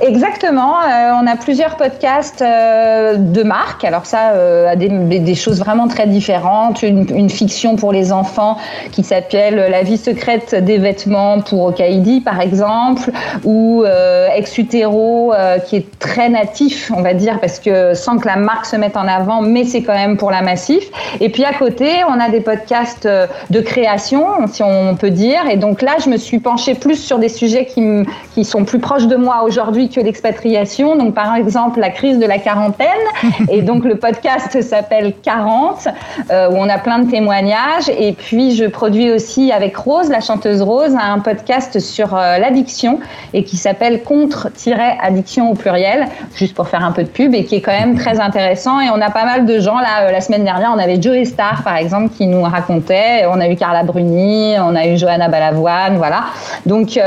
Exactement. 0.00 0.76
euh, 0.80 1.12
on 1.20 1.26
a 1.26 1.36
plusieurs 1.36 1.76
podcasts 1.76 2.42
euh, 2.42 3.16
de 3.16 3.42
marque. 3.42 3.84
Alors 3.84 4.06
ça, 4.06 4.30
euh, 4.32 4.70
a 4.70 4.76
des, 4.76 5.34
choses 5.34 5.58
vraiment 5.58 5.88
très 5.88 6.06
différentes. 6.06 6.82
Une, 6.82 7.30
fiction 7.30 7.76
pour 7.76 7.92
les 7.92 8.12
enfants 8.12 8.58
qui 8.92 9.02
s'appelle 9.02 9.56
La 9.70 9.82
vie 9.82 9.96
secrète 9.96 10.54
des 10.54 10.78
vêtements 10.78 11.40
pour 11.40 11.64
Okaidi, 11.64 12.20
par 12.20 12.40
exemple, 12.40 13.10
ou 13.44 13.82
euh, 13.84 14.28
Ex 14.34 14.58
Utero, 14.58 15.32
qui 15.66 15.76
est 15.76 15.98
très 15.98 16.28
natif, 16.28 16.92
on 16.94 17.02
va 17.02 17.14
dire, 17.14 17.40
parce 17.40 17.58
que 17.58 17.94
sans 17.94 18.18
que 18.18 18.26
la 18.26 18.36
marque 18.36 18.66
se 18.66 18.76
mette 18.76 18.96
en 18.96 19.08
avant, 19.08 19.40
mais 19.40 19.64
c'est 19.64 19.82
quand 19.82 19.94
même 19.94 20.16
pour 20.16 20.30
la 20.30 20.42
massif. 20.42 20.84
Et 21.20 21.28
puis 21.30 21.44
à 21.44 21.52
côté, 21.54 21.88
on 22.08 22.20
a 22.20 22.28
des 22.28 22.40
podcasts 22.40 23.08
de 23.50 23.60
création, 23.60 24.26
si 24.52 24.62
on 24.62 24.94
peut 24.96 25.10
dire. 25.10 25.48
Et 25.50 25.56
donc 25.56 25.82
là, 25.82 25.92
je 26.02 26.08
me 26.08 26.16
suis 26.16 26.38
penchée 26.38 26.74
plus 26.74 26.96
sur 26.96 27.18
des 27.18 27.28
sujets 27.28 27.66
qui 27.66 28.44
sont 28.44 28.64
plus 28.64 28.78
proches 28.78 29.06
de 29.06 29.16
moi 29.16 29.42
aujourd'hui 29.42 29.63
que 29.72 30.00
l'expatriation. 30.00 30.96
Donc 30.96 31.14
par 31.14 31.34
exemple, 31.34 31.80
la 31.80 31.90
crise 31.90 32.18
de 32.18 32.26
la 32.26 32.38
quarantaine. 32.38 32.88
Et 33.50 33.62
donc 33.62 33.84
le 33.84 33.96
podcast 33.96 34.60
s'appelle 34.62 35.14
40, 35.22 35.88
euh, 36.30 36.50
où 36.50 36.56
on 36.56 36.68
a 36.68 36.78
plein 36.78 36.98
de 37.00 37.10
témoignages. 37.10 37.88
Et 37.88 38.12
puis 38.12 38.54
je 38.54 38.64
produis 38.66 39.10
aussi 39.10 39.52
avec 39.52 39.76
Rose, 39.76 40.10
la 40.10 40.20
chanteuse 40.20 40.62
Rose, 40.62 40.94
un 41.00 41.18
podcast 41.18 41.78
sur 41.80 42.14
euh, 42.14 42.38
l'addiction 42.38 43.00
et 43.32 43.44
qui 43.44 43.56
s'appelle 43.56 44.02
Contre-addiction 44.02 45.50
au 45.50 45.54
pluriel, 45.54 46.06
juste 46.34 46.54
pour 46.54 46.68
faire 46.68 46.84
un 46.84 46.92
peu 46.92 47.02
de 47.02 47.08
pub, 47.08 47.34
et 47.34 47.44
qui 47.44 47.56
est 47.56 47.60
quand 47.60 47.72
même 47.78 47.96
très 47.96 48.20
intéressant. 48.20 48.80
Et 48.80 48.90
on 48.90 49.00
a 49.00 49.10
pas 49.10 49.24
mal 49.24 49.46
de 49.46 49.58
gens 49.60 49.78
là. 49.78 50.02
euh, 50.06 50.12
La 50.12 50.20
semaine 50.20 50.44
dernière, 50.44 50.72
on 50.74 50.78
avait 50.78 51.00
Joe 51.00 51.24
Star, 51.26 51.62
par 51.62 51.76
exemple, 51.76 52.14
qui 52.14 52.26
nous 52.26 52.42
racontait. 52.42 53.26
On 53.30 53.40
a 53.40 53.48
eu 53.48 53.56
Carla 53.56 53.82
Bruni, 53.82 54.54
on 54.58 54.74
a 54.74 54.86
eu 54.86 54.96
Johanna 54.96 55.28
Balavoine, 55.28 55.96
voilà. 55.96 56.24
Donc, 56.66 56.98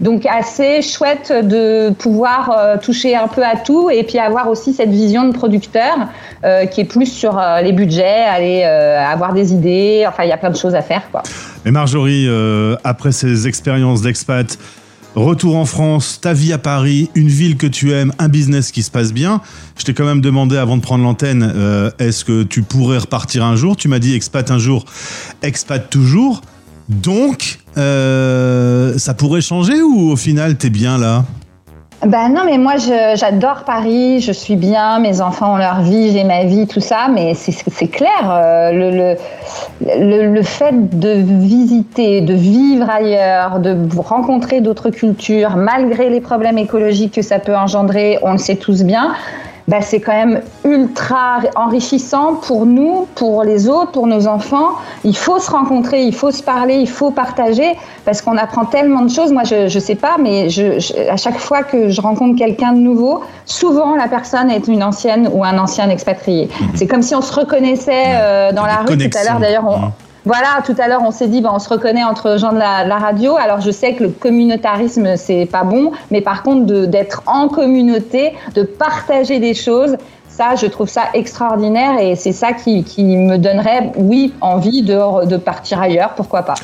donc 0.00 0.26
assez 0.26 0.82
chouette 0.82 1.32
de 1.32 1.77
pouvoir 1.98 2.50
euh, 2.50 2.76
toucher 2.76 3.16
un 3.16 3.28
peu 3.28 3.42
à 3.44 3.56
tout 3.56 3.90
et 3.90 4.02
puis 4.02 4.18
avoir 4.18 4.48
aussi 4.48 4.72
cette 4.72 4.90
vision 4.90 5.26
de 5.28 5.32
producteur 5.32 6.08
euh, 6.44 6.66
qui 6.66 6.80
est 6.80 6.84
plus 6.84 7.06
sur 7.06 7.38
euh, 7.38 7.60
les 7.60 7.72
budgets, 7.72 8.24
aller 8.24 8.62
avoir 8.64 9.32
des 9.34 9.52
idées. 9.52 10.04
Enfin, 10.08 10.24
il 10.24 10.28
y 10.28 10.32
a 10.32 10.36
plein 10.36 10.50
de 10.50 10.56
choses 10.56 10.74
à 10.74 10.82
faire, 10.82 11.10
quoi. 11.10 11.22
Mais 11.64 11.70
Marjorie, 11.70 12.28
après 12.84 13.12
ces 13.12 13.46
expériences 13.46 14.02
d'expat, 14.02 14.58
retour 15.14 15.56
en 15.56 15.64
France, 15.64 16.18
ta 16.20 16.32
vie 16.32 16.52
à 16.52 16.58
Paris, 16.58 17.10
une 17.14 17.28
ville 17.28 17.56
que 17.56 17.66
tu 17.66 17.92
aimes, 17.92 18.12
un 18.18 18.28
business 18.28 18.70
qui 18.70 18.82
se 18.82 18.90
passe 18.90 19.12
bien, 19.12 19.40
je 19.76 19.84
t'ai 19.84 19.94
quand 19.94 20.04
même 20.04 20.20
demandé 20.20 20.56
avant 20.56 20.76
de 20.76 20.82
prendre 20.82 21.04
l'antenne, 21.04 21.52
est-ce 21.98 22.24
que 22.24 22.42
tu 22.42 22.62
pourrais 22.62 22.98
repartir 22.98 23.44
un 23.44 23.56
jour? 23.56 23.76
Tu 23.76 23.88
m'as 23.88 23.98
dit 23.98 24.14
expat 24.14 24.50
un 24.50 24.58
jour, 24.58 24.84
expat 25.42 25.90
toujours. 25.90 26.40
Donc, 26.88 27.58
ça 27.74 29.14
pourrait 29.16 29.42
changer 29.42 29.82
ou 29.82 30.10
au 30.10 30.16
final, 30.16 30.56
t'es 30.56 30.70
bien 30.70 30.98
là? 30.98 31.24
Ben 32.06 32.28
non, 32.28 32.42
mais 32.46 32.58
moi 32.58 32.74
j'adore 32.76 33.64
Paris, 33.64 34.20
je 34.20 34.30
suis 34.30 34.54
bien, 34.54 35.00
mes 35.00 35.20
enfants 35.20 35.54
ont 35.54 35.56
leur 35.56 35.80
vie, 35.80 36.12
j'ai 36.12 36.22
ma 36.22 36.44
vie, 36.44 36.68
tout 36.68 36.78
ça, 36.78 37.08
mais 37.12 37.34
c'est 37.34 37.88
clair, 37.88 38.30
euh, 38.30 38.70
le, 38.70 39.16
le, 39.84 40.32
le 40.32 40.42
fait 40.42 40.96
de 40.96 41.14
visiter, 41.14 42.20
de 42.20 42.34
vivre 42.34 42.88
ailleurs, 42.88 43.58
de 43.58 43.76
rencontrer 43.98 44.60
d'autres 44.60 44.90
cultures, 44.90 45.56
malgré 45.56 46.08
les 46.08 46.20
problèmes 46.20 46.58
écologiques 46.58 47.14
que 47.14 47.22
ça 47.22 47.40
peut 47.40 47.56
engendrer, 47.56 48.20
on 48.22 48.30
le 48.30 48.38
sait 48.38 48.56
tous 48.56 48.84
bien, 48.84 49.12
ben 49.68 49.80
c'est 49.82 50.00
quand 50.00 50.14
même 50.14 50.40
ultra 50.64 51.38
enrichissant 51.54 52.34
pour 52.46 52.66
nous, 52.66 53.06
pour 53.14 53.44
les 53.44 53.68
autres, 53.68 53.92
pour 53.92 54.06
nos 54.06 54.26
enfants. 54.26 54.70
Il 55.04 55.16
faut 55.16 55.38
se 55.38 55.50
rencontrer, 55.50 56.02
il 56.02 56.14
faut 56.14 56.30
se 56.30 56.42
parler, 56.42 56.74
il 56.76 56.88
faut 56.88 57.10
partager 57.10 57.76
parce 58.04 58.20
qu'on 58.22 58.36
apprend 58.38 58.64
tellement 58.64 59.02
de 59.02 59.10
choses. 59.10 59.30
Moi, 59.30 59.44
je 59.44 59.68
je 59.68 59.78
sais 59.78 59.94
pas, 59.94 60.16
mais 60.18 60.48
je, 60.48 60.80
je- 60.80 60.94
à 61.10 61.16
chaque 61.16 61.38
fois 61.38 61.62
que 61.62 61.90
je 61.90 62.00
rencontre 62.00 62.36
quelqu'un 62.38 62.72
de 62.72 62.78
nouveau, 62.80 63.22
souvent 63.44 63.94
la 63.94 64.08
personne 64.08 64.50
est 64.50 64.66
une 64.68 64.82
ancienne 64.82 65.28
ou 65.32 65.44
un 65.44 65.56
ancien 65.58 65.88
expatrié. 65.90 66.48
C'est 66.74 66.86
comme 66.86 67.02
si 67.02 67.14
on 67.14 67.20
se 67.22 67.32
reconnaissait 67.32 68.06
euh, 68.08 68.52
dans 68.52 68.64
la 68.66 68.76
rue 68.78 68.86
tout 69.10 69.18
à 69.18 69.24
l'heure. 69.24 69.38
D'ailleurs, 69.40 69.64
on- 69.68 69.92
voilà, 70.28 70.60
tout 70.62 70.74
à 70.78 70.88
l'heure, 70.88 71.00
on 71.06 71.10
s'est 71.10 71.26
dit, 71.26 71.40
ben, 71.40 71.48
on 71.54 71.58
se 71.58 71.70
reconnaît 71.70 72.04
entre 72.04 72.36
gens 72.36 72.52
de 72.52 72.58
la, 72.58 72.98
radio. 72.98 73.36
Alors, 73.38 73.62
je 73.62 73.70
sais 73.70 73.94
que 73.94 74.04
le 74.04 74.10
communautarisme, 74.10 75.16
c'est 75.16 75.46
pas 75.46 75.64
bon, 75.64 75.92
mais 76.10 76.20
par 76.20 76.42
contre, 76.42 76.84
d'être 76.84 77.22
en 77.24 77.48
communauté, 77.48 78.34
de 78.54 78.62
partager 78.62 79.40
des 79.40 79.54
choses, 79.54 79.96
ça, 80.28 80.54
je 80.54 80.66
trouve 80.66 80.90
ça 80.90 81.04
extraordinaire 81.14 81.98
et 81.98 82.14
c'est 82.14 82.32
ça 82.32 82.52
qui, 82.52 82.84
me 82.98 83.38
donnerait, 83.38 83.90
oui, 83.96 84.34
envie 84.42 84.82
de 84.82 85.36
partir 85.38 85.80
ailleurs, 85.80 86.10
pourquoi 86.14 86.42
pas. 86.42 86.56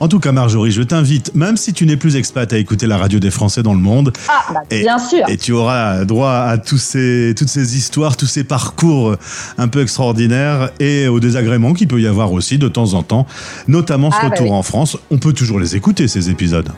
En 0.00 0.06
tout 0.06 0.20
cas, 0.20 0.30
Marjorie, 0.30 0.70
je 0.70 0.82
t'invite, 0.82 1.34
même 1.34 1.56
si 1.56 1.72
tu 1.72 1.84
n'es 1.84 1.96
plus 1.96 2.14
expat, 2.14 2.52
à 2.52 2.58
écouter 2.58 2.86
la 2.86 2.96
radio 2.98 3.18
des 3.18 3.32
Français 3.32 3.64
dans 3.64 3.74
le 3.74 3.80
monde. 3.80 4.12
Ah, 4.28 4.52
bah, 4.54 4.60
Et- 4.70 4.82
bien 4.82 4.98
sûr. 4.98 5.28
Et 5.28 5.36
tu 5.36 5.50
auras 5.52 6.04
droit 6.04 6.30
à 6.34 6.56
tous 6.56 6.78
ces, 6.78 7.34
toutes 7.36 7.48
ces 7.48 7.76
histoires, 7.76 8.16
tous 8.16 8.26
ces 8.26 8.44
parcours 8.44 9.16
un 9.58 9.66
peu 9.68 9.82
extraordinaires 9.82 10.70
et 10.78 11.08
aux 11.08 11.18
désagréments 11.18 11.72
qu'il 11.72 11.88
peut 11.88 12.00
y 12.00 12.06
avoir 12.06 12.32
aussi 12.32 12.58
de 12.58 12.68
temps 12.68 12.94
en 12.94 13.02
temps, 13.02 13.26
notamment 13.66 14.12
ce 14.12 14.18
Ah, 14.20 14.28
bah 14.28 14.34
retour 14.36 14.50
oui. 14.52 14.56
en 14.56 14.62
France. 14.62 14.96
On 15.10 15.18
peut 15.18 15.32
toujours 15.32 15.58
les 15.58 15.74
écouter, 15.74 16.06
ces 16.06 16.30
épisodes. 16.30 16.68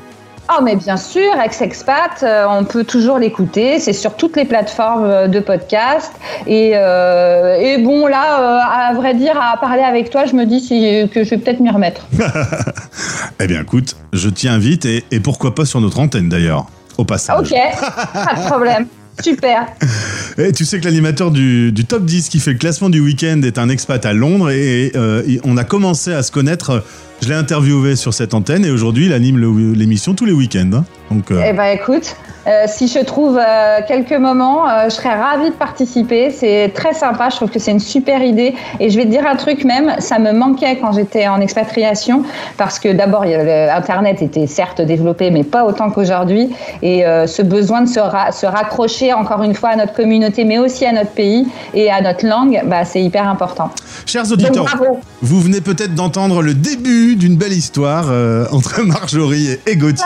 Oh, 0.52 0.62
mais 0.62 0.74
bien 0.74 0.96
sûr, 0.96 1.30
Ex-Expat, 1.44 2.22
euh, 2.22 2.44
on 2.48 2.64
peut 2.64 2.82
toujours 2.84 3.18
l'écouter. 3.18 3.78
C'est 3.78 3.92
sur 3.92 4.14
toutes 4.16 4.36
les 4.36 4.44
plateformes 4.44 5.04
euh, 5.04 5.28
de 5.28 5.38
podcast. 5.38 6.12
Et, 6.46 6.72
euh, 6.74 7.54
et 7.60 7.78
bon, 7.78 8.06
là, 8.08 8.88
à 8.88 8.92
vrai 8.94 9.14
dire, 9.14 9.40
à 9.40 9.56
parler 9.60 9.82
avec 9.82 10.10
toi, 10.10 10.24
je 10.24 10.34
me 10.34 10.46
dis 10.46 10.60
si- 10.60 11.08
que 11.14 11.22
je 11.24 11.30
vais 11.30 11.38
peut-être 11.38 11.60
m'y 11.60 11.70
remettre. 11.70 12.06
Eh 13.42 13.46
bien, 13.46 13.62
écoute, 13.62 13.96
je 14.12 14.28
t'y 14.28 14.48
invite 14.48 14.84
et, 14.84 15.02
et 15.10 15.18
pourquoi 15.20 15.54
pas 15.54 15.64
sur 15.64 15.80
notre 15.80 15.98
antenne 15.98 16.28
d'ailleurs, 16.28 16.66
au 16.98 17.04
passage. 17.04 17.38
Ok, 17.40 17.54
pas 18.12 18.34
de 18.34 18.46
problème. 18.46 18.86
Super. 19.22 19.66
Et 20.38 20.52
tu 20.52 20.64
sais 20.64 20.80
que 20.80 20.84
l'animateur 20.84 21.30
du, 21.30 21.72
du 21.72 21.84
top 21.84 22.04
10 22.04 22.28
qui 22.28 22.40
fait 22.40 22.52
le 22.52 22.58
classement 22.58 22.90
du 22.90 23.00
week-end 23.00 23.40
est 23.42 23.58
un 23.58 23.68
expat 23.68 24.04
à 24.06 24.12
Londres 24.12 24.50
et, 24.50 24.92
euh, 24.96 25.22
on 25.44 25.56
a 25.56 25.64
commencé 25.64 26.12
à 26.12 26.22
se 26.22 26.32
connaître. 26.32 26.84
Je 27.22 27.28
l'ai 27.28 27.34
interviewé 27.34 27.96
sur 27.96 28.14
cette 28.14 28.34
antenne 28.34 28.64
et 28.64 28.70
aujourd'hui 28.70 29.06
il 29.06 29.12
anime 29.12 29.38
l'émission 29.74 30.14
tous 30.14 30.24
les 30.24 30.32
week-ends. 30.32 30.84
Donc, 31.10 31.30
euh, 31.30 31.42
Eh 31.48 31.52
ben, 31.52 31.64
écoute, 31.74 32.14
euh, 32.46 32.64
si 32.68 32.86
je 32.86 33.00
trouve 33.00 33.36
euh, 33.38 33.78
quelques 33.88 34.12
moments, 34.12 34.68
euh, 34.68 34.84
je 34.84 34.90
serais 34.90 35.14
ravie 35.14 35.50
de 35.50 35.54
participer. 35.54 36.30
C'est 36.30 36.70
très 36.74 36.94
sympa. 36.94 37.28
Je 37.30 37.36
trouve 37.36 37.50
que 37.50 37.58
c'est 37.58 37.72
une 37.72 37.80
super 37.80 38.22
idée. 38.22 38.54
Et 38.78 38.90
je 38.90 38.96
vais 38.96 39.04
te 39.04 39.10
dire 39.10 39.26
un 39.26 39.34
truc 39.36 39.64
même, 39.64 39.96
ça 39.98 40.18
me 40.20 40.32
manquait 40.32 40.78
quand 40.80 40.92
j'étais 40.92 41.26
en 41.26 41.40
expatriation 41.40 42.22
parce 42.56 42.78
que 42.78 42.92
d'abord, 42.92 43.24
Internet 43.24 44.22
était 44.22 44.46
certes 44.46 44.80
développé, 44.80 45.30
mais 45.30 45.42
pas 45.44 45.64
autant 45.64 45.90
qu'aujourd'hui. 45.90 46.50
Et 46.82 47.02
ce 47.26 47.42
besoin 47.42 47.82
de 47.82 47.88
se, 47.88 47.98
ra- 48.00 48.30
se 48.32 48.46
raccrocher 48.46 49.12
encore 49.12 49.42
une 49.42 49.54
fois 49.54 49.70
à 49.70 49.76
notre 49.76 49.92
communauté, 49.94 50.44
mais 50.44 50.58
aussi 50.58 50.86
à 50.86 50.92
notre 50.92 51.10
pays 51.10 51.46
et 51.74 51.90
à 51.90 52.00
notre 52.00 52.26
langue, 52.26 52.62
bah, 52.66 52.84
c'est 52.84 53.02
hyper 53.02 53.28
important. 53.28 53.70
Chers 54.06 54.30
auditeurs, 54.30 54.52
Donc, 54.78 54.98
vous 55.22 55.40
venez 55.40 55.60
peut-être 55.60 55.94
d'entendre 55.94 56.40
le 56.42 56.54
début 56.54 57.16
d'une 57.16 57.36
belle 57.36 57.52
histoire 57.52 58.06
entre 58.52 58.80
Marjorie 58.86 59.48
et, 59.66 59.72
et 59.72 59.76
Gauthier. 59.76 60.04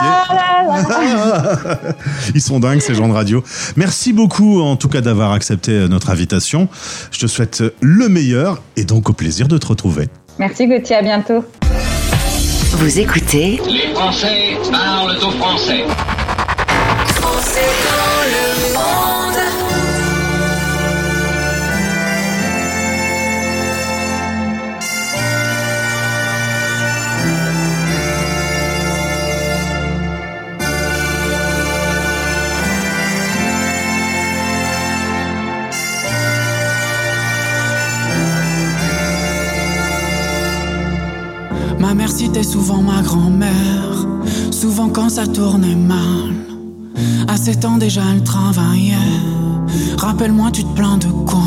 Ils 2.33 2.41
sont 2.41 2.59
dingues 2.59 2.81
ces 2.81 2.95
gens 2.95 3.07
de 3.07 3.13
radio. 3.13 3.43
Merci 3.75 4.13
beaucoup 4.13 4.61
en 4.61 4.75
tout 4.75 4.89
cas 4.89 5.01
d'avoir 5.01 5.31
accepté 5.31 5.71
euh, 5.71 5.87
notre 5.87 6.09
invitation. 6.09 6.67
Je 7.11 7.19
te 7.19 7.27
souhaite 7.27 7.63
le 7.81 8.09
meilleur 8.09 8.61
et 8.75 8.83
donc 8.83 9.09
au 9.09 9.13
plaisir 9.13 9.47
de 9.47 9.57
te 9.57 9.67
retrouver. 9.67 10.09
Merci 10.39 10.67
Gauthier, 10.67 10.97
à 10.97 11.01
bientôt. 11.01 11.45
Vous 12.71 12.99
écoutez 12.99 13.61
Les 13.69 13.93
Français 13.93 14.57
parlent 14.71 15.17
au 15.17 15.31
français. 15.31 15.85
Ma 41.85 41.93
mère 41.93 42.09
citait 42.09 42.41
souvent 42.41 42.81
ma 42.81 43.03
grand-mère, 43.03 44.07
souvent 44.49 44.89
quand 44.89 45.07
ça 45.07 45.27
tournait 45.27 45.75
mal. 45.75 46.33
À 47.27 47.37
7 47.37 47.63
ans 47.63 47.77
déjà 47.77 48.01
elle 48.11 48.23
travaillait. 48.23 48.95
Rappelle-moi, 49.95 50.49
tu 50.51 50.63
te 50.63 50.73
plains 50.73 50.97
de 50.97 51.05
quoi? 51.27 51.43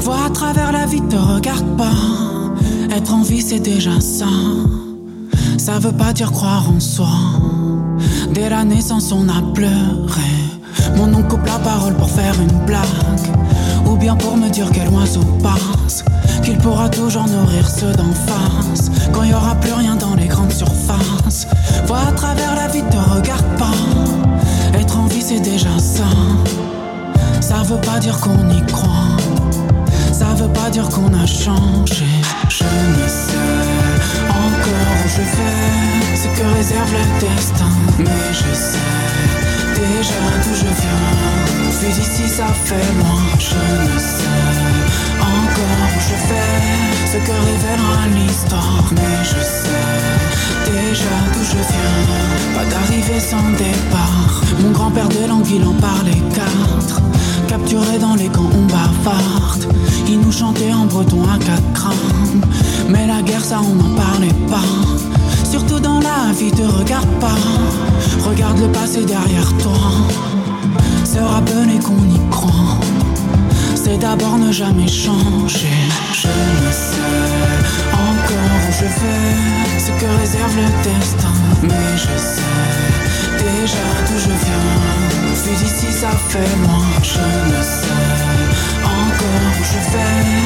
Vois 0.00 0.26
à 0.26 0.28
travers 0.28 0.70
la 0.70 0.84
vie, 0.84 1.00
te 1.00 1.16
regarde 1.16 1.78
pas. 1.78 1.96
Être 2.94 3.14
en 3.14 3.22
vie, 3.22 3.40
c'est 3.40 3.60
déjà 3.60 3.98
ça. 4.02 4.28
Ça 5.56 5.78
veut 5.78 5.92
pas 5.92 6.12
dire 6.12 6.30
croire 6.30 6.70
en 6.70 6.78
soi. 6.78 7.16
Dès 8.34 8.50
la 8.50 8.64
naissance, 8.64 9.12
on 9.12 9.30
a 9.30 9.40
pleuré. 9.54 10.30
Mon 10.94 11.08
oncle 11.14 11.28
coupe 11.28 11.46
la 11.46 11.58
parole 11.58 11.94
pour 11.94 12.10
faire 12.10 12.34
une 12.38 12.66
blague. 12.66 12.86
Ou 13.86 13.96
bien 13.96 14.16
pour 14.16 14.36
me 14.36 14.48
dire 14.48 14.68
quel 14.72 14.88
oiseau 14.88 15.24
passe. 15.42 16.04
Qu'il 16.42 16.58
pourra 16.58 16.88
toujours 16.88 17.26
nourrir 17.26 17.68
ceux 17.68 17.92
d'en 17.92 18.12
face. 18.12 18.90
Quand 19.12 19.22
il 19.22 19.30
y 19.30 19.34
aura 19.34 19.54
plus 19.56 19.72
rien 19.72 19.96
dans 19.96 20.14
les 20.14 20.26
grandes 20.26 20.52
surfaces. 20.52 21.46
Vois 21.86 22.00
à 22.08 22.12
travers 22.12 22.54
la 22.54 22.68
vie, 22.68 22.82
te 22.82 22.96
regarde 22.96 23.46
pas. 23.58 24.78
Être 24.78 24.98
en 24.98 25.06
vie, 25.06 25.22
c'est 25.22 25.40
déjà 25.40 25.78
ça. 25.78 26.04
Ça 27.40 27.62
veut 27.64 27.80
pas 27.80 27.98
dire 27.98 28.18
qu'on 28.20 28.50
y 28.50 28.64
croit. 28.66 29.16
Ça 30.12 30.26
veut 30.36 30.52
pas 30.52 30.70
dire 30.70 30.88
qu'on 30.88 31.12
a 31.14 31.26
changé. 31.26 32.06
Je 32.48 32.64
ne 32.64 33.08
sais 33.08 33.36
encore 34.30 34.92
où 35.04 35.08
je 35.08 35.22
vais, 35.22 36.16
ce 36.16 36.40
que 36.40 36.56
réserve 36.56 36.92
le 36.92 37.20
destin. 37.20 37.72
Mais 37.98 38.32
je 38.32 38.54
sais 38.54 39.51
déjà 39.74 40.22
d'où 40.42 40.54
je 40.54 40.70
viens. 40.80 41.70
Vu 41.80 41.88
d'ici, 41.88 42.28
ça 42.28 42.46
fait 42.64 42.88
loin. 42.98 43.22
Je 43.38 43.54
ne 43.92 43.98
sais 43.98 44.72
encore 45.20 45.88
où 45.96 46.00
je 46.08 46.16
vais, 46.28 47.12
ce 47.12 47.18
que 47.26 47.36
révélera 47.48 48.02
l'histoire. 48.14 48.84
Mais 48.94 49.24
je 49.24 49.40
sais 49.42 50.22
déjà 50.70 51.16
d'où 51.32 51.44
je 51.44 51.60
viens. 51.70 52.54
Pas 52.54 52.64
d'arrivée 52.70 53.20
sans 53.20 53.50
départ. 53.52 54.42
Mon 54.60 54.70
grand-père 54.70 55.08
de 55.08 55.26
langue, 55.28 55.48
il 55.50 55.64
en 55.64 55.74
parlait 55.74 56.22
quatre. 56.34 57.00
Capturé 57.48 57.98
dans 57.98 58.14
les 58.14 58.28
camps, 58.28 58.50
on 58.54 58.66
bavarde. 58.66 59.66
Il 60.08 60.20
nous 60.20 60.32
chantait 60.32 60.72
en 60.72 60.86
breton 60.86 61.22
à 61.24 61.38
quatre 61.38 61.72
crânes. 61.72 62.42
Mais 62.88 63.06
la 63.06 63.22
guerre, 63.22 63.44
ça, 63.44 63.60
on 63.60 63.74
n'en 63.74 63.94
parlait 63.94 64.38
pas. 64.48 65.21
Surtout 65.52 65.80
dans 65.80 66.00
la 66.00 66.32
vie, 66.32 66.50
te 66.50 66.62
regarde 66.62 67.10
pas. 67.20 67.36
Regarde 68.26 68.58
le 68.58 68.68
passé 68.68 69.04
derrière 69.04 69.52
toi. 69.58 69.76
Se 71.04 71.18
rappeler 71.18 71.78
qu'on 71.78 72.02
y 72.08 72.18
croit. 72.30 72.80
C'est 73.74 73.98
d'abord 73.98 74.38
ne 74.38 74.50
jamais 74.50 74.88
changer. 74.88 75.76
Je 76.14 76.28
ne 76.28 76.72
sais 76.72 77.60
encore 77.92 78.60
où 78.66 78.72
je 78.80 78.86
vais, 79.00 79.78
ce 79.78 79.90
que 80.00 80.08
réserve 80.20 80.56
le 80.56 80.68
destin. 80.84 81.34
Mais 81.62 81.96
je 81.96 82.16
sais 82.16 83.44
déjà 83.44 83.84
d'où 84.06 84.18
je 84.18 84.32
viens. 84.44 84.72
Vu 85.44 85.54
d'ici, 85.62 85.92
ça 85.92 86.12
fait 86.30 86.56
loin. 86.62 86.86
Je 87.02 87.20
ne 87.52 87.62
sais 87.62 88.00
encore 88.86 89.52
où 89.60 89.64
je 89.72 89.80
vais, 89.92 90.41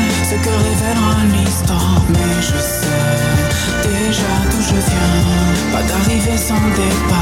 d'arrivée 6.49 7.16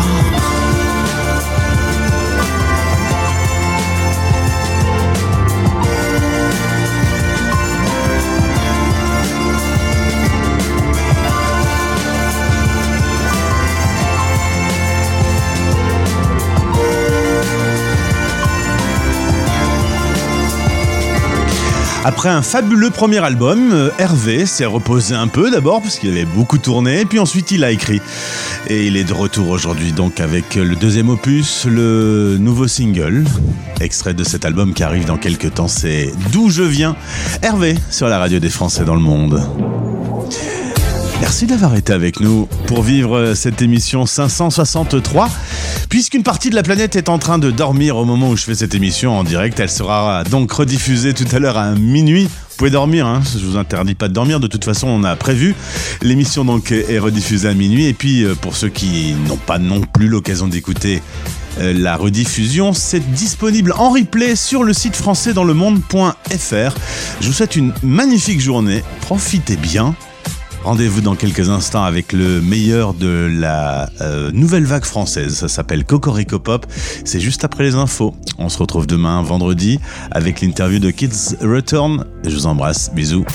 Après 22.15 22.29
un 22.29 22.43
fabuleux 22.43 22.91
premier 22.91 23.19
album, 23.19 23.73
euh, 23.73 23.91
Hervé 23.99 24.47
s'est 24.47 24.67
reposé 24.67 25.17
un 25.17 25.27
peu 25.27 25.51
d'abord 25.51 25.83
parce 25.83 25.99
qu'il 25.99 26.11
avait 26.11 26.25
beaucoup 26.25 26.59
tourné, 26.59 27.05
puis 27.05 27.19
ensuite 27.19 27.51
il 27.51 27.65
a 27.65 27.73
écrit. 27.73 28.01
Et 28.69 28.87
il 28.87 28.97
est 28.97 29.03
de 29.03 29.13
retour 29.13 29.49
aujourd'hui 29.49 29.91
donc 29.91 30.21
avec 30.21 30.55
le 30.55 30.77
deuxième 30.77 31.09
opus, 31.09 31.67
le 31.67 32.37
nouveau 32.39 32.69
single, 32.69 33.25
extrait 33.81 34.15
de 34.15 34.23
cet 34.23 34.45
album 34.45 34.75
qui 34.75 34.85
arrive 34.85 35.07
dans 35.07 35.19
quelques 35.19 35.55
temps, 35.55 35.67
c'est 35.67 36.13
D'où 36.31 36.51
je 36.51 36.63
viens. 36.63 36.95
Hervé 37.43 37.75
sur 37.91 38.07
la 38.07 38.21
radio 38.21 38.39
des 38.39 38.49
Français 38.49 38.85
dans 38.85 38.95
le 38.95 39.03
monde. 39.03 39.43
Merci 41.21 41.47
d'avoir 41.47 41.75
été 41.77 41.93
avec 41.93 42.21
nous 42.21 42.47
pour 42.67 42.83
vivre 42.83 43.35
cette 43.35 43.63
émission 43.63 44.07
563. 44.07 45.31
Puisqu'une 45.89 46.23
partie 46.23 46.51
de 46.51 46.55
la 46.55 46.63
planète 46.63 46.97
est 46.97 47.09
en 47.09 47.19
train 47.19 47.39
de 47.39 47.51
dormir 47.51 47.97
au 47.97 48.05
moment 48.05 48.31
où 48.31 48.37
je 48.37 48.45
fais 48.45 48.55
cette 48.55 48.75
émission 48.75 49.19
en 49.19 49.25
direct, 49.25 49.59
elle 49.61 49.71
sera 49.71 50.25
donc 50.25 50.53
rediffusée 50.53 51.15
tout 51.15 51.27
à 51.33 51.39
l'heure 51.39 51.57
à 51.57 51.75
minuit. 51.75 52.25
Vous 52.25 52.59
pouvez 52.59 52.71
dormir, 52.71 53.07
hein, 53.07 53.21
je 53.37 53.45
vous 53.45 53.57
interdis 53.57 53.95
pas 53.97 54.07
de 54.07 54.13
dormir. 54.13 54.39
De 54.39 54.47
toute 54.47 54.65
façon, 54.65 54.87
on 54.87 55.03
a 55.03 55.17
prévu. 55.17 55.57
L'émission 56.03 56.45
donc 56.45 56.71
est 56.71 56.99
rediffusée 56.99 57.49
à 57.49 57.55
minuit. 57.55 57.87
Et 57.87 57.95
puis, 57.95 58.25
euh, 58.25 58.37
pour 58.37 58.57
ceux 58.57 58.69
qui 58.69 59.15
n'ont 59.27 59.37
pas 59.37 59.59
non 59.59 59.81
plus 59.81 60.07
l'occasion 60.07 60.47
d'écouter 60.47 61.03
euh, 61.59 61.73
la 61.73 61.97
rediffusion, 61.97 62.73
c'est 62.73 63.13
disponible 63.13 63.73
en 63.77 63.91
replay 63.91 64.37
sur 64.37 64.63
le 64.63 64.73
site 64.73 64.95
français 64.95 65.33
dans 65.33 65.45
le 65.45 65.55
monde.fr. 65.55 66.77
Je 67.21 67.27
vous 67.27 67.33
souhaite 67.33 67.57
une 67.57 67.73
magnifique 67.83 68.41
journée. 68.41 68.85
Profitez 69.01 69.57
bien. 69.57 69.97
Rendez-vous 70.65 71.03
dans 71.03 71.15
quelques 71.15 71.51
instants 71.51 71.85
avec 71.85 72.15
le 72.15 72.41
meilleur 72.41 72.95
de 72.95 73.31
la 73.31 73.91
euh, 74.01 74.31
nouvelle 74.33 74.65
vague 74.65 74.85
française. 74.85 75.35
Ça 75.35 75.49
s'appelle 75.49 75.85
Cocorico 75.85 76.39
Pop. 76.39 76.65
C'est 77.05 77.21
juste 77.21 77.45
après 77.45 77.65
les 77.65 77.75
infos. 77.75 78.15
On 78.39 78.49
se 78.49 78.57
retrouve 78.57 78.87
demain, 78.87 79.23
vendredi, 79.23 79.79
avec 80.11 80.41
l'interview 80.41 80.79
de 80.79 80.91
Kids 80.91 81.37
Return. 81.43 82.07
Je 82.25 82.35
vous 82.35 82.47
embrasse. 82.47 82.91
Bisous. 82.95 83.27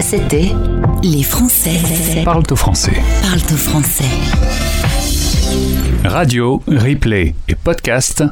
C'était 0.00 0.52
Les 1.02 1.22
Français. 1.22 1.80
Parle 2.22 2.42
au 2.50 2.56
français. 2.56 3.00
Parle 3.22 3.40
au 3.52 3.56
français. 3.56 4.04
Radio, 6.04 6.62
replay 6.66 7.34
et 7.48 7.54
podcast. 7.54 8.22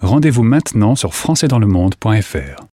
Rendez-vous 0.00 0.42
maintenant 0.42 0.94
sur 0.94 1.14
françaisdanslemonde.fr. 1.14 2.64